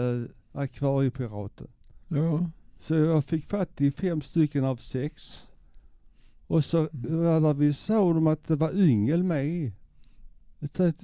Akvariepiraten. 0.52 1.68
Ja. 2.08 2.50
Så 2.80 2.95
jag 2.95 3.26
fick 3.26 3.45
fatt 3.45 3.82
i 3.82 3.91
fem 3.91 4.22
stycken 4.22 4.66
av 4.66 4.76
sex. 4.76 5.45
Och 6.47 6.66
så 6.66 6.89
var 6.91 7.39
det 7.39 7.60
vi 7.60 7.74
såg 7.74 8.16
de 8.16 8.28
att 8.28 8.47
det 8.47 8.56
var 8.56 8.72
yngel 8.72 9.24
med. 9.24 9.72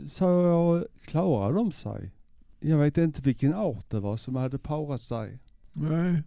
Så 0.07 0.23
jag, 0.25 0.85
klarar 1.05 1.53
de 1.53 1.71
sig? 1.71 2.11
Jag 2.59 2.77
vet 2.77 2.97
inte 2.97 3.21
vilken 3.21 3.53
art 3.53 3.89
det 3.89 3.99
var 3.99 4.17
som 4.17 4.35
hade 4.35 4.57
parat 4.57 5.01
sig. 5.01 5.39
Nej. 5.73 6.23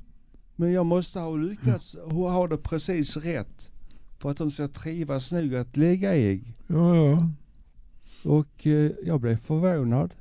Men 0.56 0.72
jag 0.72 0.86
måste 0.86 1.20
ha 1.20 1.36
lyckats 1.36 1.96
ha 2.10 2.46
det 2.46 2.58
precis 2.58 3.16
rätt. 3.16 3.70
För 4.18 4.30
att 4.30 4.36
de 4.36 4.50
ska 4.50 4.68
trivas 4.68 5.32
nog 5.32 5.54
att 5.54 5.76
lägga 5.76 6.14
ägg. 6.14 6.54
Ja, 6.66 6.96
ja. 6.96 7.28
Och 8.24 8.66
eh, 8.66 8.90
jag 9.04 9.20
blev 9.20 9.36
förvånad. 9.36 10.14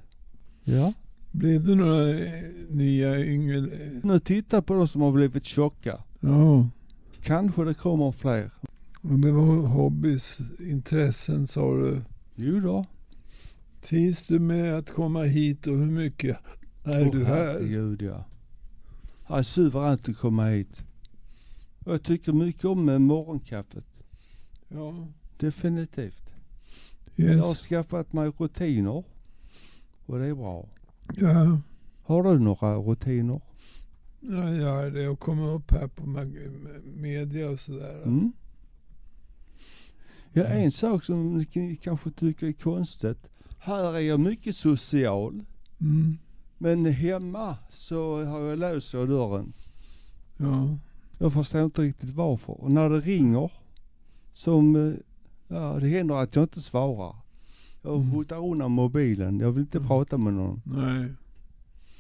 Ja. 0.64 0.94
Blev 1.32 1.64
det 1.64 1.76
några 1.76 2.10
eh, 2.10 2.44
nya 2.70 3.26
yngel? 3.26 3.72
Nu 4.04 4.20
titta 4.20 4.62
på 4.62 4.74
de 4.74 4.88
som 4.88 5.02
har 5.02 5.12
blivit 5.12 5.46
tjocka. 5.46 6.04
Ja. 6.20 6.70
Kanske 7.22 7.64
det 7.64 7.74
kommer 7.74 8.12
fler. 8.12 8.52
Och 9.02 9.20
det 9.20 9.32
var 9.32 9.68
hobbys, 9.68 10.40
intressen 10.60 11.48
sa 11.48 11.76
du. 11.78 12.02
Jo 12.36 12.60
då. 12.60 12.86
Trivs 13.82 14.28
du 14.28 14.40
med 14.40 14.78
att 14.78 14.92
komma 14.92 15.24
hit 15.24 15.68
och 15.68 15.78
hur 15.78 15.92
mycket 15.92 16.38
är 16.84 17.06
Åh, 17.06 17.12
du 17.12 17.26
här? 17.26 17.46
Herregud 17.46 18.02
ja. 18.02 18.26
Det 19.28 19.34
är 19.34 19.44
suveränt 19.44 20.10
att 20.10 20.18
komma 20.18 20.46
hit. 20.46 20.82
Och 21.86 21.94
jag 21.94 22.04
tycker 22.04 22.34
mycket 22.34 22.66
om 22.66 22.90
eh, 22.90 23.00
morgonkaffet. 23.00 23.86
Ja. 24.68 25.08
Definitivt. 25.38 26.24
Jag 27.20 27.28
har 27.28 27.34
Yes. 27.36 27.68
skaffat 27.68 28.14
mig 28.14 28.30
rutiner. 28.38 29.04
Och 30.06 30.20
det 30.20 30.26
är 30.26 30.36
bra. 30.36 30.66
Ja. 31.16 31.60
Har 32.04 32.24
du 32.24 32.40
några 32.40 32.76
rutiner? 32.76 33.42
Ja, 34.20 34.50
ja, 34.52 34.90
det 34.90 35.04
är 35.04 35.10
att 35.10 35.20
komma 35.20 35.52
upp 35.52 35.72
här 35.72 35.88
på 35.88 36.06
media 36.96 37.50
och 37.50 37.60
sådär. 37.60 38.02
Mm. 38.06 38.32
Ja, 40.34 40.44
en 40.44 40.72
sak 40.72 41.04
som 41.04 41.38
ni 41.38 41.76
kanske 41.76 42.12
tycker 42.12 42.48
är 42.48 42.52
konstigt. 42.54 43.28
Här 43.60 43.94
är 43.96 44.00
jag 44.00 44.20
mycket 44.20 44.56
social. 44.56 45.44
Mm. 45.82 46.18
Men 46.58 46.86
hemma 46.86 47.58
så 47.72 48.26
har 48.26 48.40
jag 48.42 48.60
låst 48.60 48.94
jag 48.94 49.10
dörren. 49.10 49.54
Ja. 50.38 50.78
Jag 51.20 51.34
förstår 51.34 51.64
inte 51.64 51.82
riktigt 51.82 52.10
varför. 52.10 52.62
Och 52.62 52.72
när 52.72 52.90
det 52.90 53.00
ringer, 53.00 53.52
som, 54.34 54.76
eh, 54.76 54.94
ja 55.48 55.78
det 55.82 55.88
händer 55.88 56.16
att 56.16 56.36
jag 56.36 56.44
inte 56.44 56.62
svarar. 56.62 57.16
Jag 57.82 57.98
hotar 57.98 58.52
undan 58.52 58.72
mobilen, 58.72 59.40
jag 59.40 59.52
vill 59.52 59.62
inte 59.62 59.80
prata 59.80 60.18
med 60.18 60.34
någon. 60.34 60.62
Nej. 60.66 61.14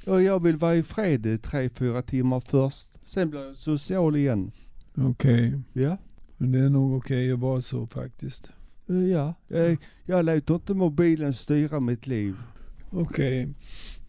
Och 0.07 0.23
jag 0.23 0.43
vill 0.43 0.57
vara 0.57 0.75
i 0.75 0.83
fred 0.83 1.41
tre, 1.43 1.69
fyra 1.69 2.01
timmar 2.01 2.39
först. 2.39 2.87
Sen 3.05 3.29
blir 3.29 3.45
jag 3.45 3.55
social 3.55 4.15
igen. 4.15 4.51
Okej. 4.95 5.61
Ja. 5.73 5.97
Men 6.37 6.51
det 6.51 6.59
är 6.59 6.69
nog 6.69 6.97
okej 6.97 7.31
att 7.31 7.39
vara 7.39 7.61
så 7.61 7.87
faktiskt. 7.87 8.49
Ja, 8.85 9.33
jag, 9.47 9.77
jag 10.05 10.25
låter 10.25 10.55
inte 10.55 10.73
mobilen 10.73 11.33
styra 11.33 11.79
mitt 11.79 12.07
liv. 12.07 12.35
Okej. 12.91 13.49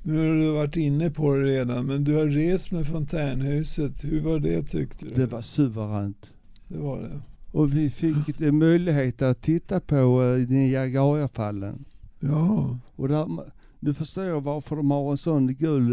Nu 0.02 0.18
har 0.18 0.34
du 0.34 0.50
varit 0.52 0.76
inne 0.76 1.10
på 1.10 1.34
det 1.34 1.44
redan, 1.44 1.86
men 1.86 2.04
du 2.04 2.14
har 2.14 2.26
rest 2.26 2.70
med 2.70 2.86
fontänhuset. 2.86 4.04
Hur 4.04 4.20
var 4.20 4.38
det 4.38 4.62
tyckte 4.62 5.04
du? 5.04 5.14
Det 5.14 5.26
var 5.26 5.42
suveränt. 5.42 6.26
Det 6.68 6.78
var 6.78 7.00
det. 7.00 7.20
Och 7.52 7.74
vi 7.74 7.90
fick 7.90 8.38
möjlighet 8.38 9.22
att 9.22 9.42
titta 9.42 9.80
på 9.80 10.22
uh, 10.22 10.48
Niagarafallen. 10.48 11.84
Ja. 12.20 12.78
Och 12.96 13.08
där, 13.08 13.50
nu 13.80 13.94
förstår 13.94 14.24
jag 14.24 14.40
varför 14.40 14.76
de 14.76 14.90
har 14.90 15.10
en 15.10 15.16
sån 15.16 15.54
gul, 15.54 15.92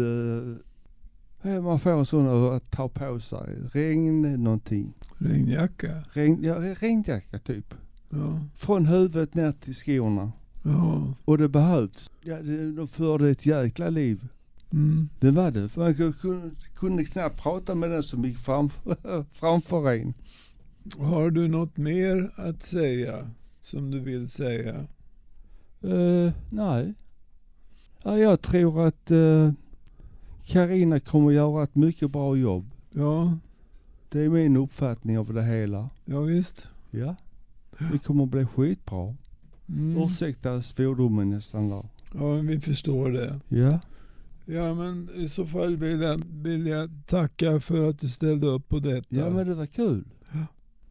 uh, 1.44 1.62
man 1.62 1.78
får 1.78 1.90
en 1.90 2.06
sån 2.06 2.52
att 2.52 2.70
ta 2.70 2.88
på 2.88 3.20
sig. 3.20 3.58
Regn 3.72 4.22
någonting. 4.44 4.94
Regnjacka? 5.18 6.04
Regn, 6.12 6.42
ja, 6.42 6.54
regnjacka 6.54 7.38
typ. 7.38 7.74
Ja. 8.10 8.40
Från 8.56 8.86
huvudet 8.86 9.34
ner 9.34 9.52
till 9.52 9.74
skorna. 9.74 10.32
Ja. 10.62 11.14
Och 11.24 11.38
det 11.38 11.48
behövs. 11.48 12.10
Ja, 12.22 12.42
det, 12.42 12.72
de 12.72 12.88
förde 12.88 13.30
ett 13.30 13.46
jäkla 13.46 13.90
liv. 13.90 14.28
Mm. 14.72 15.08
Det 15.20 15.30
var 15.30 15.50
det. 15.50 15.68
För 15.68 15.80
man 15.80 16.12
kunde, 16.12 16.50
kunde 16.74 17.04
knappt 17.04 17.42
prata 17.42 17.74
med 17.74 17.90
den 17.90 18.02
som 18.02 18.24
gick 18.24 18.38
fram, 18.38 18.70
framför 19.32 19.92
en. 19.92 20.14
Har 20.98 21.30
du 21.30 21.48
något 21.48 21.76
mer 21.76 22.32
att 22.36 22.62
säga 22.62 23.30
som 23.60 23.90
du 23.90 24.00
vill 24.00 24.28
säga? 24.28 24.86
Uh, 25.84 26.32
nej. 26.50 26.94
Ja, 28.02 28.18
jag 28.18 28.42
tror 28.42 28.86
att 28.86 29.10
Karina 30.44 31.00
kommer 31.00 31.30
göra 31.30 31.62
ett 31.62 31.74
mycket 31.74 32.12
bra 32.12 32.36
jobb. 32.36 32.70
Ja. 32.92 33.38
Det 34.08 34.20
är 34.20 34.28
min 34.28 34.56
uppfattning 34.56 35.18
av 35.18 35.34
det 35.34 35.44
hela. 35.44 35.90
Ja, 36.04 36.20
visst. 36.20 36.68
Ja. 36.90 37.16
Det 37.92 37.98
kommer 37.98 38.26
bli 38.26 38.46
skitbra. 38.46 39.14
Mm. 39.68 40.02
Ursäkta 40.02 40.62
svordomen 40.62 41.30
nästan 41.30 41.68
där. 41.68 41.84
Ja, 42.14 42.32
vi 42.34 42.60
förstår 42.60 43.10
det. 43.10 43.40
Ja. 43.48 43.80
Ja, 44.44 44.74
men 44.74 45.10
i 45.14 45.28
så 45.28 45.46
fall 45.46 45.76
vill 45.76 46.00
jag, 46.00 46.22
vill 46.42 46.66
jag 46.66 46.90
tacka 47.06 47.60
för 47.60 47.88
att 47.88 47.98
du 47.98 48.08
ställde 48.08 48.46
upp 48.46 48.68
på 48.68 48.78
detta. 48.78 49.06
Ja 49.08 49.30
men 49.30 49.48
det 49.48 49.54
var 49.54 49.66
kul. 49.66 50.04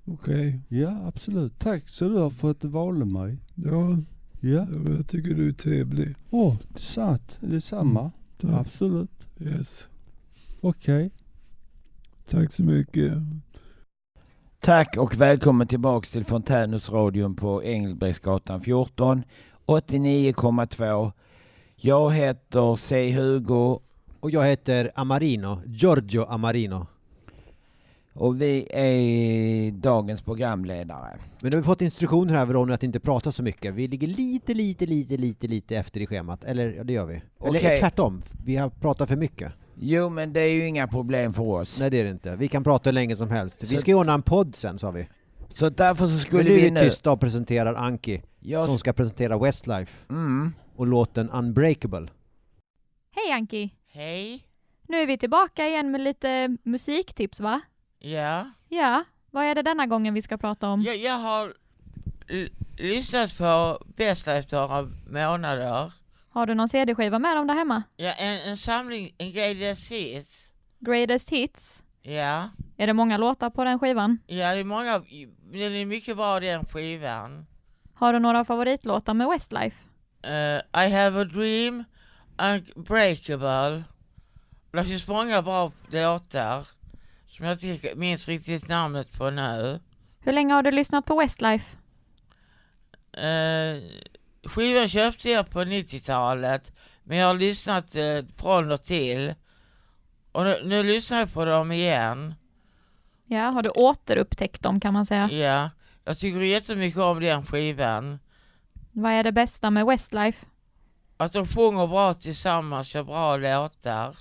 Okej. 0.05 0.59
Ja 0.69 1.07
absolut. 1.07 1.59
Tack 1.59 1.89
så 1.89 2.09
du 2.09 2.17
har 2.17 2.29
för 2.29 2.51
att 2.51 2.61
du 2.61 2.67
valde 2.67 3.05
mig. 3.05 3.37
Ja. 3.55 3.97
Ja. 4.39 4.67
Jag 4.97 5.07
tycker 5.07 5.33
du 5.33 5.47
är 5.47 5.53
trevlig. 5.53 6.15
Åh, 6.29 6.53
oh, 6.53 6.57
sant. 6.75 7.37
Detsamma. 7.41 7.99
Mm, 7.99 8.11
tack. 8.37 8.51
Absolut. 8.67 9.11
Yes. 9.39 9.87
Okej. 10.61 11.11
Tack 12.25 12.53
så 12.53 12.63
mycket. 12.63 13.13
Tack 14.59 14.97
och 14.97 15.15
välkommen 15.15 15.67
tillbaks 15.67 16.11
till 16.11 16.25
Fontänhusradion 16.25 17.35
på 17.35 17.63
Engelbrektsgatan 17.63 18.61
14 18.61 19.23
89,2. 19.65 21.11
Jag 21.75 22.13
heter 22.13 22.75
C. 22.75 23.11
Hugo. 23.11 23.79
Och 24.19 24.31
jag 24.31 24.45
heter 24.45 24.91
Amarino, 24.95 25.61
Giorgio 25.65 26.23
Amarino. 26.23 26.87
Och 28.17 28.41
vi 28.41 28.67
är 28.73 29.71
dagens 29.71 30.21
programledare. 30.21 31.17
Men 31.41 31.49
nu 31.49 31.57
har 31.57 31.61
vi 31.61 31.65
fått 31.65 31.81
instruktioner 31.81 32.33
här 32.33 32.45
Ronny 32.45 32.73
att 32.73 32.83
inte 32.83 32.99
prata 32.99 33.31
så 33.31 33.43
mycket. 33.43 33.73
Vi 33.73 33.87
ligger 33.87 34.07
lite, 34.07 34.53
lite, 34.53 34.85
lite, 34.85 35.17
lite, 35.17 35.47
lite 35.47 35.75
efter 35.77 36.01
i 36.01 36.07
schemat. 36.07 36.43
Eller 36.43 36.73
ja, 36.73 36.83
det 36.83 36.93
gör 36.93 37.05
vi. 37.05 37.13
Eller 37.15 37.59
Okej. 37.59 37.79
tvärtom, 37.79 38.21
vi 38.45 38.55
har 38.55 38.69
pratat 38.69 39.09
för 39.09 39.15
mycket. 39.15 39.51
Jo, 39.75 40.09
men 40.09 40.33
det 40.33 40.39
är 40.39 40.53
ju 40.53 40.67
inga 40.67 40.87
problem 40.87 41.33
för 41.33 41.43
oss. 41.43 41.77
Nej 41.79 41.89
det 41.89 41.99
är 41.99 42.03
det 42.03 42.09
inte. 42.09 42.35
Vi 42.35 42.47
kan 42.47 42.63
prata 42.63 42.89
hur 42.89 42.93
länge 42.93 43.15
som 43.15 43.29
helst. 43.29 43.63
Vi 43.63 43.67
Så- 43.75 43.81
ska 43.81 43.91
ju 43.91 43.95
ordna 43.97 44.13
en 44.13 44.21
podd 44.21 44.55
sen 44.55 44.79
sa 44.79 44.91
vi. 44.91 45.07
Så 45.49 45.69
därför 45.69 46.07
så 46.07 46.17
skulle 46.17 46.43
Men 46.43 46.51
nu 46.53 46.59
vi 46.59 46.67
är 46.67 46.71
nu... 46.71 46.79
vi 46.79 46.89
tysta 46.89 47.11
och 47.11 47.19
presenterar 47.19 47.73
Anki, 47.73 48.21
Jag- 48.39 48.65
som 48.65 48.77
ska 48.77 48.93
presentera 48.93 49.37
Westlife. 49.37 49.91
Mm. 50.09 50.53
Och 50.75 50.87
låten 50.87 51.29
Unbreakable. 51.29 52.07
Hej 53.11 53.31
Anki! 53.33 53.73
Hej. 53.87 54.45
Nu 54.87 54.97
är 54.97 55.07
vi 55.07 55.17
tillbaka 55.17 55.67
igen 55.67 55.91
med 55.91 56.01
lite 56.01 56.57
musiktips 56.63 57.39
va? 57.39 57.61
Ja. 58.05 58.51
Ja, 58.69 59.03
vad 59.31 59.45
är 59.45 59.55
det 59.55 59.61
denna 59.61 59.85
gången 59.85 60.13
vi 60.13 60.21
ska 60.21 60.37
prata 60.37 60.69
om? 60.69 60.81
Jag, 60.81 60.97
jag 60.97 61.17
har 61.17 61.53
lyssnat 62.77 63.37
på 63.37 63.79
bästa 63.95 64.33
efter 64.33 64.57
några 64.57 64.81
månader. 65.09 65.91
Har 66.29 66.45
du 66.45 66.53
någon 66.53 66.69
CD-skiva 66.69 67.19
med 67.19 67.37
dem 67.37 67.47
där 67.47 67.55
hemma? 67.55 67.83
Ja, 67.97 68.13
en, 68.13 68.49
en 68.49 68.57
samling, 68.57 69.13
en 69.17 69.31
greatest 69.31 69.91
hits. 69.91 70.51
Greatest 70.79 71.29
Hits? 71.29 71.83
Ja. 72.01 72.49
Är 72.77 72.87
det 72.87 72.93
många 72.93 73.17
låtar 73.17 73.49
på 73.49 73.63
den 73.63 73.79
skivan? 73.79 74.19
Ja, 74.27 74.53
det 74.53 74.59
är 74.59 74.63
många, 74.63 74.99
den 75.51 75.73
är 75.73 75.85
mycket 75.85 76.17
bra 76.17 76.39
den 76.39 76.65
skivan. 76.65 77.45
Har 77.93 78.13
du 78.13 78.19
några 78.19 78.45
favoritlåtar 78.45 79.13
med 79.13 79.27
Westlife? 79.27 79.77
Eh, 80.21 80.85
I 80.85 80.91
have 80.91 81.21
a 81.21 81.23
dream, 81.23 81.83
Unbreakable. 82.37 83.83
Det 84.71 84.83
finns 84.83 85.07
många 85.07 85.41
bra 85.41 85.71
låtar 85.91 86.74
som 87.35 87.45
jag 87.45 87.63
inte 87.63 87.95
minns 87.95 88.27
riktigt 88.27 88.67
namnet 88.67 89.11
på 89.17 89.29
nu. 89.29 89.79
Hur 90.19 90.31
länge 90.31 90.53
har 90.53 90.63
du 90.63 90.71
lyssnat 90.71 91.05
på 91.05 91.19
Westlife? 91.19 91.77
Uh, 93.17 93.83
skivan 94.43 94.89
köpte 94.89 95.29
jag 95.29 95.49
på 95.49 95.59
90-talet 95.59 96.71
Men 97.03 97.17
jag 97.17 97.27
har 97.27 97.33
lyssnat 97.33 97.95
eh, 97.95 98.25
från 98.37 98.71
och 98.71 98.83
till. 98.83 99.33
Och 100.31 100.43
nu, 100.43 100.61
nu 100.63 100.83
lyssnar 100.83 101.19
jag 101.19 101.33
på 101.33 101.45
dem 101.45 101.71
igen. 101.71 102.33
Ja, 103.25 103.49
har 103.49 103.61
du 103.61 103.69
återupptäckt 103.69 104.61
dem 104.61 104.79
kan 104.79 104.93
man 104.93 105.05
säga. 105.05 105.29
Ja, 105.31 105.69
jag 106.03 106.19
tycker 106.19 106.39
jättemycket 106.39 106.99
om 106.99 107.19
den 107.19 107.45
skivan. 107.45 108.19
Vad 108.91 109.11
är 109.11 109.23
det 109.23 109.31
bästa 109.31 109.69
med 109.69 109.85
Westlife? 109.85 110.45
Att 111.17 111.33
de 111.33 111.47
sjunger 111.47 111.87
bra 111.87 112.13
tillsammans, 112.13 112.87
kör 112.87 113.03
bra 113.03 113.37
låtar. 113.37 114.17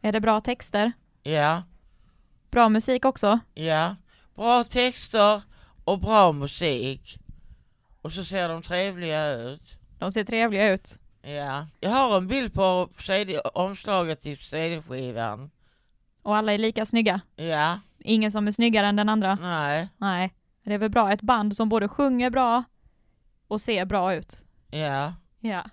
Är 0.00 0.12
det 0.12 0.20
bra 0.20 0.40
texter? 0.40 0.92
Ja, 1.22 1.62
Bra 2.56 2.68
musik 2.68 3.04
också? 3.04 3.38
ja. 3.54 3.96
Bra 4.34 4.64
texter 4.64 5.42
och 5.84 5.98
bra 5.98 6.32
musik. 6.32 7.18
Och 8.02 8.12
så 8.12 8.24
ser 8.24 8.48
de 8.48 8.62
trevliga 8.62 9.32
ut. 9.32 9.78
De 9.98 10.12
ser 10.12 10.24
trevliga 10.24 10.72
ut. 10.72 10.98
Ja. 11.22 11.66
Jag 11.80 11.90
har 11.90 12.16
en 12.16 12.28
bild 12.28 12.54
på 12.54 12.88
CD, 12.98 13.38
omslaget 13.38 14.20
till 14.20 14.38
CD-skivan. 14.38 15.50
Och 16.22 16.36
alla 16.36 16.52
är 16.52 16.58
lika 16.58 16.86
snygga? 16.86 17.20
Ja. 17.36 17.80
Ingen 17.98 18.32
som 18.32 18.46
är 18.46 18.52
snyggare 18.52 18.86
än 18.86 18.96
den 18.96 19.08
andra? 19.08 19.38
Nej. 19.40 19.88
Nej. 19.96 20.34
Det 20.64 20.74
är 20.74 20.78
väl 20.78 20.90
bra, 20.90 21.12
ett 21.12 21.22
band 21.22 21.56
som 21.56 21.68
både 21.68 21.88
sjunger 21.88 22.30
bra 22.30 22.64
och 23.48 23.60
ser 23.60 23.84
bra 23.84 24.14
ut. 24.14 24.44
Ja. 24.70 25.14
Ja. 25.40 25.64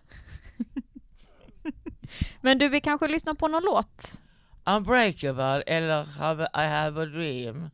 Men 2.41 2.57
du, 2.57 2.69
vi 2.69 2.81
kanske 2.81 3.07
lyssnar 3.07 3.34
på 3.34 3.47
någon 3.47 3.63
låt? 3.63 4.22
Unbreakable 4.66 5.61
eller 5.68 6.03
have, 6.20 6.43
I 6.53 6.61
have 6.68 7.01
a 7.01 7.05
dream. 7.05 7.70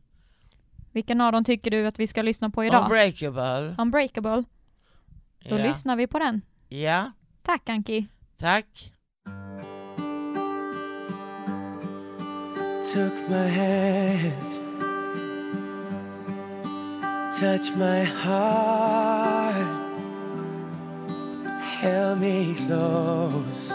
Vilken 0.92 1.20
av 1.20 1.32
dem 1.32 1.44
tycker 1.44 1.70
du 1.70 1.86
att 1.86 1.98
vi 1.98 2.06
ska 2.06 2.22
lyssna 2.22 2.50
på 2.50 2.64
idag? 2.64 2.82
Unbreakable. 2.82 3.74
Unbreakable. 3.78 4.44
Då 5.48 5.58
Ja. 5.58 5.62
lyssnar 5.66 5.96
vi 5.96 6.06
på 6.06 6.18
den. 6.18 6.42
Ja. 6.68 7.12
Tack 7.42 7.68
Anki. 7.68 8.06
Tack. 8.38 8.92
took 12.94 13.28
my 13.28 13.46
hand, 13.46 14.50
touched 17.38 17.76
my 17.76 18.02
heart, 18.02 19.54
held 21.62 22.18
me 22.20 22.52
close. 22.56 23.70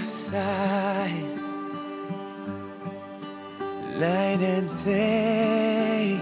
My 0.00 0.06
side, 0.06 1.36
night 3.98 4.40
and 4.40 4.68
day, 4.82 6.18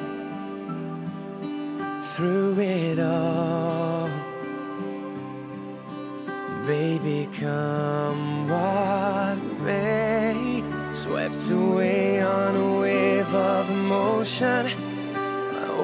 through 2.13 2.59
it 2.59 2.99
all. 2.99 4.11
Baby, 6.67 7.29
come 7.39 8.49
what 8.49 9.39
may. 9.63 10.65
Swept 10.93 11.49
away 11.51 12.21
on 12.21 12.57
a 12.57 12.81
wave 12.81 13.33
of 13.33 13.71
emotion. 13.71 14.67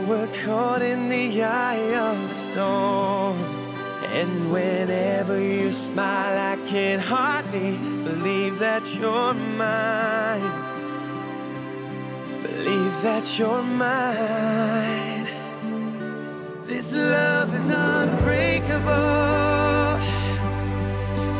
We're 0.08 0.32
caught 0.44 0.82
in 0.82 1.08
the 1.08 1.44
eye 1.44 1.96
of 2.08 2.28
the 2.28 2.34
storm. 2.34 3.43
And 4.14 4.52
whenever 4.52 5.40
you 5.40 5.72
smile, 5.72 6.38
I 6.52 6.56
can 6.68 7.00
hardly 7.00 7.78
believe 8.04 8.60
that 8.60 8.94
you're 8.94 9.34
mine. 9.34 10.40
Believe 12.42 13.02
that 13.02 13.36
you're 13.36 13.62
mine. 13.64 15.26
This 16.64 16.92
love 16.92 17.52
is 17.54 17.70
unbreakable. 17.70 18.84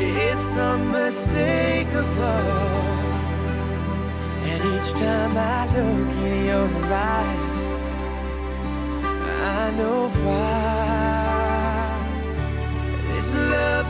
It's 0.01 0.57
unmistakable. 0.57 2.05
And 4.49 4.61
each 4.75 4.91
time 4.99 5.37
I 5.37 5.65
look 5.77 6.13
in 6.27 6.45
your 6.45 6.69
eyes, 6.91 7.57
I 9.59 9.71
know 9.77 10.09
why. 10.25 10.74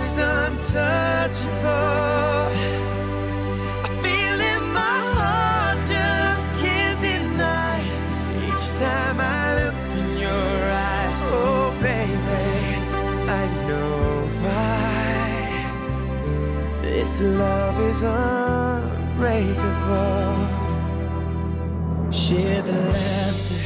Is 0.05 0.17
untouchable. 0.17 1.49
I 3.83 3.89
feel 4.03 4.39
in 4.53 4.63
my 4.81 4.99
heart, 5.19 5.79
just 5.87 6.45
can't 6.61 6.99
deny. 7.01 7.79
Each 8.47 8.65
time 8.79 9.17
I 9.19 9.43
look 9.59 9.79
in 9.99 10.09
your 10.25 10.53
eyes, 10.91 11.19
oh 11.37 11.65
baby, 11.81 12.49
I 13.41 13.43
know 13.67 14.27
why. 14.43 15.23
This 16.81 17.13
love 17.21 17.77
is 17.89 18.01
unbreakable. 18.03 18.93
Share 22.11 22.61
the 22.61 22.77
laughter, 22.95 23.63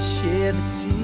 share 0.00 0.52
the 0.52 0.64
tears. 0.76 0.99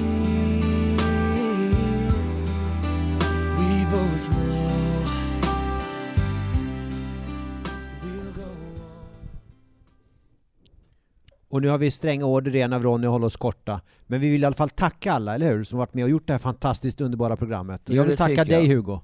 Och 11.57 11.61
nu 11.61 11.69
har 11.69 11.77
vi 11.77 11.91
stränga 11.91 12.25
order 12.25 12.55
igen 12.55 12.73
av 12.73 12.83
Ronny 12.83 13.07
att 13.07 13.11
hålla 13.11 13.25
oss 13.25 13.37
korta. 13.37 13.81
Men 14.07 14.21
vi 14.21 14.29
vill 14.29 14.43
i 14.43 14.45
alla 14.45 14.55
fall 14.55 14.69
tacka 14.69 15.13
alla, 15.13 15.35
eller 15.35 15.49
hur? 15.53 15.63
Som 15.63 15.77
varit 15.79 15.93
med 15.93 16.03
och 16.03 16.09
gjort 16.09 16.27
det 16.27 16.33
här 16.33 16.39
fantastiskt 16.39 17.01
underbara 17.01 17.37
programmet. 17.37 17.89
Och 17.89 17.95
jag 17.95 18.03
vill 18.03 18.17
tacka 18.17 18.33
jag. 18.33 18.47
dig 18.47 18.67
Hugo. 18.67 18.99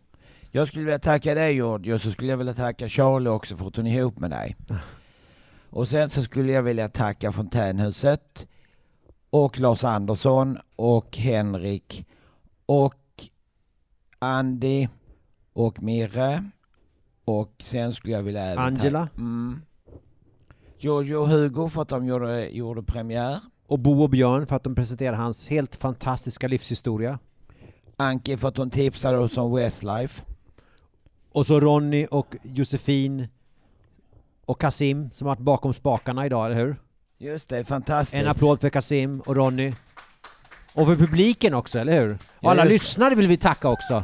Jag 0.52 0.68
skulle 0.68 0.86
vilja 0.86 1.00
tacka 1.00 1.36
dig 1.36 1.56
George 1.56 1.94
och 1.94 2.02
så 2.02 2.12
skulle 2.12 2.30
jag 2.30 2.38
vilja 2.38 2.54
tacka 2.54 2.90
Charlie 2.90 3.30
också 3.30 3.58
för 3.58 3.68
att 3.68 3.76
hon 3.76 3.88
är 3.88 4.00
ihop 4.00 4.20
med 4.20 4.32
dig. 4.32 4.56
Och 5.70 5.88
sen 5.88 6.10
så 6.10 6.24
skulle 6.24 6.52
jag 6.52 6.64
vilja 6.64 6.90
tacka 6.90 7.32
Fontänhuset 7.32 8.48
och 9.30 9.60
Lars 9.60 9.84
Andersson 9.84 10.58
och 10.76 11.18
Henrik 11.18 12.06
och 12.66 12.96
Andy 14.20 14.88
och 15.54 15.84
Mirre 15.84 16.50
och 17.26 17.54
sen 17.60 17.94
skulle 17.94 18.14
jag 18.14 18.24
vilja 18.24 18.44
även 18.44 18.64
Angela. 18.64 19.00
tacka 19.00 19.22
mm, 19.22 19.62
Giorgio 20.84 21.16
och 21.16 21.30
Hugo 21.30 21.70
för 21.70 21.82
att 21.82 21.88
de 21.88 22.08
gjorde, 22.08 22.50
gjorde 22.50 22.84
premiär. 22.84 23.40
Och 23.68 23.80
Bo 23.80 24.04
och 24.04 24.10
Björn 24.10 24.48
för 24.48 24.56
att 24.56 24.64
de 24.64 24.76
presenterar 24.76 25.16
hans 25.16 25.48
helt 25.48 25.76
fantastiska 25.76 26.48
livshistoria. 26.48 27.20
Anki 27.98 28.38
för 28.38 28.48
att 28.48 28.58
hon 28.58 28.70
tipsade 28.70 29.18
oss 29.18 29.38
om 29.38 29.56
Westlife. 29.56 30.24
Och 31.32 31.48
så 31.48 31.60
Ronny 31.60 32.08
och 32.12 32.36
Josefin 32.44 33.28
och 34.46 34.62
Kasim 34.62 35.12
som 35.12 35.28
varit 35.28 35.40
bakom 35.40 35.74
spakarna 35.74 36.26
idag, 36.26 36.46
eller 36.46 36.66
hur? 36.66 36.76
Just 37.18 37.50
det, 37.50 37.64
fantastiskt. 37.64 38.22
En 38.22 38.28
applåd 38.28 38.62
för 38.62 38.70
Kasim 38.70 39.20
och 39.20 39.36
Ronny. 39.36 39.74
Och 40.74 40.88
för 40.88 40.96
publiken 40.96 41.54
också, 41.54 41.80
eller 41.80 42.02
hur? 42.02 42.18
Och 42.40 42.52
alla 42.52 42.64
lyssnare 42.64 43.16
vill 43.16 43.28
vi 43.28 43.38
tacka 43.38 43.70
också. 43.70 44.04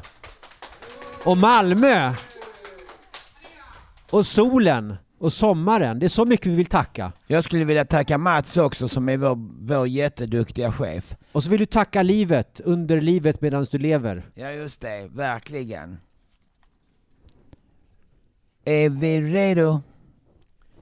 Och 1.26 1.38
Malmö! 1.38 2.14
Och 4.12 4.26
solen! 4.26 4.96
Och 5.20 5.34
sommaren. 5.34 6.00
Det 6.00 6.06
är 6.06 6.10
så 6.10 6.26
mycket 6.26 6.48
vi 6.48 6.56
vill 6.56 6.66
tacka. 6.66 7.12
Jag 7.28 7.44
skulle 7.44 7.66
vilja 7.66 7.86
tacka 7.86 8.18
Mats 8.18 8.58
också 8.58 8.88
som 8.88 9.10
är 9.10 9.18
vår, 9.18 9.36
vår 9.68 9.88
jätteduktiga 9.88 10.72
chef. 10.72 11.16
Och 11.32 11.44
så 11.44 11.50
vill 11.50 11.60
du 11.60 11.66
tacka 11.66 12.04
livet, 12.04 12.62
under 12.66 13.02
livet 13.02 13.42
medan 13.42 13.66
du 13.72 13.78
lever. 13.78 14.30
Ja 14.36 14.52
just 14.52 14.82
det, 14.82 15.08
verkligen. 15.12 15.98
Är 18.66 18.90
vi 18.90 19.22
redo? 19.22 19.82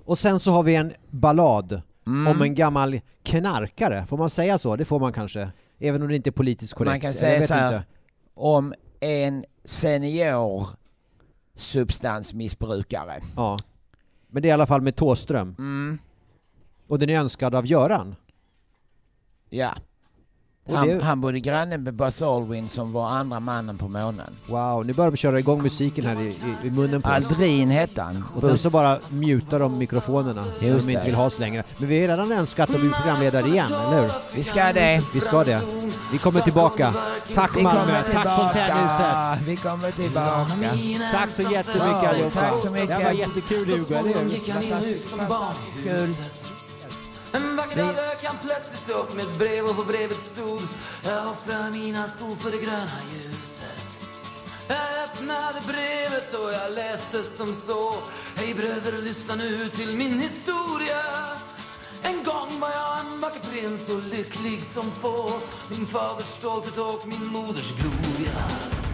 Och 0.06 0.18
sen 0.18 0.40
så 0.40 0.52
har 0.52 0.64
vi 0.64 0.76
en 0.76 0.94
ballad 1.10 1.82
Mm. 2.08 2.28
om 2.28 2.42
en 2.42 2.56
gammal 2.56 3.00
knarkare. 3.24 4.06
Får 4.06 4.18
man 4.18 4.30
säga 4.30 4.58
så? 4.58 4.76
Det 4.76 4.86
får 4.86 5.00
man 5.00 5.14
kanske. 5.14 5.52
Även 5.80 6.02
om 6.02 6.08
det 6.08 6.16
inte 6.16 6.30
är 6.30 6.32
politiskt 6.32 6.74
korrekt. 6.74 6.92
Man 6.92 7.00
kan 7.00 7.14
säga 7.14 7.48
så 7.48 7.54
här, 7.54 7.74
inte. 7.76 7.86
om 8.34 8.74
en 9.00 9.46
senior 9.66 10.68
substansmissbrukare. 11.56 13.22
Ja. 13.36 13.58
Men 14.28 14.42
det 14.42 14.48
är 14.48 14.50
i 14.50 14.54
alla 14.54 14.68
fall 14.68 14.82
med 14.82 14.96
Tåström. 14.96 15.56
Mm. 15.60 16.00
Och 16.88 17.00
den 17.00 17.10
är 17.10 17.20
önskad 17.20 17.56
av 17.56 17.66
Göran. 17.66 18.16
Ja. 19.50 19.76
Han, 20.76 20.88
det- 20.88 21.04
han 21.04 21.22
bodde 21.22 21.40
granne 21.40 21.78
med 21.78 21.94
Buzz 21.94 22.22
Aldrin 22.22 22.70
som 22.70 22.92
var 22.92 23.10
andra 23.10 23.40
mannen 23.40 23.78
på 23.78 23.88
månen. 23.88 24.30
Wow, 24.48 24.86
nu 24.86 24.94
börjar 24.94 25.12
de 25.12 25.18
köra 25.18 25.40
igång 25.40 25.64
musiken 25.64 26.06
här 26.06 26.22
i, 26.22 26.28
i, 26.64 26.68
i 26.68 26.72
munnen 26.72 27.02
på 27.02 27.10
oss. 27.10 27.16
Aldrin 27.16 27.70
hette 27.70 28.02
han. 28.02 28.24
Och 28.36 28.42
sen 28.42 28.58
så 28.58 28.70
bara 28.70 28.98
mutar 29.10 29.60
de 29.60 29.78
mikrofonerna 29.78 30.44
när 30.62 30.68
Just 30.68 30.86
de 30.86 30.92
inte 30.92 31.02
det. 31.02 31.06
vill 31.06 31.16
ha 31.16 31.26
oss 31.26 31.40
längre. 31.40 31.64
Men 31.78 31.90
vi 31.90 32.02
har 32.02 32.08
redan 32.08 32.32
önskat 32.32 32.70
att 32.70 32.80
bli 32.82 32.90
programledare 32.90 33.48
igen, 33.48 33.74
eller 33.88 34.02
hur? 34.02 34.12
Vi 34.36 34.44
ska 34.44 34.74
det. 34.74 35.02
Vi 35.14 35.22
ska 35.22 35.44
det. 35.44 35.62
Vi 36.12 36.18
kommer 36.18 36.40
tillbaka. 36.42 36.94
Tack 37.36 37.58
Vi 37.58 37.62
Malmö, 37.64 38.02
tack. 38.12 38.24
Fontänhuset. 38.40 39.48
Vi 39.48 39.56
kommer 39.56 39.92
tillbaka. 39.92 41.12
Tack 41.12 41.30
så 41.32 41.42
jättemycket 41.42 42.10
allihopa. 42.10 42.40
tack 42.40 42.58
så 42.62 42.70
mycket. 42.72 42.98
Det 42.98 43.04
var 43.04 43.12
jättekul 43.12 43.66
Hugo, 43.66 43.94
eller 43.94 44.14
hur? 44.14 45.90
Kul. 45.90 46.14
En 47.38 47.56
vacker 47.56 47.84
dag 47.84 47.96
dök 47.96 48.24
han 48.24 48.38
plötsligt 48.38 48.90
upp 48.90 49.16
med 49.16 49.26
ett 49.26 49.38
brev 49.38 49.66
och 49.66 49.76
på 49.76 49.84
brevet 49.84 50.24
stod 50.34 50.62
Jag 51.04 51.32
offrar 51.32 51.72
mina 51.72 52.08
skor 52.08 52.36
för 52.36 52.52
det 52.52 52.58
gröna 52.58 53.00
ljuset. 53.14 53.80
Jag 54.68 55.04
öppnade 55.04 55.62
brevet 55.68 56.34
och 56.34 56.52
jag 56.54 56.72
läste 56.72 57.24
som 57.24 57.48
så 57.48 57.94
Hej 58.36 58.54
bröder, 58.54 59.02
lyssna 59.04 59.36
nu 59.36 59.70
till 59.70 59.96
min 59.96 60.20
historia. 60.20 61.04
En 62.04 62.24
gång 62.24 62.60
var 62.60 62.70
jag 62.70 63.00
en 63.00 63.20
vacker 63.20 63.40
prins 63.40 63.90
och 63.90 64.04
lycklig 64.04 64.64
som 64.64 64.92
få. 64.92 65.30
Min 65.70 65.86
faders 65.86 66.26
stolthet 66.26 66.78
och 66.78 67.08
min 67.08 67.26
moders 67.28 67.76
gloria. 67.76 68.87